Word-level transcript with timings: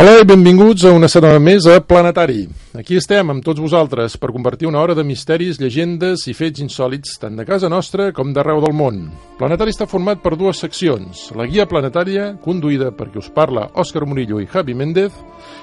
Hola 0.00 0.14
i 0.16 0.24
benvinguts 0.24 0.86
a 0.88 0.94
una 0.96 1.10
setmana 1.12 1.36
més 1.44 1.66
a 1.68 1.74
Planetari. 1.84 2.46
Aquí 2.80 2.96
estem 2.96 3.28
amb 3.34 3.42
tots 3.44 3.60
vosaltres 3.60 4.14
per 4.16 4.30
compartir 4.32 4.64
una 4.70 4.78
hora 4.80 4.94
de 4.96 5.02
misteris, 5.04 5.58
llegendes 5.60 6.22
i 6.24 6.32
fets 6.32 6.62
insòlits 6.64 7.18
tant 7.20 7.36
de 7.36 7.44
casa 7.44 7.68
nostra 7.68 8.06
com 8.16 8.30
d'arreu 8.32 8.62
del 8.64 8.72
món. 8.78 9.02
Planetari 9.36 9.74
està 9.74 9.84
format 9.90 10.22
per 10.22 10.38
dues 10.40 10.62
seccions. 10.64 11.26
La 11.36 11.44
guia 11.44 11.66
planetària, 11.68 12.30
conduïda 12.40 12.94
per 12.96 13.10
qui 13.10 13.20
us 13.20 13.28
parla 13.28 13.66
Òscar 13.76 14.06
Murillo 14.08 14.40
i 14.40 14.48
Javi 14.48 14.72
Méndez, 14.78 15.18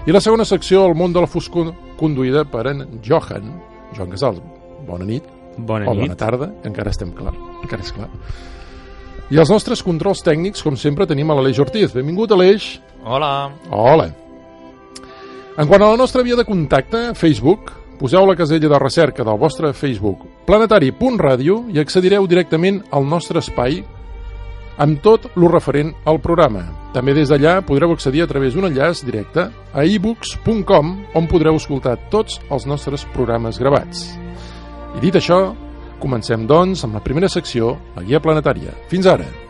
i 0.06 0.14
la 0.14 0.22
segona 0.22 0.46
secció, 0.46 0.86
El 0.86 0.94
món 0.94 1.18
de 1.18 1.26
la 1.26 1.32
foscor, 1.34 1.74
conduïda 1.98 2.46
per 2.46 2.68
en 2.76 2.86
Johan, 3.02 3.50
Joan 3.98 4.14
Casals. 4.14 4.46
Bona 4.86 5.10
nit. 5.10 5.26
Bona 5.58 5.90
o 5.90 5.96
nit. 5.98 6.04
bona 6.04 6.20
tarda, 6.22 6.52
que 6.62 6.70
encara 6.70 6.94
estem 6.94 7.10
clar. 7.18 7.34
Encara 7.64 7.82
és 7.82 7.90
clar. 7.90 8.12
I 9.34 9.42
els 9.42 9.50
nostres 9.50 9.82
controls 9.82 10.22
tècnics, 10.22 10.62
com 10.62 10.78
sempre, 10.78 11.10
tenim 11.10 11.34
a 11.34 11.42
l'Aleix 11.42 11.58
Ortiz. 11.58 11.90
Benvingut, 11.98 12.38
Aleix. 12.38 12.76
Hola. 13.02 13.50
Hola. 13.74 14.12
En 15.58 15.66
quant 15.66 15.82
a 15.82 15.88
la 15.90 15.98
nostra 15.98 16.22
via 16.22 16.36
de 16.38 16.44
contacte, 16.46 17.16
Facebook, 17.18 17.72
poseu 17.98 18.28
la 18.30 18.36
casella 18.38 18.70
de 18.70 18.78
recerca 18.78 19.24
del 19.26 19.40
vostre 19.42 19.72
Facebook 19.74 20.28
planetari.ràdio 20.46 21.64
i 21.74 21.80
accedireu 21.82 22.28
directament 22.30 22.84
al 22.94 23.08
nostre 23.10 23.42
espai 23.42 23.80
amb 24.78 25.02
tot 25.02 25.26
lo 25.34 25.50
referent 25.50 25.96
al 26.06 26.22
programa. 26.22 26.62
També 26.94 27.16
des 27.18 27.34
d'allà 27.34 27.56
podreu 27.66 27.96
accedir 27.96 28.22
a 28.22 28.30
través 28.30 28.54
d'un 28.54 28.70
enllaç 28.70 29.02
directe 29.02 29.48
a 29.50 29.88
ebooks.com 29.98 30.94
on 31.18 31.32
podreu 31.34 31.58
escoltar 31.58 31.98
tots 32.14 32.38
els 32.52 32.70
nostres 32.70 33.10
programes 33.18 33.58
gravats. 33.58 34.06
I 34.94 35.02
dit 35.02 35.18
això, 35.18 35.56
comencem 35.98 36.46
doncs 36.46 36.86
amb 36.86 37.02
la 37.02 37.02
primera 37.02 37.34
secció, 37.34 37.80
la 37.98 38.06
guia 38.06 38.22
planetària. 38.22 38.78
Fins 38.94 39.10
ara! 39.10 39.47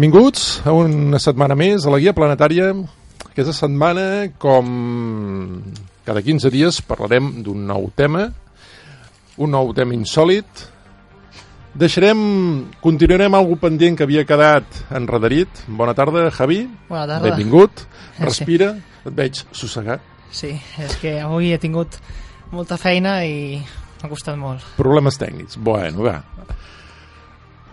Benvinguts 0.00 0.62
a 0.64 0.72
una 0.72 1.18
setmana 1.20 1.52
més 1.52 1.84
a 1.84 1.90
la 1.92 1.98
Guia 2.00 2.14
Planetària. 2.16 2.70
Aquesta 3.26 3.52
setmana, 3.52 4.30
com 4.40 4.70
cada 6.06 6.22
15 6.24 6.48
dies, 6.54 6.78
parlarem 6.88 7.26
d'un 7.44 7.66
nou 7.68 7.90
tema, 7.92 8.22
un 9.36 9.52
nou 9.52 9.74
tema 9.76 9.92
insòlid. 9.92 10.62
Deixarem, 11.84 12.22
continuarem 12.80 13.36
algo 13.36 13.58
pendent 13.60 14.00
que 14.00 14.08
havia 14.08 14.24
quedat 14.24 14.80
enredarit. 14.88 15.60
Bona 15.68 15.92
tarda, 15.92 16.30
Javi. 16.32 16.62
Bona 16.88 17.04
tarda. 17.04 17.34
Benvingut. 17.34 17.84
Sí. 17.84 18.24
Respira. 18.24 18.70
Et 19.04 19.12
veig 19.20 19.44
sossegat. 19.52 20.00
Sí, 20.32 20.54
és 20.80 20.96
que 21.02 21.18
avui 21.20 21.52
he 21.52 21.60
tingut 21.60 22.00
molta 22.56 22.80
feina 22.80 23.18
i 23.28 23.60
m'ha 24.00 24.08
costat 24.08 24.40
molt. 24.40 24.64
Problemes 24.80 25.20
tècnics. 25.20 25.60
Bueno, 25.60 26.08
va. 26.08 26.22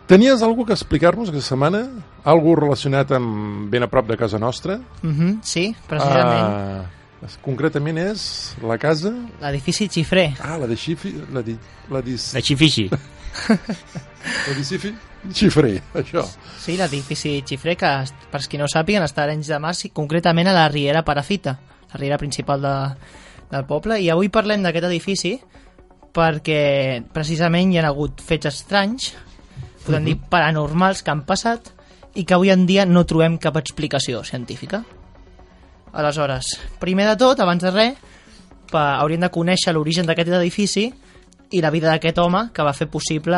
Tenies 0.08 0.42
algo 0.42 0.64
que 0.66 0.72
explicar-nos 0.72 1.28
aquesta 1.28 1.52
setmana? 1.52 1.82
Algo 2.24 2.54
relacionat 2.56 3.10
amb 3.12 3.68
ben 3.68 3.84
a 3.84 3.90
prop 3.92 4.08
de 4.08 4.16
casa 4.16 4.40
nostra? 4.40 4.78
Mm 5.02 5.16
-hmm, 5.16 5.40
sí, 5.44 5.76
precisament. 5.88 6.48
Ah, 6.48 6.86
concretament 7.42 7.98
és 7.98 8.56
la 8.64 8.78
casa... 8.78 9.12
L'edifici 9.42 9.90
xifrer. 9.90 10.38
Ah, 10.40 10.58
la 10.58 10.68
de 10.68 10.78
Xifi... 10.78 11.14
La 11.34 11.42
de... 11.42 11.58
La 11.90 12.02
xifixi. 12.42 12.90
La 12.90 14.54
de 14.56 14.64
Xifi... 14.64 14.96
Xifrer, 15.34 15.82
això. 15.94 16.24
Sí, 16.60 16.78
l'edifici 16.78 17.44
xifrer, 17.46 17.76
que 17.76 17.92
per 18.32 18.42
qui 18.48 18.58
no 18.58 18.64
ho 18.64 18.72
sàpiguen 18.72 19.04
està 19.04 19.22
a 19.22 19.24
Arenys 19.26 19.48
de 19.48 19.60
Mar, 19.60 19.76
i 19.84 19.90
concretament 19.90 20.48
a 20.48 20.54
la 20.54 20.68
Riera 20.70 21.04
Parafita, 21.04 21.60
la 21.92 22.00
riera 22.00 22.18
principal 22.18 22.62
de, 22.62 22.76
del 23.52 23.66
poble, 23.66 24.00
i 24.00 24.10
avui 24.10 24.30
parlem 24.30 24.64
d'aquest 24.64 24.86
edifici 24.86 25.40
perquè 26.14 27.04
precisament 27.14 27.74
hi 27.74 27.78
ha 27.78 27.88
hagut 27.90 28.22
fets 28.22 28.46
estranys, 28.46 29.14
podem 29.88 30.06
dir 30.12 30.18
paranormals 30.30 31.02
que 31.04 31.12
han 31.14 31.24
passat 31.28 31.72
i 32.18 32.26
que 32.28 32.36
avui 32.36 32.52
en 32.52 32.66
dia 32.68 32.86
no 32.86 33.06
trobem 33.08 33.38
cap 33.42 33.58
explicació 33.60 34.24
científica. 34.28 34.84
Aleshores, 35.94 36.46
primer 36.82 37.08
de 37.10 37.16
tot, 37.18 37.40
abans 37.40 37.64
de 37.64 37.72
res, 37.72 37.96
pa, 38.72 38.98
hauríem 39.02 39.24
de 39.24 39.30
conèixer 39.34 39.74
l'origen 39.74 40.06
d'aquest 40.06 40.30
edifici 40.38 40.88
i 41.56 41.62
la 41.64 41.72
vida 41.72 41.90
d'aquest 41.90 42.20
home 42.20 42.50
que 42.54 42.66
va 42.68 42.74
fer 42.76 42.90
possible 42.92 43.38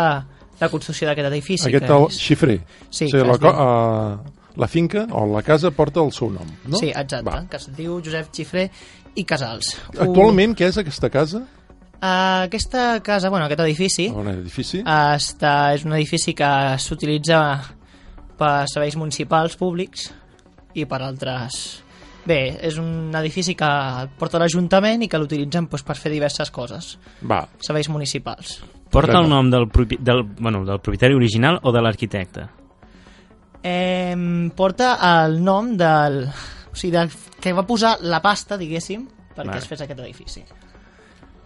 la 0.59 0.69
construcció 0.71 1.07
d'aquest 1.07 1.29
edifici. 1.29 1.67
Aquest 1.69 1.85
que 1.85 1.99
és- 2.07 2.19
Xifrer. 2.19 2.57
Sí, 2.89 3.05
o 3.05 3.09
sigui, 3.13 3.23
la, 3.23 3.53
uh, 3.53 4.59
la 4.59 4.67
finca 4.67 5.05
o 5.11 5.25
la 5.31 5.43
casa 5.43 5.71
porta 5.71 6.01
el 6.01 6.11
seu 6.11 6.31
nom, 6.33 6.47
no? 6.65 6.77
Sí, 6.77 6.89
exacte, 6.89 7.29
Va. 7.29 7.45
que 7.47 7.57
es 7.57 7.69
diu 7.77 8.01
Josep 8.03 8.33
Xifré 8.33 8.69
i 9.15 9.23
Casals. 9.23 9.77
Actualment, 9.99 10.55
què 10.57 10.67
és 10.67 10.77
aquesta 10.81 11.09
casa? 11.09 11.45
Uh, 11.99 12.45
aquesta 12.45 13.01
casa, 13.03 13.27
bueno, 13.29 13.45
aquest 13.45 13.59
edifici, 13.65 14.05
un 14.15 14.29
edifici? 14.31 14.79
uh, 14.85 15.17
està, 15.17 15.73
és 15.75 15.83
un 15.83 15.91
edifici 15.97 16.31
que 16.33 16.47
s'utilitza 16.79 17.39
per 18.39 18.69
serveis 18.71 18.95
municipals 18.95 19.57
públics 19.59 20.09
i 20.79 20.85
per 20.87 21.01
altres... 21.03 21.83
Bé, 22.29 22.59
és 22.67 22.75
un 22.77 23.15
edifici 23.15 23.55
que 23.57 23.65
el 23.65 24.09
porta 24.19 24.37
l'Ajuntament 24.39 25.01
i 25.01 25.07
que 25.09 25.17
l'utilitzen 25.17 25.65
doncs, 25.67 25.83
per 25.87 25.95
fer 25.97 26.11
diverses 26.13 26.51
coses, 26.53 26.91
Va. 27.25 27.41
serveis 27.63 27.89
municipals. 27.89 28.59
Porta 28.91 29.17
el 29.19 29.27
nom 29.31 29.49
del, 29.49 29.65
propi- 29.71 29.97
del, 29.97 30.23
bueno, 30.37 30.61
del 30.67 30.79
propietari 30.83 31.15
original 31.17 31.59
o 31.63 31.73
de 31.73 31.81
l'arquitecte? 31.81 32.45
Eh, 33.63 34.15
porta 34.55 34.95
el 35.25 35.39
nom 35.43 35.75
del... 35.79 36.21
O 36.69 36.75
sigui, 36.75 36.93
del, 36.95 37.09
que 37.41 37.51
va 37.55 37.65
posar 37.67 37.97
la 38.05 38.21
pasta, 38.21 38.59
diguéssim, 38.59 39.07
perquè 39.33 39.49
Vale. 39.49 39.63
es 39.63 39.67
fes 39.67 39.81
aquest 39.87 40.03
edifici. 40.05 40.45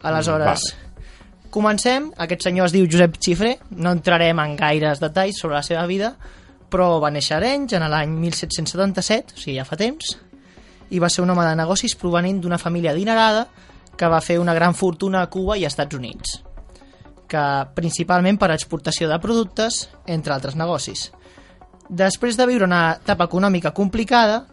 Aleshores, 0.03 0.45
Vale. 0.45 1.49
comencem. 1.49 2.11
Aquest 2.17 2.43
senyor 2.43 2.67
es 2.67 2.75
diu 2.75 2.87
Josep 2.91 3.17
Xifré. 3.17 3.57
No 3.71 3.93
entrarem 3.95 4.39
en 4.43 4.55
gaires 4.59 4.99
detalls 4.99 5.39
sobre 5.39 5.55
la 5.55 5.63
seva 5.63 5.85
vida, 5.87 6.13
però 6.69 6.99
va 6.99 7.11
néixer 7.13 7.37
a 7.37 7.39
Arenys 7.39 7.75
en 7.77 7.85
l'any 7.89 8.13
1777, 8.17 9.35
o 9.37 9.39
sigui, 9.39 9.57
ja 9.59 9.65
fa 9.65 9.77
temps, 9.79 10.15
i 10.89 10.99
va 10.99 11.09
ser 11.09 11.23
un 11.23 11.29
home 11.29 11.45
de 11.45 11.55
negocis 11.55 11.95
provenint 11.95 12.41
d'una 12.41 12.59
família 12.61 12.91
adinerada 12.91 13.47
que 13.97 14.09
va 14.09 14.21
fer 14.21 14.39
una 14.41 14.55
gran 14.57 14.73
fortuna 14.73 15.21
a 15.21 15.29
Cuba 15.29 15.57
i 15.57 15.65
als 15.65 15.73
Estats 15.73 15.95
Units, 15.95 16.39
que 17.29 17.43
principalment 17.77 18.39
per 18.41 18.51
exportació 18.51 19.09
de 19.09 19.19
productes, 19.21 19.87
entre 20.05 20.33
altres 20.33 20.57
negocis. 20.57 21.11
Després 21.89 22.37
de 22.37 22.47
viure 22.49 22.65
una 22.65 22.97
etapa 22.97 23.27
econòmica 23.29 23.73
complicada, 23.73 24.43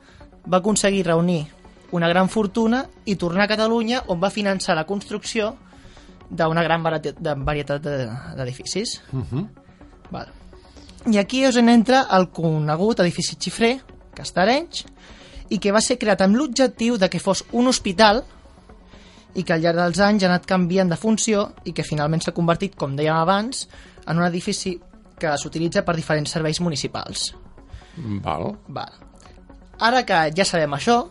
va 0.45 0.61
aconseguir 0.61 1.07
reunir 1.07 1.47
una 1.93 2.09
gran 2.09 2.29
fortuna 2.29 2.85
i 3.05 3.17
tornar 3.17 3.45
a 3.45 3.49
Catalunya 3.49 4.05
on 4.09 4.21
va 4.23 4.31
finançar 4.31 4.75
la 4.77 4.85
construcció 4.87 5.57
d'una 6.31 6.63
gran 6.63 6.83
varietat 6.83 7.19
de- 7.19 7.35
varietat 7.35 7.83
de- 7.83 8.09
d'edificis. 8.37 9.01
Uh 9.13 9.23
-huh. 9.25 9.49
Val. 10.11 10.29
I 11.11 11.19
aquí 11.19 11.45
és 11.45 11.57
on 11.57 11.69
entra 11.69 12.07
el 12.13 12.29
conegut 12.31 13.01
edifici 13.01 13.37
xifrer, 13.37 13.81
que 14.15 14.23
està 14.23 14.41
a 14.41 14.43
Arenys, 14.43 14.85
i 15.49 15.59
que 15.59 15.73
va 15.73 15.81
ser 15.81 15.99
creat 15.99 16.21
amb 16.21 16.37
l'objectiu 16.37 16.97
de 16.99 17.09
que 17.09 17.19
fos 17.19 17.45
un 17.53 17.67
hospital 17.67 18.25
i 19.35 19.43
que 19.45 19.53
al 19.53 19.61
llarg 19.61 19.77
dels 19.77 19.99
anys 20.01 20.23
ha 20.23 20.27
anat 20.27 20.47
canviant 20.47 20.89
de 20.91 20.97
funció 20.97 21.53
i 21.65 21.73
que 21.73 21.83
finalment 21.83 22.21
s'ha 22.23 22.33
convertit, 22.33 22.75
com 22.77 22.97
dèiem 22.97 23.17
abans, 23.17 23.69
en 24.07 24.19
un 24.19 24.25
edifici 24.25 24.81
que 25.19 25.37
s'utilitza 25.39 25.83
per 25.85 25.95
diferents 25.97 26.31
serveis 26.31 26.61
municipals. 26.61 27.35
Val. 27.97 28.57
Val. 28.69 28.93
Ara 29.79 30.05
que 30.05 30.33
ja 30.37 30.45
sabem 30.45 30.71
això, 30.73 31.09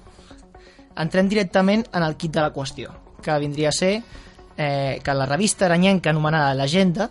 entrem 1.00 1.30
directament 1.32 1.86
en 1.94 2.04
el 2.04 2.18
kit 2.20 2.34
de 2.36 2.44
la 2.44 2.54
qüestió, 2.54 2.92
que 3.24 3.38
vindria 3.40 3.70
a 3.70 3.76
ser 3.76 3.94
eh, 4.58 5.00
que 5.04 5.14
la 5.14 5.26
revista 5.26 5.66
aranyenca 5.66 6.12
anomenada 6.12 6.54
L'Agenda, 6.54 7.10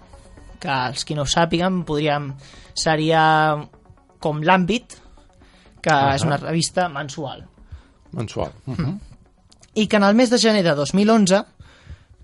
que 0.61 0.71
els 0.71 1.05
qui 1.07 1.17
no 1.17 1.25
ho 1.25 1.31
sàpiguen 1.31 1.83
podríem, 1.89 2.33
seria 2.77 3.23
com 4.21 4.43
l'àmbit, 4.43 4.99
que 5.81 5.95
Ahà. 5.95 6.17
és 6.17 6.25
una 6.27 6.37
revista 6.37 6.89
mensual, 6.89 7.47
Mensual. 8.13 8.53
Uh 8.67 8.75
-huh. 8.75 8.99
i 9.75 9.87
que 9.87 9.97
en 9.97 10.03
el 10.03 10.15
mes 10.15 10.31
de 10.31 10.39
gener 10.39 10.63
de 10.65 10.75
2011 10.75 11.45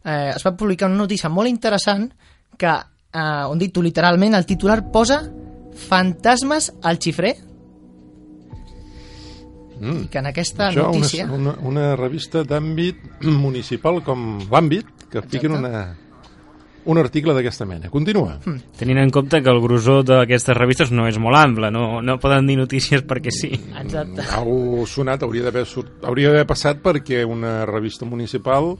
eh, 0.04 0.32
es 0.34 0.46
va 0.46 0.56
publicar 0.56 0.88
una 0.88 0.96
notícia 0.96 1.28
molt 1.28 1.48
interessant 1.48 2.12
que, 2.56 2.66
eh, 3.12 3.44
on 3.48 3.58
dit 3.58 3.76
literalment, 3.76 4.34
el 4.34 4.46
titular 4.46 4.90
posa 4.90 5.30
Fantasmes 5.74 6.72
al 6.82 6.98
xifrer 6.98 7.36
Mm. 9.84 10.06
i 10.06 10.08
que 10.08 10.18
en 10.22 10.30
aquesta 10.32 10.70
Això, 10.70 10.88
notícia... 10.88 11.26
una, 11.26 11.52
una, 11.52 11.58
una 11.68 11.84
revista 12.00 12.42
d'àmbit 12.48 13.20
municipal 13.28 14.00
com 14.06 14.40
l'àmbit, 14.50 14.88
que 15.12 15.22
fiquen 15.22 15.58
Exacte. 15.58 15.68
una, 15.68 15.82
un 16.86 16.98
article 17.00 17.32
d'aquesta 17.36 17.64
mena. 17.64 17.88
Continua. 17.92 18.38
Hmm. 18.44 18.58
Tenint 18.76 18.98
en 19.00 19.12
compte 19.14 19.40
que 19.42 19.52
el 19.52 19.60
grosor 19.62 20.02
d'aquestes 20.04 20.56
revistes 20.56 20.90
no 20.92 21.06
és 21.08 21.16
molt 21.22 21.38
ample, 21.38 21.70
no, 21.72 22.00
no 22.04 22.18
poden 22.20 22.48
dir 22.50 22.58
notícies 22.60 23.04
perquè 23.08 23.32
sí. 23.32 23.52
Exacte. 23.80 24.26
Algo 24.36 24.84
sonat 24.90 25.22
hauria 25.24 25.46
d'haver 25.46 25.64
hauria 26.02 26.32
d'haver 26.32 26.46
passat 26.50 26.82
perquè 26.84 27.22
una 27.24 27.62
revista 27.68 28.04
municipal 28.08 28.74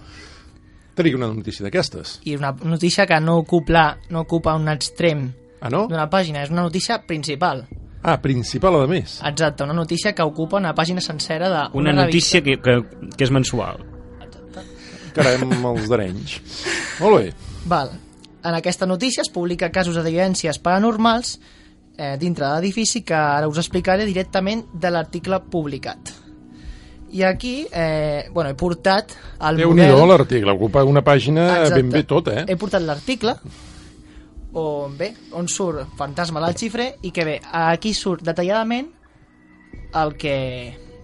tregui 0.94 1.16
una 1.16 1.30
notícia 1.32 1.64
d'aquestes. 1.64 2.20
I 2.24 2.36
una 2.36 2.52
notícia 2.64 3.06
que 3.06 3.18
no 3.20 3.38
ocupa, 3.40 3.98
no 4.10 4.20
ocupa 4.26 4.54
un 4.54 4.68
extrem 4.68 5.32
Ah, 5.64 5.70
no? 5.72 5.86
d'una 5.88 6.10
pàgina, 6.12 6.42
és 6.44 6.50
una 6.52 6.66
notícia 6.66 6.98
principal. 7.08 7.64
Ah, 8.04 8.18
principal, 8.20 8.76
a 8.82 8.86
més. 8.86 9.16
Exacte, 9.24 9.64
una 9.64 9.72
notícia 9.72 10.12
que 10.12 10.22
ocupa 10.22 10.58
una 10.60 10.74
pàgina 10.76 11.00
sencera 11.00 11.48
d'una 11.48 11.70
Una 11.80 11.94
notícia 12.04 12.42
que, 12.44 12.58
que, 12.60 12.74
que 13.16 13.24
és 13.24 13.32
mensual. 13.32 13.80
Carem 15.16 15.54
els 15.70 15.88
d'Arenys. 15.88 16.34
Molt 17.00 17.16
bé. 17.16 17.32
Val. 17.70 17.94
En 18.44 18.52
aquesta 18.58 18.84
notícia 18.84 19.24
es 19.24 19.30
publica 19.32 19.70
casos 19.72 19.96
d'evidències 19.96 20.58
paranormals 20.60 21.38
eh, 21.96 22.18
dintre 22.20 22.44
de 22.44 22.52
l'edifici 22.58 23.00
que 23.06 23.16
ara 23.16 23.48
us 23.48 23.62
explicaré 23.62 24.04
directament 24.04 24.66
de 24.74 24.92
l'article 24.92 25.40
publicat. 25.50 26.12
I 27.14 27.22
aquí, 27.22 27.62
eh, 27.72 28.26
bueno, 28.34 28.50
he 28.50 28.58
portat 28.58 29.14
el 29.48 29.62
Déu-n'hi-do 29.62 29.96
model... 29.96 30.10
l'article, 30.10 30.50
ocupa 30.58 30.82
una 30.84 31.00
pàgina 31.06 31.46
Exacte. 31.60 31.78
ben 31.78 31.92
bé 31.94 32.02
tota, 32.10 32.40
eh? 32.42 32.44
He 32.50 32.56
portat 32.60 32.82
l'article 32.82 33.38
on, 34.54 34.96
bé, 34.96 35.12
on 35.34 35.48
surt 35.50 35.96
Fantasma 35.98 36.42
del 36.44 36.56
xifrer 36.58 36.88
i 37.02 37.10
que 37.14 37.26
bé, 37.26 37.38
aquí 37.42 37.94
surt 37.94 38.24
detalladament 38.26 38.90
el 39.94 40.16
que... 40.18 40.36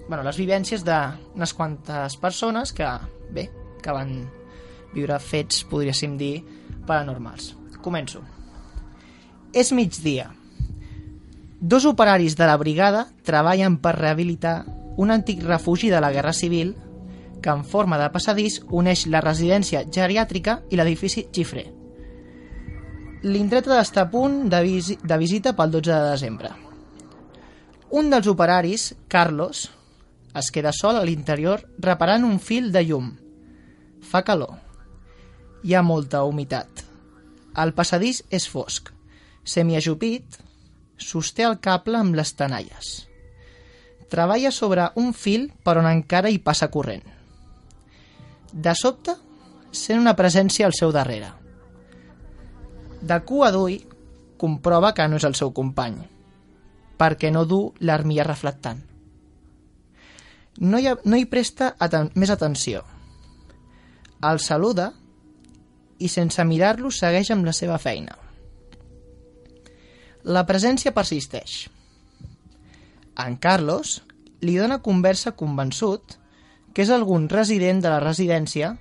Bueno, 0.08 0.24
les 0.26 0.38
vivències 0.40 0.82
d'unes 0.82 1.52
quantes 1.54 2.16
persones 2.18 2.72
que, 2.74 2.86
bé, 3.30 3.46
que 3.82 3.94
van 3.94 4.14
viure 4.90 5.18
fets, 5.22 5.62
podríem 5.70 6.16
dir, 6.18 6.40
paranormals. 6.86 7.52
Començo. 7.80 8.24
És 9.54 9.70
migdia. 9.70 10.32
Dos 11.60 11.86
operaris 11.86 12.34
de 12.34 12.46
la 12.48 12.58
brigada 12.58 13.06
treballen 13.26 13.78
per 13.78 13.94
rehabilitar 14.00 14.64
un 14.98 15.14
antic 15.14 15.44
refugi 15.46 15.90
de 15.90 16.00
la 16.02 16.10
Guerra 16.10 16.32
Civil 16.32 16.74
que 17.40 17.50
en 17.50 17.64
forma 17.64 17.98
de 17.98 18.10
passadís 18.12 18.60
uneix 18.68 19.06
la 19.06 19.22
residència 19.22 19.84
geriàtrica 19.86 20.60
i 20.70 20.76
l'edifici 20.76 21.28
xifrer. 21.32 21.79
L'indret 23.22 23.66
ha 23.68 23.76
d'estar 23.76 24.06
a 24.06 24.08
punt 24.08 24.46
de, 24.48 24.58
visi 24.64 24.96
de 24.96 25.16
visita 25.20 25.52
pel 25.52 25.72
12 25.74 25.90
de 25.92 26.10
desembre. 26.10 26.50
Un 27.90 28.08
dels 28.08 28.28
operaris, 28.30 28.94
Carlos, 29.12 29.66
es 30.40 30.48
queda 30.54 30.72
sol 30.72 30.96
a 30.96 31.02
l'interior 31.04 31.66
reparant 31.84 32.24
un 32.24 32.38
fil 32.40 32.70
de 32.72 32.80
llum. 32.86 33.10
Fa 34.00 34.22
calor. 34.24 34.54
Hi 35.66 35.74
ha 35.74 35.82
molta 35.84 36.22
humitat. 36.24 36.84
El 37.60 37.74
passadís 37.76 38.22
és 38.30 38.46
fosc. 38.48 38.88
Semiajupit, 39.44 40.38
sosté 40.96 41.44
el 41.44 41.58
cable 41.60 42.00
amb 42.00 42.16
les 42.16 42.32
tenalles. 42.38 42.92
Treballa 44.08 44.54
sobre 44.54 44.88
un 44.96 45.12
fil 45.12 45.50
per 45.64 45.76
on 45.82 45.90
encara 45.90 46.32
hi 46.32 46.40
passa 46.40 46.70
corrent. 46.72 47.04
De 48.52 48.72
sobte, 48.74 49.18
sent 49.70 50.00
una 50.00 50.16
presència 50.16 50.64
al 50.66 50.78
seu 50.78 50.94
darrere. 50.94 51.34
De 53.00 53.16
cua 53.24 53.48
d'ull, 53.54 53.78
comprova 54.40 54.92
que 54.96 55.06
no 55.08 55.16
és 55.20 55.24
el 55.24 55.36
seu 55.38 55.52
company, 55.56 55.96
perquè 57.00 57.30
no 57.32 57.46
du 57.48 57.60
l'armilla 57.80 58.26
reflectant. 58.28 58.80
No 60.60 60.78
hi, 60.78 60.88
ha, 60.90 60.96
no 61.04 61.16
hi 61.16 61.24
presta 61.28 61.74
aten 61.80 62.10
més 62.20 62.32
atenció. 62.32 62.82
El 64.28 64.40
saluda 64.44 64.90
i 66.00 66.08
sense 66.12 66.44
mirar-lo 66.44 66.90
segueix 66.92 67.30
amb 67.32 67.48
la 67.48 67.54
seva 67.56 67.78
feina. 67.80 68.16
La 70.24 70.44
presència 70.48 70.92
persisteix. 70.92 71.62
En 73.20 73.36
Carlos 73.40 74.00
li 74.44 74.58
dona 74.60 74.82
conversa 74.84 75.32
convençut 75.36 76.18
que 76.74 76.84
és 76.84 76.92
algun 76.92 77.28
resident 77.32 77.80
de 77.80 77.92
la 77.92 78.02
residència 78.04 78.74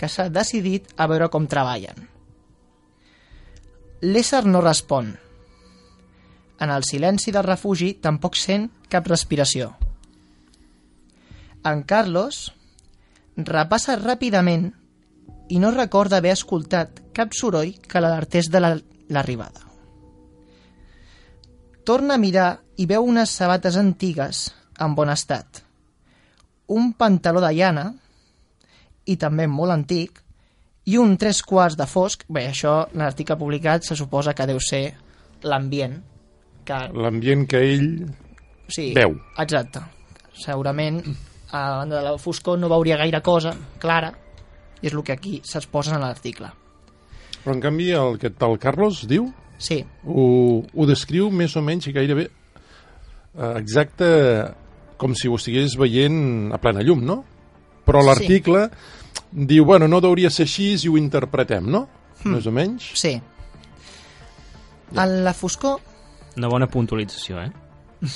que 0.00 0.08
s'ha 0.08 0.30
decidit 0.32 0.88
a 0.96 1.06
veure 1.12 1.28
com 1.28 1.48
treballen. 1.48 2.08
L'ésser 4.00 4.46
no 4.48 4.62
respon. 4.64 5.10
En 6.64 6.70
el 6.72 6.84
silenci 6.88 7.32
del 7.36 7.44
refugi 7.44 7.90
tampoc 8.00 8.38
sent 8.40 8.70
cap 8.88 9.04
respiració. 9.10 9.74
En 11.68 11.82
Carlos 11.84 12.38
repassa 13.36 13.98
ràpidament 14.00 14.70
i 15.52 15.60
no 15.60 15.72
recorda 15.74 16.16
haver 16.16 16.32
escoltat 16.32 17.02
cap 17.12 17.36
soroll 17.36 17.74
que 17.84 18.00
l'alertés 18.00 18.48
de 18.48 18.62
l'arribada. 18.64 19.68
Torna 21.84 22.16
a 22.16 22.22
mirar 22.24 22.48
i 22.80 22.88
veu 22.88 23.04
unes 23.04 23.36
sabates 23.36 23.76
antigues 23.76 24.46
en 24.80 24.96
bon 24.96 25.12
estat, 25.12 25.60
un 26.72 26.94
pantaló 26.96 27.44
de 27.44 27.52
llana 27.52 27.90
i 29.04 29.20
també 29.20 29.44
molt 29.44 29.76
antic 29.76 30.24
i 30.90 30.96
un 30.98 31.16
tres 31.20 31.42
quarts 31.46 31.76
de 31.78 31.86
fosc, 31.86 32.24
bé, 32.28 32.48
això 32.50 32.74
l'article 32.98 33.36
publicat 33.38 33.86
se 33.86 33.96
suposa 33.98 34.34
que 34.34 34.46
deu 34.48 34.60
ser 34.62 34.84
l'ambient 35.46 35.98
que... 36.66 36.78
L'ambient 36.94 37.46
que 37.50 37.60
ell 37.72 37.90
sí, 38.70 38.90
veu. 38.96 39.14
Exacte. 39.38 39.82
Segurament 40.40 41.02
a 41.52 41.62
banda 41.80 41.98
de 41.98 42.04
la 42.06 42.16
foscor 42.18 42.58
no 42.58 42.70
veuria 42.70 42.98
gaire 43.00 43.20
cosa 43.26 43.52
clara 43.82 44.12
i 44.80 44.88
és 44.88 44.94
el 44.94 45.04
que 45.04 45.16
aquí 45.16 45.40
s'exposa 45.44 45.96
en 45.96 46.04
l'article. 46.04 46.48
Però 47.42 47.54
en 47.56 47.62
canvi 47.62 47.90
el 47.96 48.18
que 48.20 48.32
tal 48.36 48.58
Carlos 48.60 49.04
diu 49.08 49.30
Sí, 49.60 49.82
ho, 50.08 50.22
ho 50.64 50.84
descriu 50.88 51.28
més 51.28 51.52
o 51.56 51.60
menys 51.60 51.90
i 51.90 51.92
gairebé 51.92 52.30
eh, 52.30 53.50
exacte 53.58 54.06
com 55.00 55.12
si 55.16 55.28
ho 55.28 55.36
estigués 55.36 55.76
veient 55.80 56.48
a 56.52 56.60
plena 56.60 56.84
llum, 56.84 57.04
no? 57.04 57.18
Però 57.84 58.00
Sí. 58.00 58.70
Diu, 59.32 59.64
bueno, 59.64 59.88
no 59.88 59.98
hauria 60.02 60.30
ser 60.30 60.44
així 60.48 60.72
i 60.74 60.88
ho 60.88 60.96
interpretem, 60.98 61.66
no? 61.70 61.86
Hmm. 62.22 62.34
Més 62.36 62.46
o 62.46 62.52
menys. 62.52 62.90
sí. 62.94 63.20
En 64.90 65.24
la 65.24 65.32
foscor, 65.32 65.78
Una 66.36 66.48
bona 66.48 66.66
puntualització, 66.66 67.40
eh? 67.42 67.52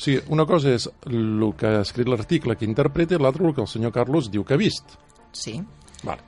O 0.00 0.02
sigui, 0.02 0.20
una 0.32 0.46
cosa 0.46 0.70
és 0.72 0.86
el 1.06 1.42
que 1.56 1.66
ha 1.68 1.80
escrit 1.82 2.08
l'article 2.08 2.56
que 2.56 2.64
interpreta 2.64 3.14
i 3.14 3.18
l'altra 3.20 3.44
el 3.46 3.54
que 3.54 3.60
el 3.60 3.68
senyor 3.68 3.92
Carlos 3.92 4.30
diu 4.30 4.44
que 4.44 4.54
ha 4.54 4.56
vist. 4.60 4.96
sí, 5.32 5.62
Vale. 6.02 6.22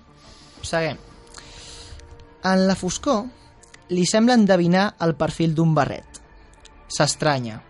seguim. 0.63 0.97
En 2.45 2.67
la 2.69 2.75
foscor, 2.77 3.25
li 3.89 4.05
sembla 4.07 4.35
endevinar 4.35 4.95
el 5.01 5.15
perfil 5.15 5.55
d'un 5.55 5.75
barret. 5.75 6.21
S'estranya. 6.89 7.61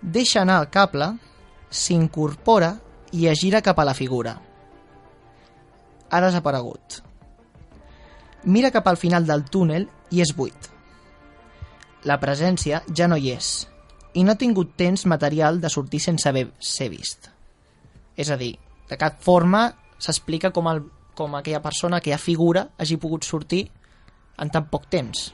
Deixa 0.00 0.42
anar 0.42 0.60
el 0.60 0.70
cable, 0.70 1.08
s'incorpora 1.70 2.76
i 3.12 3.26
es 3.26 3.40
gira 3.40 3.62
cap 3.62 3.78
a 3.78 3.84
la 3.84 3.94
figura. 3.94 4.40
Ha 6.10 6.20
desaparegut. 6.22 7.00
Mira 8.44 8.70
cap 8.70 8.86
al 8.86 8.96
final 8.96 9.26
del 9.26 9.44
túnel 9.50 9.88
i 10.14 10.22
és 10.22 10.32
buit. 10.36 10.70
La 12.06 12.20
presència 12.22 12.84
ja 12.94 13.08
no 13.10 13.18
hi 13.18 13.32
és 13.34 13.66
i 14.16 14.22
no 14.24 14.32
ha 14.32 14.40
tingut 14.40 14.76
temps 14.78 15.04
material 15.10 15.58
de 15.60 15.70
sortir 15.72 16.00
sense 16.00 16.28
haver 16.28 16.46
ser 16.62 16.88
vist. 16.92 17.28
És 18.16 18.30
a 18.30 18.38
dir, 18.40 18.54
de 18.88 18.96
cap 18.96 19.18
forma 19.20 19.66
s'explica 19.98 20.52
com, 20.54 20.70
el, 20.70 20.84
com 21.18 21.34
aquella 21.36 21.60
persona, 21.64 21.98
aquella 21.98 22.20
figura, 22.22 22.68
hagi 22.78 22.96
pogut 23.02 23.26
sortir 23.26 23.66
en 24.38 24.52
tan 24.52 24.70
poc 24.72 24.86
temps. 24.92 25.32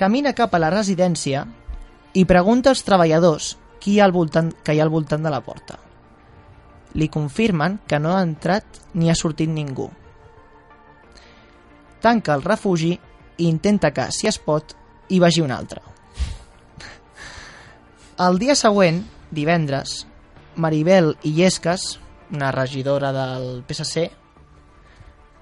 Camina 0.00 0.32
cap 0.32 0.54
a 0.54 0.62
la 0.62 0.70
residència 0.72 1.44
i 2.16 2.24
pregunta 2.24 2.72
als 2.72 2.86
treballadors 2.86 3.56
qui 3.80 3.96
hi 3.96 4.00
ha 4.00 4.06
al 4.08 4.16
voltant, 4.16 4.54
que 4.64 4.72
hi 4.72 4.80
ha 4.80 4.86
al 4.86 4.94
voltant 4.94 5.26
de 5.26 5.32
la 5.32 5.42
porta. 5.44 5.76
Li 6.94 7.08
confirmen 7.08 7.78
que 7.86 8.00
no 8.02 8.16
ha 8.16 8.22
entrat 8.26 8.80
ni 8.94 9.10
ha 9.10 9.14
sortit 9.14 9.50
ningú. 9.50 9.90
Tanca 12.00 12.34
el 12.34 12.42
refugi 12.42 12.92
i 12.94 13.48
intenta 13.48 13.92
que, 13.92 14.08
si 14.10 14.26
es 14.26 14.38
pot, 14.38 14.74
hi 15.08 15.18
vagi 15.20 15.42
un 15.44 15.52
altre. 15.52 15.82
El 18.20 18.38
dia 18.40 18.56
següent, 18.56 19.04
divendres, 19.30 20.06
Maribel 20.56 21.14
Illescas, 21.22 22.00
una 22.32 22.50
regidora 22.52 23.12
del 23.12 23.62
PSC, 23.66 24.10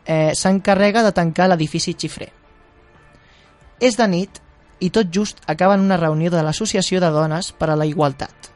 eh, 0.04 0.32
s'encarrega 0.34 1.02
de 1.02 1.12
tancar 1.12 1.48
l'edifici 1.50 1.94
xifrer. 1.94 2.30
És 3.80 3.98
de 3.98 4.06
nit 4.08 4.40
i 4.80 4.90
tot 4.94 5.10
just 5.14 5.42
acaba 5.46 5.74
en 5.74 5.84
una 5.84 5.98
reunió 5.98 6.30
de 6.30 6.42
l'Associació 6.42 7.00
de 7.02 7.10
Dones 7.14 7.52
per 7.52 7.70
a 7.70 7.76
la 7.76 7.86
Igualtat. 7.86 8.52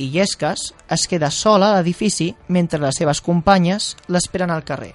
Illescas 0.00 0.70
es 0.88 1.04
queda 1.10 1.28
sola 1.30 1.70
a 1.70 1.76
l'edifici 1.76 2.30
mentre 2.48 2.80
les 2.80 2.96
seves 2.96 3.20
companyes 3.20 3.92
l'esperen 4.08 4.52
al 4.54 4.64
carrer. 4.64 4.94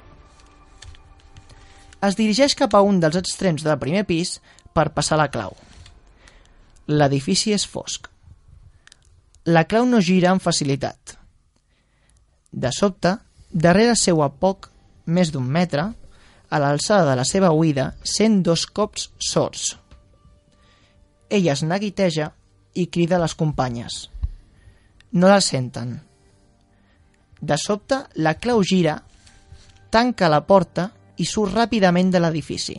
Es 2.05 2.17
dirigeix 2.17 2.55
cap 2.57 2.74
a 2.74 2.81
un 2.81 2.97
dels 3.01 3.17
extrems 3.21 3.63
del 3.65 3.77
primer 3.81 4.03
pis 4.09 4.39
per 4.74 4.91
passar 4.97 5.19
la 5.21 5.29
clau. 5.33 5.53
L'edifici 6.89 7.53
és 7.53 7.65
fosc. 7.69 8.09
La 9.45 9.65
clau 9.69 9.85
no 9.85 10.01
gira 10.01 10.31
amb 10.31 10.41
facilitat. 10.41 11.15
De 12.51 12.71
sobte, 12.74 13.13
darrere 13.51 13.93
seu 14.00 14.24
a 14.25 14.31
poc 14.33 14.71
més 15.05 15.29
d'un 15.29 15.45
metre, 15.45 15.85
a 16.50 16.62
l'alçada 16.62 17.12
de 17.12 17.15
la 17.19 17.25
seva 17.29 17.51
oïda, 17.53 17.91
sent 18.01 18.41
dos 18.45 18.65
cops 18.65 19.09
sords. 19.21 19.75
Ella 21.29 21.53
es 21.53 21.62
neguiteja 21.65 22.31
i 22.74 22.88
crida 22.88 23.17
a 23.17 23.24
les 23.24 23.35
companyes. 23.38 24.05
No 25.15 25.29
la 25.31 25.39
senten. 25.41 25.95
De 27.39 27.57
sobte, 27.57 28.01
la 28.19 28.36
clau 28.36 28.62
gira, 28.63 28.98
tanca 29.89 30.27
la 30.31 30.41
porta 30.43 30.89
i 31.15 31.27
surt 31.29 31.55
ràpidament 31.55 32.10
de 32.12 32.19
l'edifici. 32.19 32.75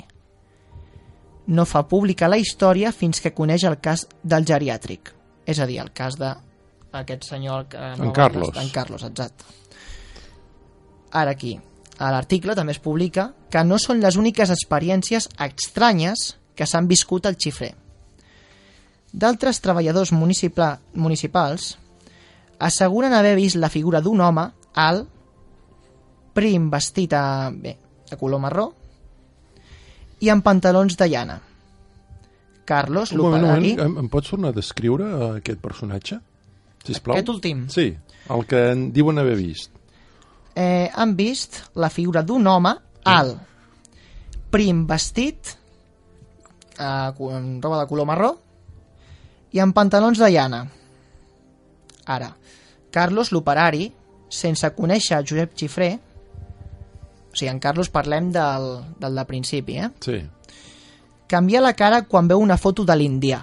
No 1.47 1.65
fa 1.65 1.87
pública 1.89 2.29
la 2.29 2.37
història 2.37 2.91
fins 2.93 3.23
que 3.23 3.33
coneix 3.33 3.65
el 3.65 3.79
cas 3.81 4.05
del 4.23 4.45
geriàtric, 4.49 5.13
és 5.47 5.61
a 5.63 5.69
dir, 5.69 5.79
el 5.81 5.93
cas 5.97 6.19
d'aquest 6.21 7.25
senyor... 7.25 7.69
Que 7.73 7.85
En 7.95 8.13
Carlos. 8.13 8.53
En 8.61 8.69
Carlos, 8.75 9.07
exacte. 9.07 9.47
Ara 11.17 11.33
aquí, 11.33 11.55
a 11.97 12.11
l'article 12.13 12.57
també 12.59 12.75
es 12.77 12.83
publica 12.83 13.31
que 13.49 13.65
no 13.65 13.79
són 13.81 14.03
les 14.05 14.21
úniques 14.21 14.53
experiències 14.53 15.31
estranyes 15.41 16.35
que 16.57 16.69
s'han 16.69 16.89
viscut 16.91 17.25
al 17.25 17.39
xifrer. 17.41 17.73
D'altres 19.17 19.63
treballadors 19.65 20.13
municipal, 20.13 20.83
municipals 20.93 21.77
asseguren 22.59 23.13
haver 23.15 23.35
vist 23.37 23.57
la 23.57 23.69
figura 23.73 24.01
d'un 24.01 24.21
home 24.21 24.47
alt, 24.75 25.09
prim 26.37 26.71
vestit 26.71 27.13
a, 27.17 27.51
bé, 27.51 27.77
de 28.11 28.17
color 28.21 28.41
marró 28.43 28.67
i 30.21 30.29
amb 30.33 30.45
pantalons 30.45 30.97
de 30.97 31.09
llana. 31.09 31.39
Carlos 32.67 33.13
Un 33.13 33.19
moment, 33.23 33.45
un 33.45 33.51
moment, 33.51 33.81
em, 33.85 33.99
em 34.03 34.09
pots 34.11 34.33
tornar 34.33 34.51
a 34.51 34.57
descriure 34.57 35.07
eh, 35.07 35.29
aquest 35.41 35.61
personatge? 35.63 36.19
Sisplau. 36.87 37.15
Aquest 37.17 37.29
últim. 37.31 37.67
Sí, 37.71 37.93
el 38.31 38.47
que 38.47 38.63
en 38.73 38.89
diuen 38.93 39.19
haver 39.19 39.37
vist. 39.39 39.71
eh, 40.57 40.91
han 40.95 41.15
vist 41.17 41.61
la 41.77 41.91
figura 41.91 42.23
d'un 42.23 42.47
home 42.47 42.73
alt, 43.05 43.39
prim 44.51 44.87
vestit, 44.89 45.53
eh, 46.79 46.85
amb 46.85 47.63
roba 47.65 47.81
de 47.83 47.87
color 47.91 48.07
marró 48.09 48.33
i 49.53 49.61
amb 49.63 49.75
pantalons 49.77 50.19
de 50.19 50.31
llana. 50.33 50.65
Ara, 52.07 52.33
Carlos 52.97 53.33
l'operari, 53.35 53.91
sense 54.33 54.71
conèixer 54.77 55.21
Josep 55.29 55.53
Xifré, 55.59 55.91
o 57.27 57.37
sigui, 57.37 57.51
en 57.53 57.61
Carlos 57.61 57.91
parlem 57.93 58.31
del, 58.33 58.71
del 58.97 59.21
de 59.21 59.27
principi, 59.29 59.77
eh? 59.85 59.91
Sí. 60.01 60.23
canvia 61.29 61.61
la 61.61 61.75
cara 61.75 62.05
quan 62.07 62.29
veu 62.31 62.41
una 62.41 62.57
foto 62.57 62.85
de 62.87 62.97
l'indià, 62.97 63.43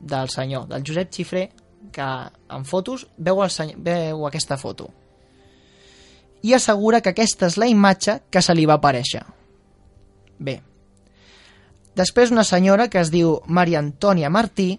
del 0.00 0.30
senyor, 0.32 0.66
del 0.68 0.84
Josep 0.86 1.12
Xifré, 1.12 1.46
que 1.94 2.10
en 2.50 2.64
fotos 2.64 3.06
veu, 3.16 3.42
el 3.44 3.52
senyor, 3.54 3.78
veu 3.78 4.26
aquesta 4.26 4.58
foto. 4.58 4.90
I 6.42 6.56
assegura 6.56 7.00
que 7.00 7.14
aquesta 7.14 7.46
és 7.46 7.58
la 7.60 7.68
imatge 7.70 8.18
que 8.30 8.42
se 8.42 8.56
li 8.56 8.66
va 8.68 8.80
aparèixer. 8.80 9.22
Bé, 10.44 10.58
Després 11.94 12.32
una 12.34 12.42
senyora 12.42 12.88
que 12.90 12.98
es 12.98 13.10
diu 13.14 13.36
Maria 13.46 13.78
Antònia 13.78 14.30
Martí, 14.30 14.72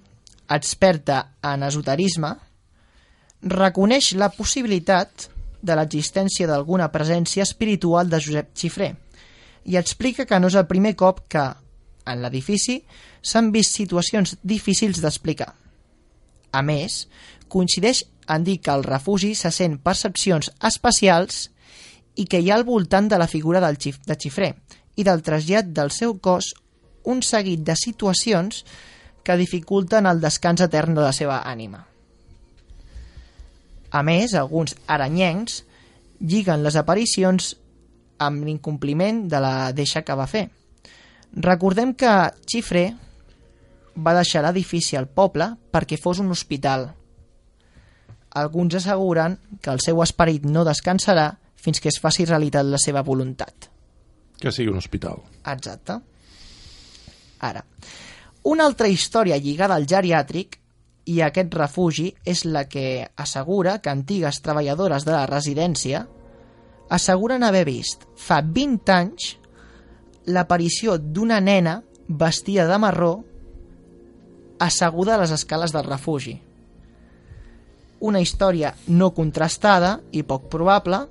experta 0.51 1.21
en 1.41 1.63
esoterisme, 1.63 2.33
reconeix 3.45 4.13
la 4.17 4.31
possibilitat 4.33 5.29
de 5.61 5.75
l'existència 5.77 6.47
d'alguna 6.49 6.89
presència 6.93 7.45
espiritual 7.45 8.09
de 8.09 8.19
Josep 8.21 8.49
Xifré 8.57 8.95
i 9.65 9.77
explica 9.77 10.25
que 10.25 10.39
no 10.39 10.49
és 10.49 10.57
el 10.57 10.67
primer 10.69 10.95
cop 10.97 11.23
que, 11.29 11.45
en 12.05 12.21
l'edifici, 12.21 12.79
s'han 13.21 13.51
vist 13.53 13.77
situacions 13.77 14.35
difícils 14.43 15.01
d'explicar. 15.01 15.53
A 16.53 16.61
més, 16.61 17.05
coincideix 17.49 18.03
en 18.29 18.45
dir 18.45 18.59
que 18.61 18.73
al 18.73 18.85
refugi 18.85 19.33
se 19.37 19.51
sent 19.53 19.79
percepcions 19.81 20.51
especials 20.69 21.49
i 22.15 22.25
que 22.29 22.41
hi 22.41 22.49
ha 22.49 22.59
al 22.59 22.65
voltant 22.65 23.09
de 23.09 23.19
la 23.21 23.29
figura 23.29 23.61
del 23.61 23.77
xif 23.81 23.99
de 24.05 24.17
Xifré 24.17 24.53
i 24.95 25.03
del 25.03 25.21
trasllat 25.25 25.73
del 25.73 25.91
seu 25.91 26.17
cos 26.17 26.53
un 27.05 27.21
seguit 27.21 27.65
de 27.65 27.75
situacions 27.77 28.63
que 29.25 29.37
dificulten 29.37 30.05
el 30.05 30.21
descans 30.21 30.61
etern 30.61 30.95
de 30.97 31.03
la 31.05 31.13
seva 31.13 31.41
ànima. 31.45 31.85
A 33.95 34.01
més, 34.03 34.33
alguns 34.35 34.75
aranyencs 34.91 35.61
lliguen 36.19 36.63
les 36.65 36.75
aparicions 36.75 37.53
amb 38.19 38.43
l'incompliment 38.47 39.25
de 39.31 39.39
la 39.43 39.71
deixa 39.75 40.03
que 40.03 40.15
va 40.15 40.27
fer. 40.27 40.47
Recordem 41.45 41.93
que 41.99 42.11
Xifré 42.47 42.85
va 43.95 44.15
deixar 44.17 44.43
l'edifici 44.43 44.99
al 44.99 45.07
poble 45.07 45.47
perquè 45.71 45.99
fos 45.99 46.19
un 46.23 46.31
hospital. 46.35 46.89
Alguns 48.35 48.75
asseguren 48.81 49.37
que 49.61 49.71
el 49.71 49.79
seu 49.83 50.01
esperit 50.03 50.43
no 50.47 50.65
descansarà 50.67 51.29
fins 51.55 51.79
que 51.79 51.89
es 51.89 51.99
faci 52.01 52.27
realitat 52.27 52.67
la 52.67 52.79
seva 52.81 53.03
voluntat. 53.03 53.69
Que 54.39 54.51
sigui 54.51 54.71
un 54.71 54.81
hospital. 54.81 55.23
Exacte. 55.47 55.95
Ara, 57.47 57.63
una 58.51 58.67
altra 58.67 58.91
història 58.91 59.39
lligada 59.39 59.75
al 59.79 59.87
geriàtric 59.87 60.59
i 61.05 61.21
aquest 61.21 61.53
refugi 61.53 62.09
és 62.25 62.43
la 62.45 62.65
que 62.69 63.05
assegura 63.15 63.79
que 63.81 63.91
antigues 63.93 64.41
treballadores 64.41 65.05
de 65.05 65.13
la 65.13 65.25
residència 65.29 66.05
asseguren 66.89 67.43
haver 67.43 67.65
vist 67.67 68.05
fa 68.17 68.41
20 68.41 68.93
anys 68.93 69.35
l'aparició 70.25 70.97
d'una 70.97 71.39
nena 71.41 71.79
vestida 72.07 72.65
de 72.67 72.77
marró 72.81 73.13
asseguda 74.59 75.15
a 75.15 75.21
les 75.21 75.31
escales 75.31 75.73
del 75.73 75.85
refugi. 75.85 76.35
Una 78.05 78.21
història 78.21 78.73
no 78.87 79.11
contrastada 79.13 79.99
i 80.11 80.23
poc 80.23 80.49
probable, 80.51 81.05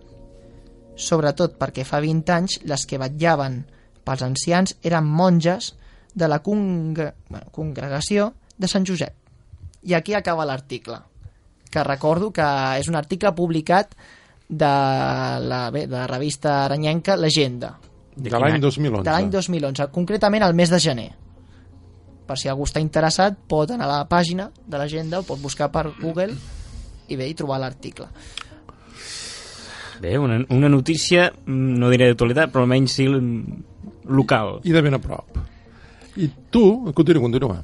sobretot 0.95 1.57
perquè 1.59 1.85
fa 1.87 2.01
20 2.03 2.35
anys 2.35 2.59
les 2.65 2.87
que 2.87 3.01
vetllaven 3.03 3.63
pels 4.05 4.23
ancians 4.23 4.77
eren 4.83 5.07
monges 5.07 5.75
de 6.15 6.29
la 6.29 6.41
congre... 6.43 7.15
bueno, 7.29 7.51
congregació 7.51 8.33
de 8.59 8.71
Sant 8.71 8.87
Josep. 8.87 9.24
I 9.85 9.95
aquí 9.95 10.15
acaba 10.15 10.47
l'article, 10.49 10.99
que 11.71 11.85
recordo 11.85 12.31
que 12.33 12.47
és 12.79 12.89
un 12.89 12.97
article 12.97 13.33
publicat 13.37 13.95
de 14.49 14.71
la, 15.45 15.71
bé, 15.73 15.87
de 15.87 15.97
la 15.97 16.07
revista 16.07 16.65
aranyenca 16.65 17.17
Legenda, 17.17 17.79
De 18.15 18.31
l'any 18.31 18.61
2011. 18.61 19.03
de 19.03 19.11
l'any 19.11 19.31
2011, 19.31 19.89
concretament 19.91 20.45
al 20.47 20.55
mes 20.55 20.71
de 20.71 20.79
gener. 20.79 21.11
Per 22.25 22.37
si 22.39 22.49
algú 22.49 22.65
està 22.65 22.81
interessat, 22.81 23.37
pot 23.49 23.71
anar 23.75 23.89
a 23.89 23.97
la 23.99 24.09
pàgina 24.09 24.49
de 24.67 24.79
l'agenda 24.79 25.21
o 25.21 25.27
pot 25.27 25.41
buscar 25.43 25.69
per 25.73 25.91
Google 26.01 26.33
i 27.09 27.17
bé, 27.17 27.29
i 27.29 27.35
trobar 27.35 27.59
l'article. 27.61 28.07
Bé, 30.01 30.17
una, 30.19 30.39
una 30.51 30.69
notícia, 30.69 31.31
mm, 31.45 31.75
no 31.79 31.91
diré 31.91 32.09
d'actualitat, 32.11 32.53
però 32.53 32.65
almenys 32.65 32.97
sí 32.97 33.09
local. 34.05 34.61
I 34.65 34.73
de 34.73 34.83
ben 34.83 34.95
a 34.95 35.01
prop. 35.03 35.39
I 36.17 36.31
tu, 36.51 36.93
continua, 36.95 37.23
continua. 37.23 37.59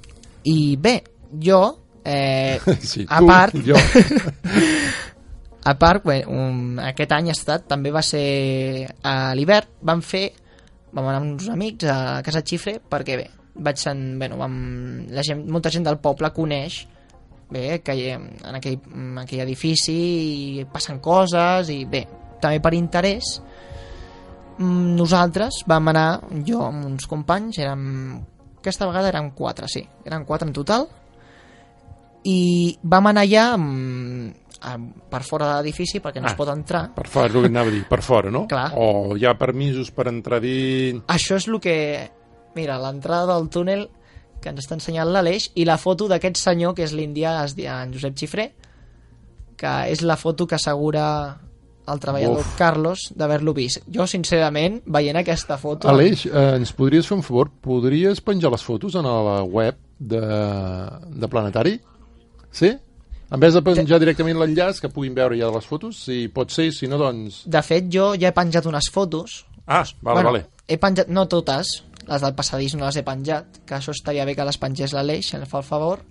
I 0.45 0.77
bé, 0.77 1.03
jo, 1.43 1.80
eh, 2.05 2.61
Sí, 2.93 3.07
a 3.09 3.19
tu, 3.19 3.27
part, 3.27 3.57
jo. 3.67 3.77
a 5.71 5.75
part, 5.79 6.05
bé, 6.07 6.21
un, 6.29 6.79
aquest 6.93 7.13
any 7.17 7.31
ha 7.31 7.37
estat, 7.37 7.67
també 7.71 7.93
va 7.95 8.05
ser 8.05 8.87
a 9.03 9.35
l'hivern, 9.37 9.81
vam 9.87 10.05
fer, 10.05 10.29
vam 10.93 11.07
anar 11.07 11.21
amb 11.21 11.35
uns 11.35 11.51
amics 11.53 11.91
a 11.91 11.99
Casa 12.27 12.45
Xifre, 12.47 12.79
perquè 12.91 13.19
bé, 13.21 13.29
vaig 13.61 13.79
sen, 13.81 14.19
bueno, 14.19 14.39
vam, 14.41 14.57
la 15.13 15.25
gent, 15.27 15.45
molta 15.51 15.73
gent 15.73 15.87
del 15.87 16.01
poble 16.03 16.33
coneix 16.35 16.85
bé, 17.51 17.81
que 17.85 17.95
hi, 17.97 18.09
en 18.15 18.57
aquell, 18.57 18.79
en 18.95 19.19
aquell 19.25 19.45
edifici 19.45 19.97
i 20.61 20.65
passen 20.71 21.01
coses 21.03 21.71
i 21.75 21.83
bé, 21.91 22.05
també 22.41 22.61
per 22.63 22.73
interès 22.79 23.35
mm, 24.59 24.95
nosaltres 24.97 25.65
vam 25.69 25.91
anar, 25.93 26.09
jo 26.47 26.63
amb 26.65 26.87
uns 26.93 27.09
companys, 27.11 27.59
érem, 27.61 27.85
aquesta 28.61 28.89
vegada 28.89 29.11
érem 29.13 29.33
quatre, 29.37 29.69
sí, 29.69 29.83
eren 30.07 30.25
quatre 30.29 30.49
en 30.49 30.55
total, 30.57 30.87
i 32.25 32.77
vam 32.83 33.07
anar 33.11 33.23
allà 33.27 33.45
amb, 33.55 34.35
amb, 34.69 34.91
per 35.11 35.23
fora 35.25 35.49
de 35.49 35.55
l'edifici 35.63 36.01
perquè 36.01 36.21
no 36.21 36.29
Ah. 36.29 36.33
es 36.33 36.37
pot 36.37 36.49
entrar. 36.53 36.95
Per 36.95 37.07
fora, 37.09 37.27
és 37.29 37.35
el 37.35 37.43
que 37.43 37.49
anava 37.49 37.69
a 37.69 37.73
dir, 37.73 37.85
per 37.89 38.03
fora, 38.03 38.31
no? 38.31 38.47
Clar. 38.49 38.73
O 38.77 39.17
hi 39.17 39.25
ha 39.27 39.37
permisos 39.39 39.91
per 39.91 40.09
entrar 40.09 40.41
dins... 40.41 41.03
Això 41.09 41.37
és 41.37 41.49
el 41.49 41.61
que... 41.61 42.11
Mira, 42.55 42.79
l'entrada 42.83 43.37
del 43.37 43.49
túnel 43.49 43.89
que 44.43 44.49
ens 44.51 44.65
està 44.65 44.75
ensenyant 44.75 45.09
l'Aleix 45.13 45.51
i 45.55 45.65
la 45.65 45.77
foto 45.79 46.09
d'aquest 46.09 46.37
senyor 46.41 46.75
que 46.75 46.83
és 46.83 46.93
l'índia 46.97 47.45
es 47.45 47.55
diu 47.55 47.69
en 47.71 47.93
Josep 47.93 48.17
Xifré 48.17 48.47
que 49.61 49.73
és 49.93 50.01
la 50.03 50.17
foto 50.17 50.47
que 50.49 50.57
assegura 50.57 51.37
el 51.91 51.99
treballador 52.01 52.41
Uf. 52.41 52.55
Carlos 52.57 53.11
d'haver-lo 53.17 53.53
vist. 53.53 53.83
Jo, 53.93 54.07
sincerament, 54.07 54.81
veient 54.87 55.17
aquesta 55.21 55.59
foto... 55.59 55.89
Aleix, 55.91 56.25
eh, 56.27 56.57
ens 56.57 56.73
podries 56.73 57.07
fer 57.07 57.17
un 57.19 57.23
favor? 57.27 57.51
Podries 57.61 58.21
penjar 58.25 58.51
les 58.55 58.63
fotos 58.65 58.95
a 58.97 59.03
la 59.05 59.43
web 59.45 59.77
de, 59.99 60.21
de 60.21 61.29
Planetari? 61.29 61.75
Sí? 62.53 62.73
En 63.31 63.39
vez 63.39 63.55
de 63.55 63.63
penjar 63.63 64.01
directament 64.03 64.41
l'enllaç, 64.41 64.81
que 64.83 64.91
puguin 64.91 65.15
veure 65.15 65.39
ja 65.39 65.51
les 65.55 65.67
fotos, 65.67 66.01
si 66.09 66.25
pot 66.35 66.51
ser, 66.51 66.71
si 66.75 66.89
no, 66.91 66.99
doncs... 66.99 67.45
De 67.47 67.63
fet, 67.63 67.87
jo 67.93 68.11
ja 68.19 68.33
he 68.33 68.35
penjat 68.35 68.67
unes 68.67 68.91
fotos. 68.91 69.45
Ah, 69.67 69.85
vale, 70.03 70.25
vale. 70.27 70.41
He 70.67 70.81
penjat, 70.83 71.13
no 71.15 71.29
totes, 71.31 71.77
les 72.09 72.25
del 72.25 72.35
passadís 72.35 72.75
no 72.75 72.89
les 72.89 72.99
he 72.99 73.05
penjat, 73.07 73.63
que 73.67 73.79
això 73.79 73.95
estaria 73.95 74.27
bé 74.27 74.35
que 74.35 74.47
les 74.49 74.59
pengés 74.59 74.95
l'Aleix, 74.97 75.31
si 75.31 75.39
em 75.39 75.47
fa 75.47 75.63
el 75.63 75.69
favor. 75.69 76.03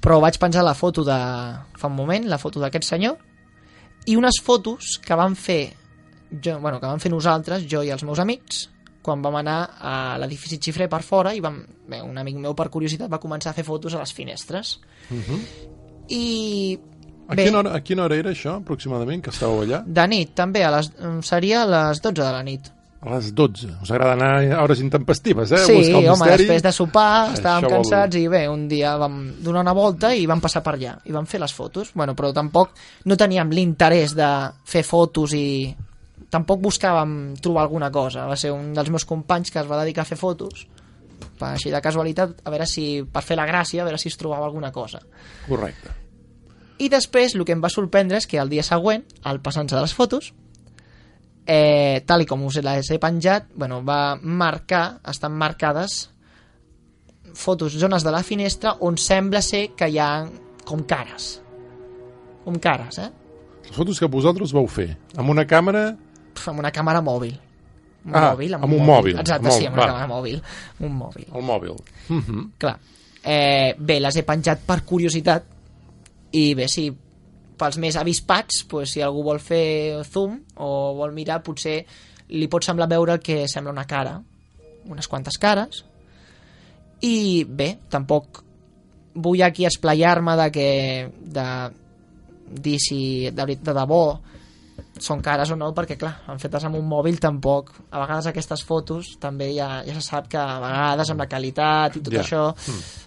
Però 0.00 0.16
vaig 0.24 0.38
penjar 0.40 0.64
la 0.64 0.76
foto 0.78 1.04
de... 1.04 1.18
fa 1.76 1.92
un 1.92 1.98
moment, 1.98 2.24
la 2.30 2.40
foto 2.40 2.62
d'aquest 2.62 2.88
senyor, 2.88 3.18
i 4.08 4.16
unes 4.16 4.40
fotos 4.40 4.96
que 5.04 5.16
vam 5.18 5.36
fer 5.36 5.62
jo, 6.30 6.58
bueno, 6.60 6.80
que 6.80 6.86
vam 6.86 7.00
fer 7.00 7.12
nosaltres, 7.12 7.64
jo 7.68 7.82
i 7.84 7.92
els 7.92 8.04
meus 8.04 8.20
amics, 8.20 8.68
quan 9.08 9.24
vam 9.24 9.40
anar 9.40 9.58
a 9.80 9.94
l'edifici 10.20 10.60
Xifré 10.60 10.86
per 10.92 11.00
fora 11.06 11.32
i 11.34 11.40
vam, 11.40 11.58
bé, 11.88 12.02
un 12.04 12.20
amic 12.20 12.36
meu 12.44 12.54
per 12.58 12.68
curiositat 12.68 13.08
va 13.10 13.18
començar 13.22 13.50
a 13.54 13.56
fer 13.56 13.64
fotos 13.64 13.96
a 13.96 14.04
les 14.04 14.12
finestres. 14.12 14.76
I 16.08 16.78
A 17.28 17.34
bé, 17.36 17.44
quina, 17.44 17.58
hora, 17.60 17.74
a 17.76 17.80
quina 17.84 18.04
hora 18.06 18.16
era 18.16 18.30
això, 18.32 18.54
aproximadament, 18.62 19.20
que 19.24 19.32
estàveu 19.34 19.60
allà? 19.66 19.82
de 19.84 20.04
nit 20.08 20.30
també, 20.36 20.62
a 20.64 20.70
les, 20.78 20.88
seria 21.28 21.62
a 21.66 21.68
les 21.68 22.00
12 22.00 22.22
de 22.24 22.32
la 22.32 22.42
nit. 22.46 22.70
A 23.04 23.12
les 23.12 23.28
12. 23.36 23.68
Us 23.84 23.90
agrada 23.94 24.14
anar 24.16 24.30
a 24.56 24.62
hores 24.64 24.80
intempestives, 24.82 25.52
eh? 25.54 25.58
Sí, 25.68 25.74
buscar 25.76 25.98
home, 26.00 26.08
misteri. 26.16 26.32
després 26.48 26.62
de 26.64 26.72
sopar 26.74 27.10
Això 27.28 27.36
estàvem 27.36 27.66
vol- 27.68 27.74
cansats 27.76 28.16
i 28.18 28.24
bé, 28.32 28.40
un 28.50 28.64
dia 28.68 28.96
vam 28.98 29.18
donar 29.44 29.60
una 29.62 29.74
volta 29.76 30.10
i 30.18 30.24
vam 30.26 30.40
passar 30.42 30.64
per 30.66 30.74
allà 30.78 30.96
i 31.06 31.12
vam 31.14 31.26
fer 31.30 31.38
les 31.44 31.52
fotos, 31.54 31.92
bueno, 31.94 32.16
però 32.18 32.32
tampoc 32.34 32.72
no 33.04 33.16
teníem 33.20 33.52
l'interès 33.54 34.16
de 34.18 34.30
fer 34.64 34.82
fotos 34.82 35.36
i 35.36 35.44
tampoc 36.30 36.60
buscàvem 36.60 37.36
trobar 37.42 37.64
alguna 37.64 37.90
cosa, 37.92 38.26
va 38.28 38.36
ser 38.36 38.52
un 38.52 38.72
dels 38.76 38.90
meus 38.90 39.06
companys 39.08 39.52
que 39.52 39.60
es 39.62 39.70
va 39.70 39.80
dedicar 39.82 40.04
a 40.04 40.08
fer 40.08 40.18
fotos 40.20 40.66
per, 41.38 41.54
així 41.54 41.72
de 41.72 41.80
casualitat, 41.82 42.42
a 42.44 42.52
veure 42.52 42.66
si 42.68 43.04
per 43.12 43.22
fer 43.24 43.38
la 43.38 43.46
gràcia, 43.48 43.82
a 43.82 43.88
veure 43.88 44.00
si 44.00 44.12
es 44.12 44.18
trobava 44.20 44.46
alguna 44.46 44.70
cosa 44.72 45.00
Correcte. 45.48 45.94
i 46.78 46.90
després 46.92 47.34
el 47.34 47.46
que 47.46 47.56
em 47.56 47.64
va 47.64 47.72
sorprendre 47.72 48.20
és 48.20 48.28
que 48.28 48.38
el 48.38 48.52
dia 48.52 48.66
següent, 48.66 49.06
al 49.24 49.40
passant-se 49.40 49.74
de 49.74 49.82
les 49.82 49.94
fotos, 49.94 50.32
eh, 51.48 52.04
tal 52.06 52.22
i 52.22 52.28
com 52.28 52.44
us 52.46 52.60
les 52.62 52.90
he 52.92 53.00
penjat, 53.00 53.48
bueno, 53.56 53.80
va 53.82 54.18
marcar, 54.20 55.00
estan 55.08 55.32
marcades 55.32 56.10
fotos, 57.34 57.72
zones 57.72 58.04
de 58.04 58.12
la 58.12 58.22
finestra 58.22 58.74
on 58.80 58.98
sembla 58.98 59.40
ser 59.42 59.70
que 59.78 59.88
hi 59.88 59.98
ha 59.98 60.26
com 60.68 60.82
cares. 60.84 61.38
Com 62.44 62.58
cares, 62.60 62.98
eh? 62.98 63.08
Les 63.68 63.76
fotos 63.76 64.00
que 64.00 64.08
vosaltres 64.10 64.52
vau 64.56 64.68
fer, 64.68 64.92
amb 65.16 65.32
una 65.32 65.46
càmera... 65.48 65.96
Amb 66.46 66.58
una 66.60 66.70
càmera 66.72 67.00
mòbil. 67.02 67.34
Un 68.08 68.14
Ah, 68.14 68.30
mòbil, 68.32 68.54
amb 68.54 68.72
un 68.72 68.86
mòbil. 68.86 69.18
Exacte, 69.18 69.46
Amb 69.48 69.52
sí, 69.56 69.64
el- 69.64 69.66
amb 69.68 69.76
una 69.76 69.86
va. 69.86 69.92
càmera 69.92 70.08
mòbil. 70.08 70.42
Un 70.80 70.92
mòbil. 70.98 71.26
al 71.34 71.42
mòbil. 71.42 71.70
Uh 71.70 72.16
-huh. 72.22 72.50
Clar. 72.58 72.78
Eh, 73.24 73.74
bé, 73.78 74.00
les 74.00 74.16
he 74.16 74.22
penjat 74.22 74.60
per 74.64 74.82
curiositat 74.84 75.44
i 76.32 76.54
bé, 76.54 76.68
si 76.68 76.92
pels 77.58 77.76
més 77.78 77.96
avispats, 77.96 78.64
pues, 78.68 78.90
si 78.90 79.00
algú 79.02 79.22
vol 79.24 79.40
fer 79.40 80.04
zoom 80.04 80.40
o 80.56 80.94
vol 80.94 81.12
mirar, 81.12 81.42
potser 81.42 81.84
li 82.28 82.46
pot 82.48 82.62
semblar 82.64 82.88
veure 82.88 83.18
que 83.18 83.48
sembla 83.48 83.72
una 83.72 83.84
cara, 83.86 84.22
unes 84.86 85.08
quantes 85.08 85.36
cares, 85.38 85.84
i 87.00 87.44
bé, 87.44 87.78
tampoc 87.88 88.42
vull 89.14 89.42
aquí 89.42 89.64
esplayar-me 89.66 90.36
de 90.36 90.50
que 90.50 91.10
de 91.20 91.70
dir 92.62 92.78
si 92.80 93.30
de, 93.30 93.44
de 93.46 93.74
debò 93.74 94.20
són 95.04 95.20
cares 95.24 95.50
o 95.50 95.56
no, 95.56 95.70
perquè 95.76 95.96
clar, 95.98 96.14
han 96.26 96.38
fetes 96.42 96.64
amb 96.64 96.76
un 96.78 96.86
mòbil 96.88 97.18
tampoc, 97.20 97.72
a 97.90 98.00
vegades 98.02 98.26
aquestes 98.30 98.62
fotos 98.64 99.14
també 99.20 99.50
ja, 99.54 99.82
ja 99.86 99.94
se 99.94 100.02
sap 100.04 100.28
que 100.28 100.38
a 100.38 100.58
vegades 100.62 101.10
amb 101.10 101.20
la 101.24 101.28
qualitat 101.28 101.96
i 101.96 102.00
tot 102.00 102.12
Ja. 102.14 102.22
això 102.22 102.42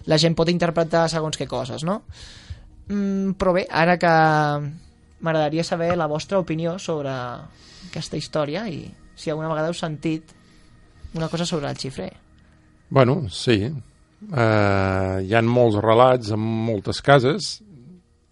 la 0.06 0.18
gent 0.18 0.34
pot 0.34 0.48
interpretar 0.48 1.08
segons 1.08 1.38
què 1.38 1.46
coses, 1.46 1.84
no? 1.84 2.02
Mm, 2.88 3.34
però 3.38 3.52
bé, 3.54 3.66
ara 3.70 3.96
que 3.98 4.12
m'agradaria 5.22 5.64
saber 5.64 5.96
la 5.96 6.06
vostra 6.10 6.38
opinió 6.38 6.78
sobre 6.78 7.10
aquesta 7.88 8.16
història 8.16 8.66
i 8.68 8.84
si 9.14 9.30
alguna 9.30 9.48
vegada 9.48 9.68
heu 9.68 9.74
sentit 9.74 10.32
una 11.14 11.28
cosa 11.28 11.46
sobre 11.46 11.68
el 11.70 11.76
xifrer. 11.76 12.12
Bueno, 12.90 13.28
sí. 13.30 13.72
Uh, 14.22 15.18
hi 15.26 15.34
han 15.34 15.48
molts 15.50 15.76
relats 15.82 16.30
en 16.30 16.38
moltes 16.40 17.00
cases, 17.02 17.60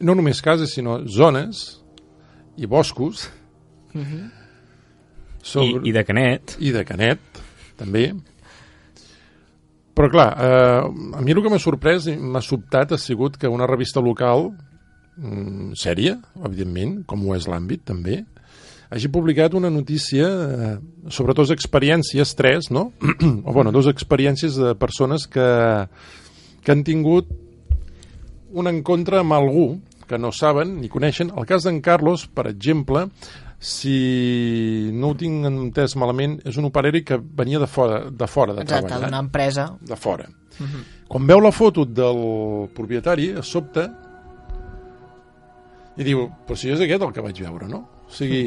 no 0.01 0.15
només 0.15 0.41
cases, 0.41 0.73
sinó 0.75 1.01
zones 1.09 1.81
i 2.57 2.67
boscos. 2.67 3.29
I, 5.65 5.79
I 5.89 5.93
de 5.97 6.05
Canet. 6.05 6.57
I 6.61 6.73
de 6.75 6.85
Canet, 6.85 7.41
també. 7.81 8.11
Però 9.97 10.09
clar, 10.13 10.29
eh, 10.41 11.17
a 11.17 11.23
mi 11.25 11.35
el 11.35 11.43
que 11.43 11.53
m'ha 11.53 11.61
sorprès 11.61 12.07
i 12.09 12.17
m'ha 12.17 12.43
sobtat 12.45 12.95
ha 12.95 12.99
sigut 13.01 13.37
que 13.41 13.51
una 13.51 13.69
revista 13.69 14.01
local, 14.01 14.51
mm, 15.19 15.73
sèria, 15.77 16.19
evidentment, 16.45 17.03
com 17.07 17.27
ho 17.27 17.35
és 17.37 17.49
l'àmbit 17.51 17.85
també, 17.85 18.23
hagi 18.91 19.09
publicat 19.09 19.55
una 19.55 19.71
notícia 19.71 20.27
eh, 20.27 20.79
sobre 21.09 21.35
dues 21.35 21.53
experiències, 21.55 22.35
tres, 22.35 22.71
no? 22.71 22.93
o 23.47 23.53
bueno, 23.53 23.73
dues 23.73 23.87
experiències 23.87 24.57
de 24.59 24.75
persones 24.75 25.29
que, 25.31 25.47
que 26.63 26.73
han 26.73 26.83
tingut 26.85 27.31
un 28.51 28.67
encontre 28.67 29.21
amb 29.21 29.37
algú 29.37 29.69
que 30.11 30.19
no 30.19 30.33
saben 30.35 30.81
ni 30.81 30.91
coneixen. 30.91 31.31
El 31.39 31.47
cas 31.47 31.63
d'en 31.63 31.79
Carlos, 31.81 32.27
per 32.27 32.49
exemple, 32.51 33.07
si 33.61 34.89
no 34.97 35.11
ho 35.13 35.17
tinc 35.21 35.45
entès 35.45 35.93
malament, 36.01 36.39
és 36.49 36.57
un 36.57 36.65
operari 36.71 37.03
que 37.05 37.19
venia 37.21 37.61
de 37.61 37.67
fora 37.69 38.07
de, 38.09 38.27
fora 38.27 38.55
de 38.57 38.63
Exacte, 38.65 38.87
treballar. 38.89 39.11
d'una 39.11 39.21
empresa. 39.21 39.67
De 39.85 39.97
fora. 40.01 40.25
Quan 41.11 41.27
veu 41.29 41.41
la 41.45 41.53
foto 41.53 41.85
del 41.85 42.23
propietari, 42.75 43.29
es 43.43 43.53
sobta 43.53 43.85
i 46.01 46.07
diu, 46.07 46.25
però 46.47 46.57
si 46.57 46.71
és 46.73 46.81
aquest 46.81 47.05
el 47.05 47.13
que 47.13 47.25
vaig 47.25 47.41
veure, 47.45 47.69
no? 47.69 47.83
O 48.09 48.13
sigui, 48.15 48.47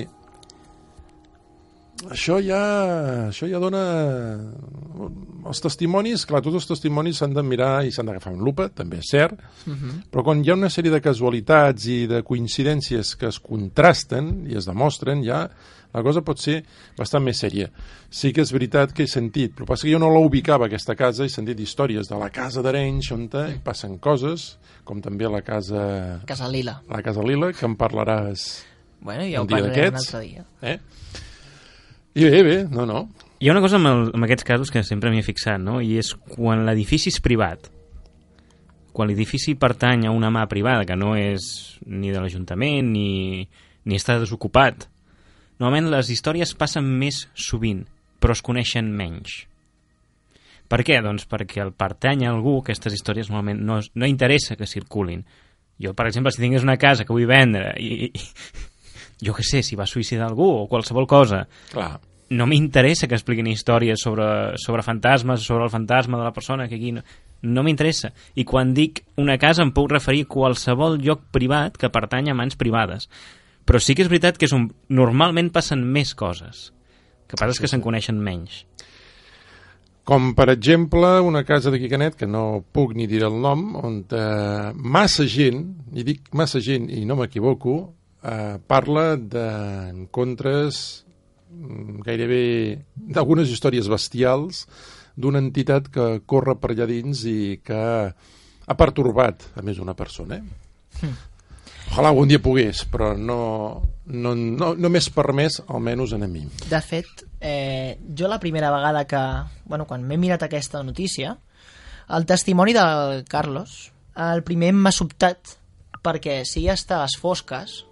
això 2.12 2.40
ja, 2.44 2.64
això 3.30 3.50
ja 3.50 3.62
dona... 3.64 3.84
Els 5.44 5.60
testimonis, 5.60 6.24
clar, 6.24 6.40
tots 6.40 6.56
els 6.56 6.68
testimonis 6.70 7.18
s'han 7.20 7.34
de 7.36 7.42
mirar 7.44 7.84
i 7.84 7.92
s'han 7.92 8.08
d'agafar 8.08 8.32
amb 8.32 8.46
lupa, 8.48 8.70
també 8.72 9.02
és 9.02 9.10
cert, 9.12 9.42
però 10.14 10.24
quan 10.24 10.40
hi 10.40 10.54
ha 10.54 10.56
una 10.56 10.70
sèrie 10.72 10.94
de 10.94 11.02
casualitats 11.04 11.88
i 11.92 12.06
de 12.08 12.22
coincidències 12.24 13.12
que 13.20 13.28
es 13.28 13.42
contrasten 13.44 14.46
i 14.48 14.56
es 14.56 14.70
demostren, 14.70 15.20
ja 15.28 15.50
la 15.94 16.02
cosa 16.02 16.24
pot 16.26 16.40
ser 16.40 16.62
bastant 16.98 17.26
més 17.26 17.44
sèria. 17.44 17.68
Sí 18.10 18.32
que 18.32 18.42
és 18.42 18.54
veritat 18.56 18.96
que 18.96 19.04
he 19.04 19.12
sentit, 19.12 19.52
però 19.52 19.68
passa 19.68 19.84
que 19.84 19.92
jo 19.92 20.00
no 20.00 20.10
la 20.14 20.24
ubicava, 20.24 20.72
aquesta 20.72 20.96
casa, 20.96 21.28
he 21.28 21.30
sentit 21.34 21.60
històries 21.60 22.08
de 22.08 22.18
la 22.24 22.32
casa 22.32 22.64
d'Arenys, 22.64 23.12
on 23.12 23.28
hi 23.28 23.60
passen 23.64 24.00
coses, 24.00 24.54
com 24.88 25.02
també 25.04 25.28
la 25.28 25.44
casa, 25.44 26.22
Casa 26.26 26.48
Lila. 26.48 26.80
la 26.88 27.04
casa 27.04 27.22
Lila, 27.22 27.52
que 27.52 27.66
en 27.68 27.76
parlaràs 27.76 28.64
Bueno, 29.04 29.26
ja 29.28 29.42
Un 29.42 29.48
dia 29.48 29.60
d'aquests? 29.60 30.14
Eh? 30.62 30.80
I 32.14 32.26
bé, 32.30 32.44
bé, 32.46 32.58
no, 32.70 32.86
no. 32.86 33.08
Hi 33.42 33.50
ha 33.50 33.54
una 33.56 33.62
cosa 33.64 33.80
amb, 33.80 33.90
el, 33.90 34.04
amb 34.14 34.26
aquests 34.28 34.46
casos 34.46 34.72
que 34.72 34.84
sempre 34.86 35.10
m'hi 35.12 35.24
he 35.24 35.26
fixat, 35.26 35.62
no? 35.62 35.80
I 35.82 35.98
és 36.00 36.14
quan 36.36 36.62
l'edifici 36.68 37.10
és 37.10 37.18
privat, 37.24 37.72
quan 38.94 39.10
l'edifici 39.10 39.56
pertany 39.60 40.06
a 40.06 40.14
una 40.14 40.30
mà 40.32 40.46
privada, 40.48 40.86
que 40.86 40.96
no 40.96 41.16
és 41.18 41.48
ni 41.90 42.14
de 42.14 42.22
l'Ajuntament 42.22 42.92
ni, 42.94 43.48
ni 43.84 43.98
està 43.98 44.20
desocupat, 44.22 44.86
normalment 45.58 45.90
les 45.96 46.12
històries 46.14 46.54
passen 46.56 46.86
més 47.02 47.26
sovint, 47.34 47.82
però 48.22 48.38
es 48.38 48.44
coneixen 48.46 48.94
menys. 48.94 49.42
Per 50.70 50.80
què? 50.86 51.02
Doncs 51.04 51.26
perquè 51.30 51.66
el 51.66 51.74
pertany 51.76 52.24
a 52.24 52.32
algú, 52.32 52.60
aquestes 52.62 52.94
històries 52.96 53.28
normalment 53.30 53.66
no, 53.66 53.82
no 53.82 54.10
interessa 54.10 54.56
que 54.56 54.70
circulin. 54.70 55.26
Jo, 55.82 55.92
per 55.98 56.08
exemple, 56.08 56.32
si 56.32 56.42
tingués 56.42 56.64
una 56.64 56.78
casa 56.78 57.04
que 57.04 57.14
vull 57.14 57.28
vendre 57.28 57.74
i, 57.82 58.08
i 58.08 58.22
jo 59.24 59.36
què 59.36 59.46
sé, 59.48 59.64
si 59.64 59.80
va 59.80 59.90
suïcidar 59.90 60.28
algú 60.30 60.50
o 60.64 60.66
qualsevol 60.72 61.08
cosa, 61.10 61.46
Clar, 61.72 61.96
no 62.34 62.48
m'interessa 62.50 63.08
que 63.08 63.18
expliquin 63.18 63.48
històries 63.52 64.02
sobre, 64.02 64.26
sobre 64.62 64.84
fantasmes, 64.86 65.46
sobre 65.46 65.68
el 65.68 65.72
fantasma 65.74 66.18
de 66.18 66.24
la 66.24 66.34
persona 66.34 66.68
que 66.68 66.76
aquí 66.76 66.92
no, 66.92 67.04
no 67.44 67.64
m'interessa. 67.64 68.14
I 68.36 68.46
quan 68.48 68.74
dic 68.74 69.04
una 69.22 69.38
casa 69.38 69.64
em 69.64 69.74
puc 69.76 69.92
referir 69.92 70.26
a 70.26 70.32
qualsevol 70.34 70.98
lloc 71.04 71.28
privat 71.36 71.78
que 71.78 71.92
pertany 71.94 72.32
a 72.32 72.38
mans 72.38 72.58
privades. 72.60 73.10
Però 73.64 73.80
sí 73.80 73.96
que 73.96 74.04
és 74.04 74.12
veritat 74.12 74.40
que 74.40 74.48
és 74.50 74.56
un... 74.56 74.70
normalment 74.90 75.52
passen 75.54 75.84
més 75.86 76.16
coses. 76.18 76.72
El 77.24 77.34
que 77.34 77.40
passa 77.40 77.56
és 77.56 77.64
que 77.64 77.72
se'n 77.72 77.84
coneixen 77.84 78.20
menys. 78.20 78.64
Com, 80.04 80.34
per 80.36 80.50
exemple, 80.52 81.08
una 81.24 81.46
casa 81.48 81.72
d'aquí 81.72 81.88
a 81.88 81.94
Canet, 81.94 82.18
que 82.20 82.28
no 82.28 82.64
puc 82.76 82.92
ni 82.98 83.06
dir 83.08 83.22
el 83.24 83.38
nom, 83.40 83.70
on 83.80 84.02
eh, 84.12 84.72
massa 84.76 85.24
gent, 85.32 85.62
i 85.96 86.04
dic 86.04 86.28
massa 86.36 86.60
gent 86.60 86.90
i 86.92 87.06
no 87.08 87.16
m'equivoco, 87.16 87.78
eh, 88.24 88.58
parla 88.68 89.16
d'encontres 89.18 90.80
mm, 91.52 92.02
gairebé 92.08 92.44
d'algunes 92.96 93.52
històries 93.52 93.90
bestials 93.92 94.66
d'una 95.16 95.42
entitat 95.44 95.92
que 95.94 96.08
corre 96.26 96.56
per 96.58 96.74
allà 96.74 96.88
dins 96.90 97.22
i 97.30 97.60
que 97.64 97.84
ha 98.64 98.80
pertorbat 98.80 99.52
a 99.60 99.62
més 99.62 99.80
una 99.84 99.94
persona. 99.94 100.40
Eh? 100.40 101.12
Ojalà 101.94 102.10
algun 102.10 102.32
dia 102.32 102.42
pogués, 102.42 102.86
però 102.90 103.12
no, 103.14 103.38
no, 104.10 104.34
no, 104.34 104.72
no 104.74 104.90
m'és 104.90 105.12
permès, 105.14 105.60
almenys 105.68 106.16
en 106.18 106.26
a 106.26 106.30
mi. 106.32 106.42
De 106.72 106.80
fet, 106.82 107.26
eh, 107.38 108.00
jo 108.18 108.30
la 108.32 108.40
primera 108.42 108.72
vegada 108.74 109.04
que... 109.06 109.22
Bueno, 109.70 109.86
quan 109.86 110.08
m'he 110.08 110.18
mirat 110.18 110.48
aquesta 110.48 110.82
notícia, 110.82 111.36
el 112.10 112.26
testimoni 112.26 112.74
del 112.74 113.22
Carlos, 113.30 113.92
el 114.18 114.42
primer 114.48 114.72
m'ha 114.74 114.94
sobtat 114.96 115.58
perquè 116.04 116.42
si 116.50 116.66
ja 116.66 116.74
està 116.74 116.98
a 116.98 117.06
les 117.06 117.16
fosques, 117.20 117.84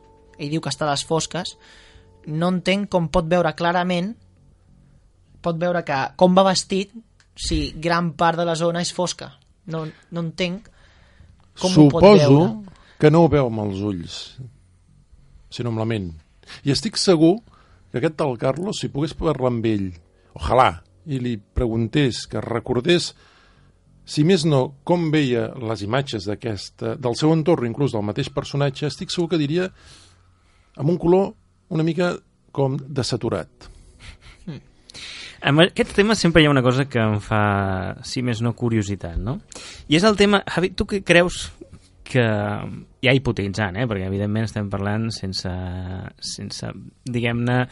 ell 0.41 0.51
diu 0.51 0.61
que 0.63 0.73
està 0.73 0.87
a 0.87 0.91
les 0.91 1.05
fosques, 1.05 1.55
no 2.27 2.51
entenc 2.53 2.89
com 2.91 3.07
pot 3.13 3.29
veure 3.29 3.53
clarament 3.57 4.11
pot 5.41 5.57
veure 5.57 5.83
que 5.85 5.97
com 6.17 6.35
va 6.37 6.45
vestit 6.47 6.93
si 7.37 7.71
gran 7.81 8.13
part 8.17 8.39
de 8.39 8.45
la 8.45 8.55
zona 8.55 8.83
és 8.85 8.93
fosca. 8.93 9.31
No, 9.71 9.85
no 9.85 10.23
entenc 10.23 10.67
com 11.59 11.71
ho 11.71 11.87
pot 11.89 12.03
Suposo 12.03 12.29
veure. 12.29 12.77
que 13.01 13.11
no 13.11 13.23
ho 13.23 13.31
veu 13.31 13.49
amb 13.49 13.63
els 13.65 13.81
ulls, 13.85 14.19
sinó 15.49 15.73
amb 15.73 15.81
la 15.81 15.89
ment. 15.89 16.11
I 16.65 16.73
estic 16.73 16.99
segur 17.01 17.39
que 17.91 17.99
aquest 17.99 18.17
tal 18.19 18.37
Carlos, 18.39 18.79
si 18.81 18.91
pogués 18.91 19.15
parlar 19.17 19.51
amb 19.51 19.65
ell, 19.67 19.89
ojalà, 20.37 20.69
i 21.05 21.19
li 21.19 21.35
preguntés, 21.37 22.23
que 22.29 22.41
recordés, 22.43 23.11
si 24.05 24.23
més 24.27 24.45
no, 24.47 24.77
com 24.87 25.09
veia 25.13 25.49
les 25.59 25.83
imatges 25.85 26.27
d'aquesta, 26.29 26.95
del 27.01 27.17
seu 27.19 27.33
entorn, 27.33 27.67
inclús 27.67 27.95
del 27.95 28.05
mateix 28.05 28.31
personatge, 28.33 28.87
estic 28.87 29.11
segur 29.11 29.31
que 29.33 29.41
diria 29.41 29.69
amb 30.77 30.89
un 30.89 30.97
color 31.01 31.31
una 31.71 31.83
mica 31.87 32.13
com 32.51 32.77
desaturat. 32.77 33.69
Amb 35.47 35.63
aquest 35.63 35.95
tema 35.95 36.15
sempre 36.19 36.43
hi 36.43 36.47
ha 36.49 36.53
una 36.53 36.61
cosa 36.61 36.85
que 36.85 36.99
em 37.01 37.17
fa, 37.23 37.41
si 38.05 38.21
més 38.21 38.43
no, 38.45 38.53
curiositat, 38.57 39.17
no? 39.17 39.39
I 39.89 39.97
és 39.97 40.05
el 40.05 40.19
tema... 40.19 40.43
Javi, 40.45 40.73
tu 40.77 40.85
què 40.85 41.01
creus 41.07 41.47
que... 42.05 42.25
Ja 43.01 43.15
hipotetitzant, 43.17 43.79
eh? 43.81 43.87
Perquè, 43.89 44.05
evidentment, 44.05 44.45
estem 44.45 44.67
parlant 44.69 45.07
sense, 45.15 45.49
sense 46.21 46.69
diguem-ne, 47.09 47.63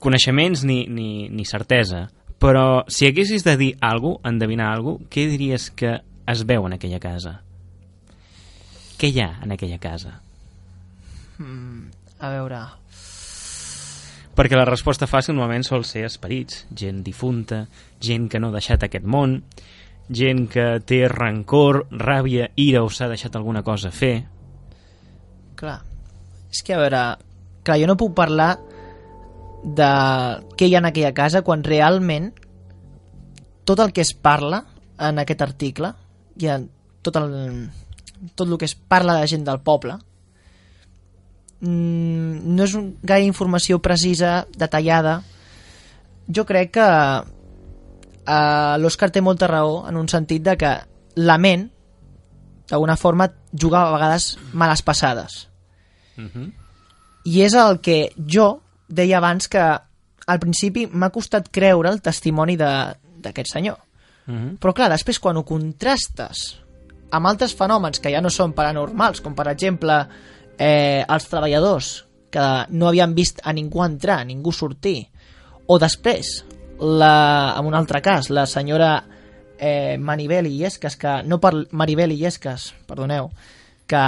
coneixements 0.00 0.64
ni, 0.64 0.84
ni, 0.88 1.26
ni 1.28 1.44
certesa. 1.44 2.06
Però 2.40 2.84
si 2.88 3.08
haguessis 3.08 3.44
de 3.44 3.56
dir 3.60 3.72
alguna 3.80 4.20
cosa, 4.22 4.30
endevinar 4.32 4.70
alguna 4.72 5.02
cosa, 5.02 5.10
què 5.12 5.26
diries 5.34 5.68
que 5.76 5.98
es 6.32 6.46
veu 6.48 6.64
en 6.68 6.78
aquella 6.78 7.02
casa? 7.02 7.38
Què 8.96 9.10
hi 9.10 9.20
ha 9.20 9.30
en 9.44 9.52
aquella 9.52 9.80
casa? 9.82 10.20
A 12.24 12.32
veure... 12.32 12.62
Perquè 14.34 14.58
la 14.58 14.66
resposta 14.66 15.06
fàcil 15.06 15.36
normalment 15.36 15.62
sol 15.62 15.84
ser 15.86 16.02
esperits, 16.08 16.64
gent 16.74 17.04
difunta, 17.06 17.60
gent 18.02 18.26
que 18.30 18.40
no 18.42 18.48
ha 18.50 18.56
deixat 18.56 18.82
aquest 18.86 19.04
món, 19.06 19.36
gent 20.10 20.48
que 20.50 20.64
té 20.82 21.04
rancor, 21.12 21.84
ràbia, 21.92 22.48
ira 22.58 22.82
o 22.82 22.88
s'ha 22.90 23.06
deixat 23.12 23.36
alguna 23.38 23.62
cosa 23.62 23.92
a 23.92 23.94
fer. 23.94 24.16
Clar, 25.54 25.76
és 26.50 26.64
que 26.66 26.74
a 26.74 26.80
veure, 26.80 27.02
clar, 27.62 27.78
jo 27.78 27.90
no 27.92 27.98
puc 28.00 28.16
parlar 28.18 28.56
de 29.64 29.90
què 30.58 30.66
hi 30.66 30.74
ha 30.74 30.82
en 30.82 30.90
aquella 30.90 31.14
casa 31.16 31.44
quan 31.46 31.62
realment 31.64 32.32
tot 33.64 33.80
el 33.80 33.94
que 33.96 34.02
es 34.04 34.12
parla 34.12 34.64
en 35.00 35.22
aquest 35.22 35.40
article 35.40 35.94
hi 36.36 36.50
ha 36.50 36.58
tot 37.04 37.16
el, 37.16 37.30
tot 38.34 38.48
el 38.48 38.58
que 38.58 38.68
es 38.68 38.74
parla 38.74 39.16
de 39.20 39.30
gent 39.30 39.46
del 39.46 39.62
poble 39.64 39.96
mm, 41.64 42.42
no 42.54 42.66
és 42.68 42.74
un, 42.78 42.90
gaire 43.02 43.26
informació 43.26 43.80
precisa, 43.80 44.44
detallada 44.56 45.22
jo 46.28 46.44
crec 46.44 46.76
que 46.76 46.88
eh, 46.88 48.74
l'Òscar 48.80 49.10
té 49.10 49.20
molta 49.24 49.48
raó 49.50 49.88
en 49.88 49.96
un 49.96 50.08
sentit 50.08 50.44
de 50.44 50.56
que 50.60 50.76
la 51.16 51.38
ment 51.38 51.70
d'alguna 52.68 52.96
forma 52.96 53.28
juga 53.52 53.82
a 53.84 53.92
vegades 53.92 54.36
males 54.52 54.82
passades 54.82 55.54
Uh 56.16 56.24
-huh. 56.24 56.52
I 57.24 57.42
és 57.42 57.54
el 57.54 57.80
que 57.80 58.12
jo 58.16 58.62
deia 58.88 59.18
abans 59.18 59.48
que 59.48 59.58
al 60.26 60.38
principi 60.38 60.86
m'ha 60.86 61.10
costat 61.10 61.48
creure 61.50 61.88
el 61.90 62.00
testimoni 62.00 62.56
d'aquest 62.56 63.52
senyor. 63.52 63.78
Mm 64.26 64.34
-hmm. 64.34 64.58
Però 64.58 64.72
clar, 64.72 64.90
després 64.90 65.18
quan 65.18 65.36
ho 65.36 65.44
contrastes 65.44 66.60
amb 67.10 67.26
altres 67.26 67.54
fenòmens 67.54 68.00
que 68.00 68.10
ja 68.10 68.20
no 68.20 68.30
són 68.30 68.52
paranormals, 68.52 69.20
com 69.20 69.34
per 69.34 69.48
exemple 69.48 70.08
eh, 70.58 71.04
els 71.08 71.28
treballadors 71.30 71.94
que 72.34 72.46
no 72.74 72.88
havien 72.88 73.14
vist 73.14 73.40
a 73.44 73.52
ningú 73.54 73.84
entrar, 73.84 74.20
a 74.20 74.28
ningú 74.28 74.52
sortir, 74.52 75.06
o 75.66 75.78
després, 75.78 76.40
la, 76.80 77.54
en 77.56 77.70
un 77.70 77.74
altre 77.78 78.02
cas, 78.02 78.30
la 78.30 78.46
senyora 78.50 79.04
eh, 79.58 79.96
Maribel 79.98 80.48
Illescas, 80.50 80.96
que 80.96 81.22
no 81.24 81.38
per 81.40 81.54
Maribel 81.72 82.12
Illescas, 82.12 82.72
perdoneu, 82.88 83.30
que 83.86 84.04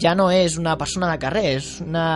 ja 0.00 0.14
no 0.16 0.30
és 0.32 0.58
una 0.60 0.76
persona 0.80 1.10
de 1.12 1.18
carrer, 1.20 1.46
és 1.58 1.80
una, 1.84 2.06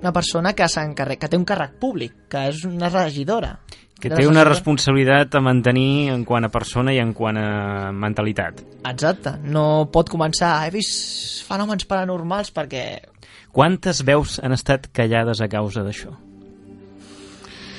una 0.00 0.12
persona 0.12 0.54
que, 0.56 0.68
que 1.16 1.28
té 1.28 1.36
un 1.36 1.48
càrrec 1.48 1.76
públic, 1.80 2.24
que 2.30 2.48
és 2.52 2.64
una 2.68 2.92
regidora. 2.92 3.56
Que 3.98 4.12
té 4.12 4.28
una 4.28 4.44
responsabilitat 4.46 5.34
a 5.34 5.40
mantenir 5.42 6.12
en 6.12 6.22
quant 6.24 6.46
a 6.46 6.52
persona 6.54 6.92
i 6.94 7.00
en 7.02 7.10
quant 7.16 7.36
a 7.40 7.90
mentalitat. 7.90 8.60
Exacte, 8.86 9.34
no 9.42 9.88
pot 9.90 10.12
començar 10.12 10.52
he 10.62 10.70
vist 10.76 11.42
fenòmens 11.48 11.88
paranormals 11.90 12.52
perquè 12.54 12.84
Quantes 13.52 14.04
veus 14.04 14.38
han 14.44 14.52
estat 14.54 14.90
callades 14.92 15.40
a 15.40 15.48
causa 15.48 15.82
d'això? 15.86 16.14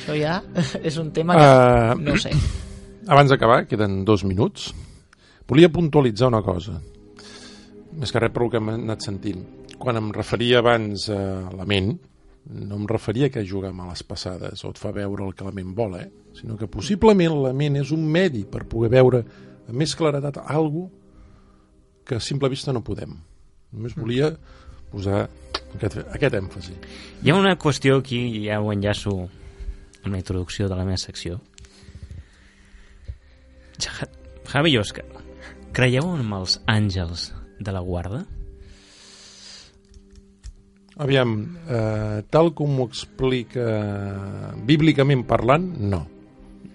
això 0.10 0.18
ja 0.18 0.42
és 0.88 0.98
un 0.98 1.12
tema 1.12 1.36
que 1.38 1.46
Uh, 1.46 2.02
no 2.02 2.18
sé. 2.18 2.32
Abans 3.14 3.30
d'acabar, 3.30 3.66
queden 3.68 4.04
dos 4.06 4.24
minuts. 4.24 4.74
Volia 5.48 5.70
puntualitzar 5.70 6.28
una 6.30 6.44
cosa. 6.46 6.80
Més 7.98 8.12
que 8.12 8.20
res 8.22 8.32
per 8.32 8.44
el 8.44 8.52
que 8.52 8.60
hem 8.60 8.70
anat 8.70 9.02
sentint. 9.02 9.42
Quan 9.80 9.98
em 9.98 10.12
referia 10.14 10.60
abans 10.60 11.08
a 11.10 11.50
la 11.56 11.66
ment, 11.66 11.96
no 12.54 12.78
em 12.78 12.86
referia 12.88 13.32
que 13.34 13.46
jugar 13.48 13.72
a 13.72 13.74
males 13.74 14.04
passades 14.04 14.62
o 14.64 14.70
et 14.70 14.78
fa 14.78 14.92
veure 14.94 15.26
el 15.26 15.34
que 15.34 15.48
la 15.48 15.54
ment 15.56 15.72
vol, 15.74 15.96
eh? 15.98 16.10
sinó 16.38 16.58
que 16.58 16.70
possiblement 16.70 17.40
la 17.48 17.54
ment 17.54 17.80
és 17.80 17.90
un 17.96 18.04
medi 18.06 18.44
per 18.46 18.68
poder 18.70 18.92
veure 18.94 19.24
amb 19.24 19.78
més 19.80 19.96
claredat 19.98 20.38
algo 20.46 20.90
que 22.06 22.20
a 22.20 22.24
simple 22.24 22.50
vista 22.52 22.74
no 22.76 22.86
podem. 22.86 23.16
Només 23.74 23.98
volia 23.98 24.34
posar 24.92 25.28
aquest, 25.76 26.00
aquest 26.16 26.36
èmfasi. 26.40 26.74
Hi 27.24 27.30
ha 27.32 27.36
una 27.40 27.56
qüestió 27.62 28.00
aquí, 28.00 28.22
ja 28.48 28.60
ho 28.62 28.72
enllaço 28.74 29.14
amb 30.04 30.14
la 30.14 30.18
introducció 30.22 30.68
de 30.70 30.76
la 30.80 30.86
meva 30.88 30.98
secció. 30.98 31.40
Ja- 33.80 34.10
Javi 34.50 34.74
i 34.74 34.80
Òscar, 34.82 35.06
creieu 35.78 36.16
en 36.18 36.32
els 36.34 36.58
àngels 36.68 37.30
de 37.60 37.72
la 37.76 37.80
guarda? 37.86 38.24
Aviam, 41.00 41.32
eh, 41.70 42.24
tal 42.30 42.52
com 42.58 42.80
ho 42.82 42.88
explica 42.90 43.68
bíblicament 44.68 45.24
parlant, 45.28 45.70
no. 45.80 46.02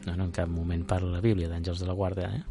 No, 0.06 0.14
no, 0.16 0.24
en 0.24 0.32
cap 0.32 0.48
moment 0.48 0.84
parla 0.88 1.10
la 1.18 1.20
Bíblia 1.24 1.48
d'àngels 1.50 1.80
de 1.82 1.86
la 1.88 1.92
guarda, 1.96 2.30
eh? 2.36 2.42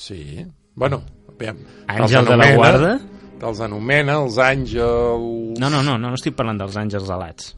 Sí. 0.00 0.46
Bueno, 0.74 1.02
aviam. 1.28 1.58
Àngel 1.88 2.08
te'ls 2.14 2.28
de 2.30 2.36
la 2.40 2.48
guarda? 2.56 2.92
Te'ls 3.40 3.60
anomena 3.64 4.18
els 4.20 4.36
àngels... 4.42 5.56
No, 5.60 5.70
no, 5.72 5.80
no, 5.82 5.96
no, 5.96 6.10
no 6.10 6.16
estic 6.18 6.34
parlant 6.36 6.60
dels 6.60 6.76
àngels 6.76 7.08
alats. 7.12 7.54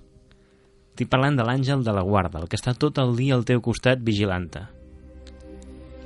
Estic 0.93 1.09
parlant 1.11 1.39
de 1.39 1.47
l'àngel 1.49 1.83
de 1.83 1.95
la 1.97 2.05
guarda, 2.07 2.43
el 2.43 2.49
que 2.51 2.59
està 2.61 2.75
tot 2.79 3.01
el 3.03 3.17
dia 3.19 3.35
al 3.35 3.43
teu 3.49 3.63
costat 3.65 4.03
vigilant-te. 4.05 4.63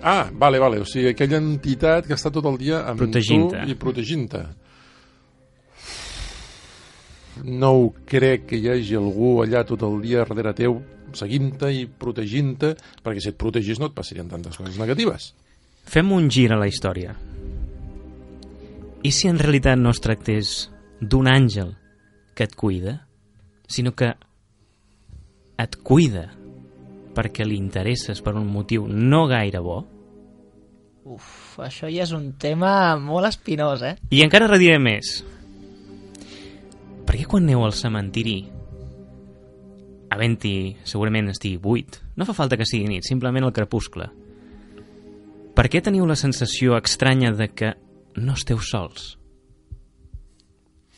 Ah, 0.07 0.29
vale, 0.33 0.61
vale. 0.63 0.81
O 0.81 0.87
sigui, 0.87 1.11
aquella 1.11 1.41
entitat 1.43 2.07
que 2.07 2.15
està 2.17 2.31
tot 2.33 2.47
el 2.47 2.57
dia 2.61 2.85
amb 2.87 3.01
Protegint-te. 3.03 3.65
tu 3.65 3.73
i 3.73 3.79
protegint-te. 3.81 4.43
No 7.45 7.73
ho 7.77 7.89
crec 8.09 8.47
que 8.49 8.57
hi 8.61 8.69
hagi 8.73 8.97
algú 8.97 9.41
allà 9.43 9.65
tot 9.69 9.83
el 9.85 9.99
dia 10.05 10.23
darrere 10.25 10.55
teu 10.57 10.79
seguint-te 11.17 11.69
i 11.73 11.85
protegint-te, 11.87 12.75
perquè 13.05 13.21
si 13.25 13.33
et 13.33 13.39
protegís 13.41 13.81
no 13.81 13.91
et 13.91 13.97
passarien 13.97 14.29
tantes 14.31 14.57
coses 14.57 14.79
negatives. 14.81 15.33
Fem 15.87 16.13
un 16.13 16.31
gir 16.33 16.49
a 16.53 16.59
la 16.61 16.69
història. 16.69 17.13
I 19.07 19.13
si 19.15 19.29
en 19.31 19.39
realitat 19.39 19.79
no 19.79 19.93
es 19.95 20.01
tractés 20.03 20.55
d'un 20.99 21.29
àngel 21.31 21.77
que 22.35 22.43
et 22.49 22.55
cuida, 22.59 22.97
sinó 23.71 23.93
que 23.95 24.09
et 25.63 25.77
cuida 25.87 26.25
perquè 27.15 27.47
li 27.47 27.55
interesses 27.55 28.19
per 28.25 28.35
un 28.35 28.49
motiu 28.51 28.89
no 28.91 29.29
gaire 29.31 29.63
bo, 29.63 29.85
Uf, 31.07 31.55
això 31.63 31.87
ja 31.87 32.03
és 32.03 32.11
un 32.17 32.33
tema 32.35 32.97
molt 32.99 33.29
espinós, 33.29 33.85
eh? 33.87 33.95
i 34.11 34.25
encara 34.25 34.49
rediré 34.51 34.81
més. 34.83 35.21
Per 37.07 37.15
què 37.15 37.29
quan 37.31 37.47
aneu 37.47 37.63
al 37.63 37.77
cementiri 37.79 38.41
havent-hi 40.11 40.57
segurament 40.83 41.31
estigui 41.31 41.63
buit, 41.63 42.01
no 42.19 42.27
fa 42.27 42.35
falta 42.35 42.59
que 42.59 42.67
sigui 42.67 42.91
nit, 42.91 43.07
simplement 43.07 43.47
el 43.47 43.55
crepuscle, 43.55 44.11
per 45.55 45.71
què 45.71 45.79
teniu 45.79 46.11
la 46.11 46.19
sensació 46.19 46.75
estranya 46.81 47.31
de 47.39 47.53
que 47.55 47.77
no 48.23 48.37
esteu 48.37 48.61
sols? 48.63 49.15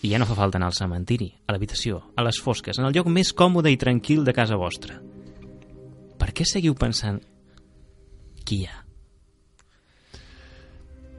I 0.02 0.12
ja 0.12 0.20
no 0.20 0.28
fa 0.28 0.36
falta 0.38 0.60
anar 0.60 0.68
al 0.70 0.76
cementiri, 0.76 1.32
a 1.46 1.54
l'habitació, 1.54 2.02
a 2.14 2.22
les 2.22 2.38
fosques, 2.42 2.78
en 2.78 2.86
el 2.86 2.94
lloc 2.94 3.08
més 3.10 3.32
còmode 3.34 3.72
i 3.74 3.80
tranquil 3.80 4.22
de 4.26 4.34
casa 4.36 4.58
vostra. 4.60 5.00
Per 6.18 6.30
què 6.34 6.46
seguiu 6.46 6.76
pensant 6.78 7.18
qui 8.46 8.62
hi 8.62 8.68
ha? 8.68 8.78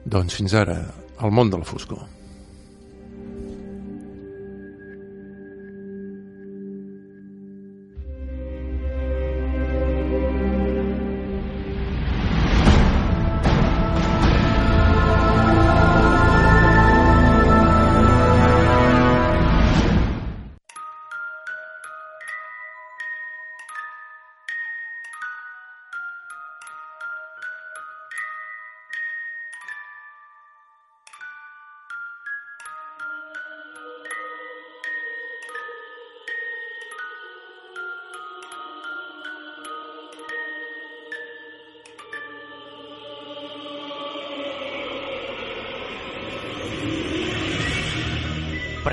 Doncs 0.08 0.38
fins 0.40 0.56
ara, 0.56 0.78
el 1.20 1.36
món 1.36 1.52
de 1.52 1.60
la 1.60 1.68
foscor. 1.68 2.19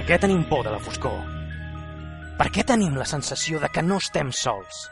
Què 0.07 0.15
tenim 0.23 0.45
por 0.47 0.61
de 0.63 0.71
la 0.71 0.79
foscor? 0.79 1.17
Per 2.39 2.45
què 2.55 2.63
tenim 2.63 2.93
la 2.95 3.05
sensació 3.09 3.59
de 3.59 3.67
que 3.67 3.81
no 3.83 3.97
estem 3.99 4.29
sols? 4.31 4.85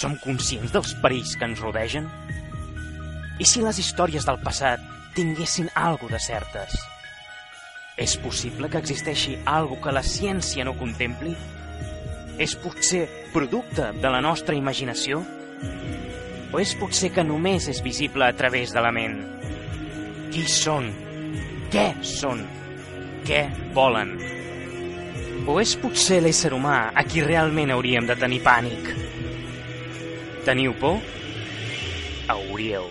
Som 0.00 0.16
conscients 0.18 0.74
dels 0.74 0.96
perills 0.98 1.36
que 1.38 1.46
ens 1.46 1.62
rodegen? 1.62 2.08
I 3.38 3.46
si 3.46 3.62
les 3.62 3.78
històries 3.78 4.26
del 4.26 4.40
passat 4.42 4.82
tinguessin 5.14 5.70
algo 5.78 6.10
de 6.10 6.18
certes? 6.18 6.74
És 7.94 8.18
possible 8.18 8.66
que 8.66 8.82
existeixi 8.82 9.38
algo 9.46 9.78
que 9.84 9.94
la 9.94 10.02
ciència 10.02 10.66
no 10.66 10.74
contempli? 10.82 11.36
És 12.42 12.58
potser 12.58 13.06
producte 13.30 13.92
de 14.02 14.10
la 14.10 14.18
nostra 14.18 14.58
imaginació? 14.58 15.22
O 16.50 16.58
és 16.58 16.74
potser 16.82 17.14
que 17.14 17.22
només 17.22 17.70
és 17.70 17.86
visible 17.86 18.26
a 18.26 18.34
través 18.34 18.74
de 18.74 18.82
la 18.82 18.90
ment? 18.90 19.20
Qui 20.34 20.42
són? 20.50 20.90
Què 21.70 21.92
són? 22.02 22.48
Què 23.28 23.42
volen? 23.76 24.14
O 25.44 25.58
és 25.60 25.74
potser 25.76 26.22
l'ésser 26.24 26.48
humà 26.56 26.76
a 26.96 27.02
qui 27.04 27.20
realment 27.20 27.68
hauríem 27.74 28.06
de 28.08 28.14
tenir 28.16 28.38
pànic? 28.40 28.86
Teniu 30.46 30.72
por? 30.80 30.96
Hauríeu. 32.32 32.88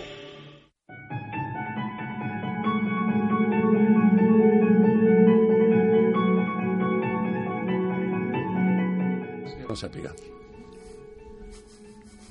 No 9.66 9.74
sàpiga. 9.82 10.14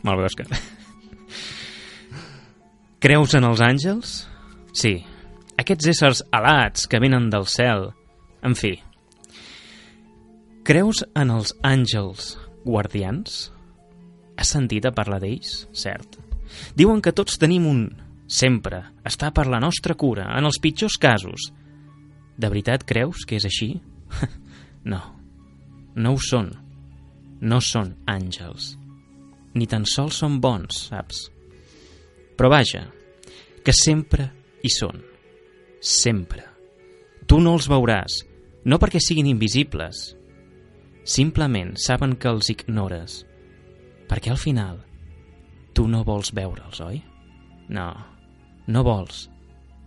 Molt 0.07 0.23
bé, 0.23 0.31
Òscar. 0.31 0.47
Creus 3.03 3.35
en 3.35 3.51
els 3.51 3.67
àngels? 3.67 4.17
Sí. 4.71 4.95
Aquests 5.67 5.87
éssers 5.91 6.19
alats 6.31 6.85
que 6.87 6.99
venen 7.03 7.25
del 7.27 7.43
cel. 7.51 7.89
En 8.39 8.53
fi. 8.55 8.69
Creus 10.63 11.01
en 11.11 11.33
els 11.35 11.51
àngels 11.59 12.29
guardians? 12.63 13.49
Has 14.39 14.53
sentit 14.55 14.87
a 14.87 14.93
parlar 14.95 15.17
d'ells? 15.19 15.65
Cert. 15.75 16.15
Diuen 16.79 17.01
que 17.03 17.11
tots 17.11 17.35
tenim 17.41 17.65
un 17.67 17.81
sempre. 18.31 18.79
Està 19.03 19.33
per 19.35 19.43
la 19.51 19.59
nostra 19.59 19.97
cura, 19.99 20.29
en 20.39 20.47
els 20.47 20.61
pitjors 20.63 20.95
casos. 20.95 21.49
De 22.39 22.47
veritat 22.47 22.87
creus 22.87 23.27
que 23.27 23.35
és 23.35 23.49
així? 23.51 23.73
no. 24.93 25.01
no 25.99 26.15
ho 26.15 26.23
són. 26.29 26.47
No 27.43 27.59
són 27.59 27.91
àngels. 28.07 28.77
Ni 29.59 29.67
tan 29.67 29.83
sols 29.83 30.23
són 30.23 30.39
bons, 30.39 30.87
saps? 30.93 31.25
Però 32.39 32.55
vaja, 32.55 32.85
que 33.67 33.75
sempre 33.75 34.31
hi 34.63 34.71
són. 34.71 35.03
Sempre. 35.79 36.43
Tu 37.27 37.39
no 37.43 37.53
els 37.57 37.67
veuràs, 37.69 38.21
no 38.65 38.79
perquè 38.79 39.01
siguin 39.03 39.29
invisibles. 39.29 40.15
Simplement 41.07 41.75
saben 41.79 42.15
que 42.19 42.29
els 42.31 42.49
ignores. 42.51 43.21
Perquè 44.07 44.31
al 44.31 44.39
final 44.41 44.81
tu 45.77 45.87
no 45.87 46.03
vols 46.03 46.33
veure'ls, 46.33 46.81
oi? 46.81 47.01
No, 47.69 47.91
no 48.67 48.83
vols. 48.83 49.27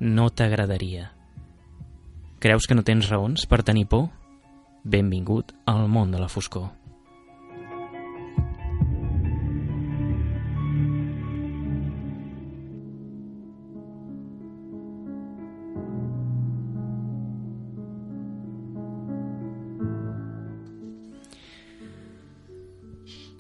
No 0.01 0.29
t'agradaria. 0.31 1.11
Creus 2.41 2.65
que 2.65 2.77
no 2.79 2.85
tens 2.87 3.11
raons 3.11 3.45
per 3.51 3.65
tenir 3.67 3.89
por? 3.91 4.07
Benvingut 4.85 5.53
al 5.69 5.89
món 5.93 6.15
de 6.15 6.21
la 6.23 6.29
foscor. 6.33 6.71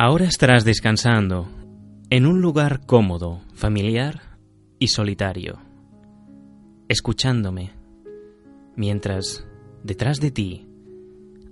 Ahora 0.02 0.24
estarás 0.24 0.64
descansando 0.64 1.46
en 2.08 2.24
un 2.24 2.40
lugar 2.40 2.86
cómodo, 2.86 3.42
familiar 3.52 4.38
y 4.78 4.88
solitario, 4.88 5.58
escuchándome, 6.88 7.72
mientras 8.76 9.46
detrás 9.84 10.18
de 10.18 10.30
ti 10.30 10.66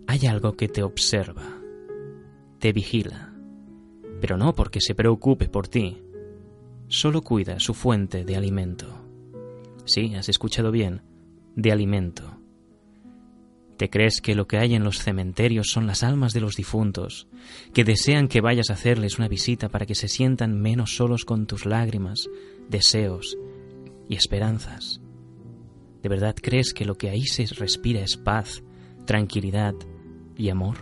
hay 0.06 0.26
algo 0.26 0.54
que 0.54 0.66
te 0.66 0.82
observa, 0.82 1.60
te 2.58 2.72
vigila, 2.72 3.34
pero 4.18 4.38
no 4.38 4.54
porque 4.54 4.80
se 4.80 4.94
preocupe 4.94 5.50
por 5.50 5.68
ti, 5.68 6.02
solo 6.86 7.20
cuida 7.20 7.60
su 7.60 7.74
fuente 7.74 8.24
de 8.24 8.34
alimento. 8.34 8.86
Sí, 9.84 10.14
has 10.14 10.30
escuchado 10.30 10.70
bien, 10.70 11.02
de 11.54 11.70
alimento. 11.70 12.37
¿Te 13.78 13.88
crees 13.90 14.20
que 14.20 14.34
lo 14.34 14.48
que 14.48 14.58
hay 14.58 14.74
en 14.74 14.82
los 14.82 14.98
cementerios 14.98 15.70
son 15.70 15.86
las 15.86 16.02
almas 16.02 16.32
de 16.32 16.40
los 16.40 16.56
difuntos, 16.56 17.28
que 17.72 17.84
desean 17.84 18.26
que 18.26 18.40
vayas 18.40 18.70
a 18.70 18.72
hacerles 18.72 19.18
una 19.18 19.28
visita 19.28 19.68
para 19.68 19.86
que 19.86 19.94
se 19.94 20.08
sientan 20.08 20.60
menos 20.60 20.96
solos 20.96 21.24
con 21.24 21.46
tus 21.46 21.64
lágrimas, 21.64 22.28
deseos 22.68 23.38
y 24.08 24.16
esperanzas? 24.16 25.00
¿De 26.02 26.08
verdad 26.08 26.34
crees 26.42 26.74
que 26.74 26.84
lo 26.84 26.96
que 26.96 27.08
ahí 27.08 27.24
se 27.24 27.46
respira 27.54 28.00
es 28.00 28.16
paz, 28.16 28.64
tranquilidad 29.06 29.74
y 30.36 30.48
amor? 30.48 30.78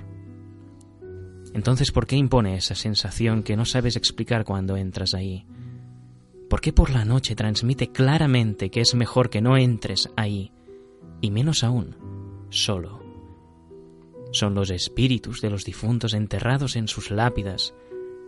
Entonces, 1.52 1.92
¿por 1.92 2.06
qué 2.06 2.16
impone 2.16 2.56
esa 2.56 2.74
sensación 2.74 3.42
que 3.42 3.56
no 3.56 3.66
sabes 3.66 3.96
explicar 3.96 4.46
cuando 4.46 4.78
entras 4.78 5.12
ahí? 5.12 5.44
¿Por 6.48 6.62
qué 6.62 6.72
por 6.72 6.88
la 6.88 7.04
noche 7.04 7.34
transmite 7.34 7.92
claramente 7.92 8.70
que 8.70 8.80
es 8.80 8.94
mejor 8.94 9.28
que 9.28 9.42
no 9.42 9.58
entres 9.58 10.08
ahí? 10.16 10.50
Y 11.20 11.30
menos 11.30 11.62
aún, 11.62 12.15
solo. 12.56 13.02
Son 14.32 14.54
los 14.54 14.70
espíritus 14.70 15.40
de 15.40 15.50
los 15.50 15.64
difuntos 15.64 16.14
enterrados 16.14 16.76
en 16.76 16.88
sus 16.88 17.10
lápidas 17.10 17.74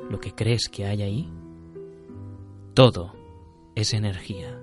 lo 0.09 0.21
que 0.21 0.33
crees 0.33 0.69
que 0.69 0.87
hay 0.87 1.03
ahí. 1.03 1.29
Todo 2.75 3.15
es 3.75 3.93
energía. 3.93 4.61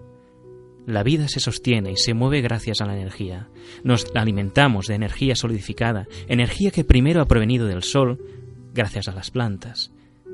La 0.85 1.03
vida 1.03 1.27
se 1.27 1.39
sostiene 1.39 1.91
y 1.91 1.97
se 1.97 2.13
mueve 2.13 2.41
gracias 2.41 2.81
a 2.81 2.85
la 2.85 2.95
energía. 2.95 3.49
Nos 3.83 4.05
alimentamos 4.15 4.87
de 4.87 4.95
energía 4.95 5.35
solidificada, 5.35 6.07
energía 6.27 6.71
que 6.71 6.83
primero 6.83 7.21
ha 7.21 7.27
provenido 7.27 7.65
del 7.65 7.83
sol 7.83 8.23
gracias 8.73 9.07
a 9.07 9.13
las 9.13 9.31
plantas, 9.31 9.91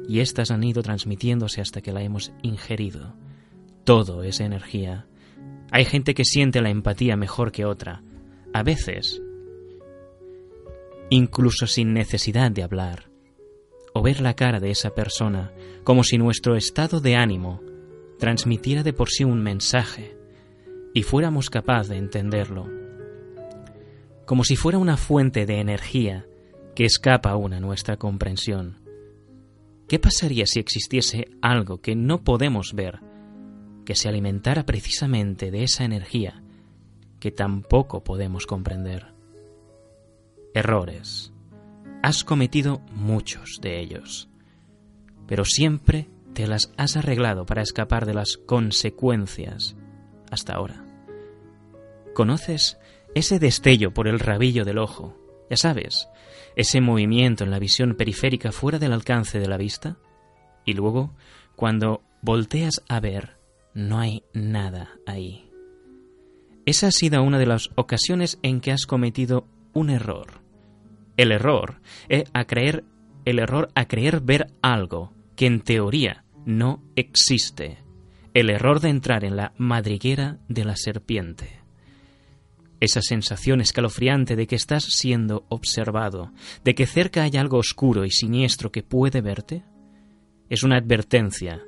y 0.07 0.19
éstas 0.19 0.51
han 0.51 0.63
ido 0.63 0.81
transmitiéndose 0.81 1.61
hasta 1.61 1.81
que 1.81 1.93
la 1.93 2.01
hemos 2.01 2.33
ingerido. 2.41 3.15
Todo 3.85 4.23
es 4.23 4.39
energía. 4.39 5.07
Hay 5.71 5.85
gente 5.85 6.13
que 6.13 6.25
siente 6.25 6.61
la 6.61 6.69
empatía 6.69 7.15
mejor 7.15 7.51
que 7.51 7.65
otra, 7.65 8.03
a 8.53 8.63
veces, 8.63 9.21
incluso 11.09 11.67
sin 11.67 11.93
necesidad 11.93 12.51
de 12.51 12.63
hablar, 12.63 13.09
o 13.93 14.01
ver 14.01 14.21
la 14.21 14.35
cara 14.35 14.59
de 14.59 14.71
esa 14.71 14.93
persona, 14.93 15.53
como 15.83 16.03
si 16.03 16.17
nuestro 16.17 16.55
estado 16.55 16.99
de 16.99 17.15
ánimo 17.15 17.61
transmitiera 18.19 18.83
de 18.83 18.93
por 18.93 19.09
sí 19.09 19.23
un 19.23 19.41
mensaje 19.41 20.17
y 20.93 21.03
fuéramos 21.03 21.49
capaz 21.49 21.87
de 21.87 21.97
entenderlo, 21.97 22.69
como 24.25 24.43
si 24.43 24.55
fuera 24.55 24.77
una 24.77 24.97
fuente 24.97 25.45
de 25.45 25.59
energía 25.59 26.25
que 26.75 26.85
escapa 26.85 27.31
aún 27.31 27.53
a 27.53 27.59
nuestra 27.59 27.97
comprensión. 27.97 28.79
¿Qué 29.87 29.99
pasaría 29.99 30.45
si 30.45 30.59
existiese 30.59 31.27
algo 31.41 31.81
que 31.81 31.95
no 31.95 32.23
podemos 32.23 32.73
ver, 32.73 32.99
que 33.85 33.95
se 33.95 34.07
alimentara 34.07 34.65
precisamente 34.65 35.51
de 35.51 35.63
esa 35.63 35.83
energía 35.83 36.40
que 37.21 37.31
tampoco 37.31 38.03
podemos 38.03 38.45
comprender. 38.45 39.13
Errores. 40.53 41.31
Has 42.03 42.25
cometido 42.25 42.81
muchos 42.91 43.59
de 43.61 43.79
ellos, 43.79 44.27
pero 45.27 45.45
siempre 45.45 46.09
te 46.33 46.47
las 46.47 46.73
has 46.77 46.97
arreglado 46.97 47.45
para 47.45 47.61
escapar 47.61 48.07
de 48.07 48.15
las 48.15 48.37
consecuencias 48.37 49.77
hasta 50.31 50.55
ahora. 50.55 50.83
¿Conoces 52.15 52.79
ese 53.13 53.37
destello 53.37 53.93
por 53.93 54.07
el 54.07 54.19
rabillo 54.19 54.65
del 54.65 54.79
ojo? 54.79 55.15
Ya 55.49 55.57
sabes, 55.57 56.09
ese 56.55 56.81
movimiento 56.81 57.43
en 57.43 57.51
la 57.51 57.59
visión 57.59 57.95
periférica 57.95 58.51
fuera 58.51 58.79
del 58.79 58.93
alcance 58.93 59.39
de 59.39 59.47
la 59.47 59.57
vista. 59.57 59.97
Y 60.65 60.73
luego, 60.73 61.15
cuando 61.55 62.01
volteas 62.23 62.81
a 62.89 62.99
ver, 62.99 63.37
no 63.75 63.99
hay 63.99 64.23
nada 64.33 64.89
ahí. 65.05 65.50
Esa 66.65 66.87
ha 66.87 66.91
sido 66.91 67.23
una 67.23 67.39
de 67.39 67.47
las 67.47 67.69
ocasiones 67.75 68.39
en 68.43 68.61
que 68.61 68.71
has 68.71 68.85
cometido 68.85 69.47
un 69.73 69.89
error. 69.89 70.41
El 71.17 71.31
error 71.31 71.81
es 72.07 72.23
a 72.33 72.45
creer 72.45 72.83
el 73.25 73.39
error 73.39 73.69
a 73.75 73.85
creer 73.85 74.19
ver 74.21 74.47
algo 74.61 75.13
que 75.35 75.45
en 75.45 75.61
teoría 75.61 76.23
no 76.45 76.83
existe. 76.95 77.79
El 78.33 78.49
error 78.49 78.79
de 78.79 78.89
entrar 78.89 79.25
en 79.25 79.35
la 79.35 79.53
madriguera 79.57 80.39
de 80.47 80.65
la 80.65 80.75
serpiente. 80.75 81.59
Esa 82.79 83.01
sensación 83.01 83.61
escalofriante 83.61 84.35
de 84.35 84.47
que 84.47 84.55
estás 84.55 84.85
siendo 84.85 85.45
observado, 85.49 86.31
de 86.63 86.73
que 86.73 86.87
cerca 86.87 87.23
hay 87.23 87.37
algo 87.37 87.57
oscuro 87.57 88.05
y 88.05 88.09
siniestro 88.09 88.71
que 88.71 88.81
puede 88.81 89.21
verte, 89.21 89.63
es 90.49 90.63
una 90.63 90.77
advertencia 90.77 91.61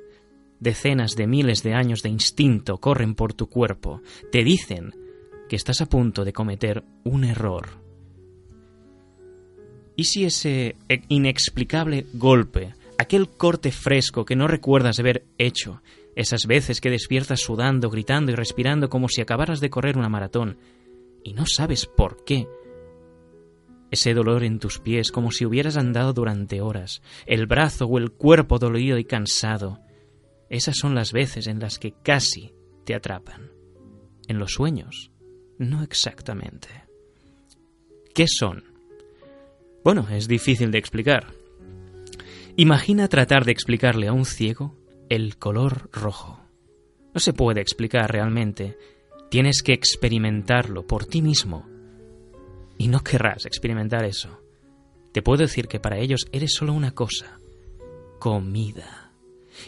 Decenas 0.60 1.16
de 1.16 1.26
miles 1.26 1.62
de 1.62 1.74
años 1.74 2.02
de 2.02 2.08
instinto 2.08 2.78
corren 2.78 3.14
por 3.14 3.34
tu 3.34 3.48
cuerpo. 3.48 4.00
Te 4.32 4.44
dicen 4.44 4.94
que 5.48 5.56
estás 5.56 5.80
a 5.80 5.86
punto 5.86 6.24
de 6.24 6.32
cometer 6.32 6.84
un 7.04 7.24
error. 7.24 7.84
¿Y 9.96 10.04
si 10.04 10.24
ese 10.24 10.76
inexplicable 11.08 12.06
golpe, 12.14 12.74
aquel 12.98 13.28
corte 13.28 13.70
fresco 13.70 14.24
que 14.24 14.36
no 14.36 14.48
recuerdas 14.48 14.98
haber 14.98 15.24
hecho, 15.38 15.82
esas 16.16 16.46
veces 16.46 16.80
que 16.80 16.90
despiertas 16.90 17.40
sudando, 17.40 17.90
gritando 17.90 18.32
y 18.32 18.34
respirando 18.34 18.88
como 18.88 19.08
si 19.08 19.20
acabaras 19.20 19.60
de 19.60 19.70
correr 19.70 19.96
una 19.96 20.08
maratón, 20.08 20.58
y 21.22 21.32
no 21.32 21.44
sabes 21.46 21.86
por 21.86 22.24
qué, 22.24 22.46
ese 23.90 24.14
dolor 24.14 24.42
en 24.44 24.58
tus 24.58 24.80
pies 24.80 25.12
como 25.12 25.30
si 25.30 25.46
hubieras 25.46 25.76
andado 25.76 26.12
durante 26.12 26.60
horas, 26.60 27.02
el 27.26 27.46
brazo 27.46 27.86
o 27.86 27.98
el 27.98 28.10
cuerpo 28.10 28.58
dolorido 28.58 28.98
y 28.98 29.04
cansado, 29.04 29.78
esas 30.54 30.76
son 30.76 30.94
las 30.94 31.12
veces 31.12 31.46
en 31.48 31.58
las 31.58 31.78
que 31.78 31.94
casi 32.02 32.54
te 32.84 32.94
atrapan. 32.94 33.50
En 34.28 34.38
los 34.38 34.52
sueños, 34.52 35.10
no 35.58 35.82
exactamente. 35.82 36.68
¿Qué 38.14 38.26
son? 38.28 38.64
Bueno, 39.82 40.06
es 40.10 40.28
difícil 40.28 40.70
de 40.70 40.78
explicar. 40.78 41.34
Imagina 42.56 43.08
tratar 43.08 43.44
de 43.44 43.52
explicarle 43.52 44.06
a 44.06 44.12
un 44.12 44.24
ciego 44.24 44.76
el 45.08 45.36
color 45.38 45.90
rojo. 45.92 46.40
No 47.12 47.20
se 47.20 47.32
puede 47.32 47.60
explicar 47.60 48.10
realmente. 48.12 48.78
Tienes 49.30 49.60
que 49.62 49.72
experimentarlo 49.72 50.86
por 50.86 51.04
ti 51.04 51.20
mismo. 51.20 51.68
Y 52.78 52.86
no 52.88 53.00
querrás 53.00 53.44
experimentar 53.44 54.04
eso. 54.04 54.40
Te 55.12 55.20
puedo 55.20 55.42
decir 55.42 55.66
que 55.66 55.80
para 55.80 55.98
ellos 55.98 56.26
eres 56.32 56.54
solo 56.54 56.72
una 56.72 56.92
cosa. 56.92 57.38
Comida 58.20 59.03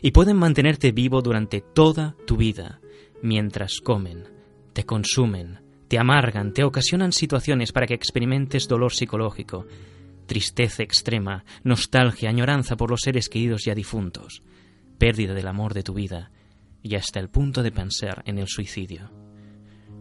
y 0.03 0.11
pueden 0.11 0.37
mantenerte 0.37 0.93
vivo 0.93 1.23
durante 1.23 1.61
toda 1.61 2.17
tu 2.27 2.37
vida, 2.37 2.81
mientras 3.23 3.81
comen, 3.81 4.25
te 4.73 4.85
consumen, 4.85 5.61
te 5.89 5.99
amargan, 5.99 6.53
te 6.53 6.65
ocasionan 6.65 7.13
situaciones 7.13 7.73
para 7.73 7.87
que 7.87 7.95
experimentes 7.95 8.69
dolor 8.69 8.93
psicológico, 8.93 9.67
tristeza 10.27 10.83
extrema, 10.83 11.45
nostalgia, 11.63 12.29
añoranza 12.29 12.77
por 12.77 12.91
los 12.91 13.01
seres 13.03 13.29
queridos 13.29 13.65
ya 13.65 13.75
difuntos, 13.75 14.43
pérdida 14.99 15.35
del 15.35 15.47
amor 15.47 15.75
de 15.75 15.83
tu 15.83 15.95
vida 15.95 16.31
y 16.83 16.97
hasta 16.97 17.21
el 17.21 17.29
punto 17.29 17.63
de 17.63 17.73
pensar 17.73 18.23
en 18.27 18.39
el 18.39 18.49
suicidio. 18.49 19.11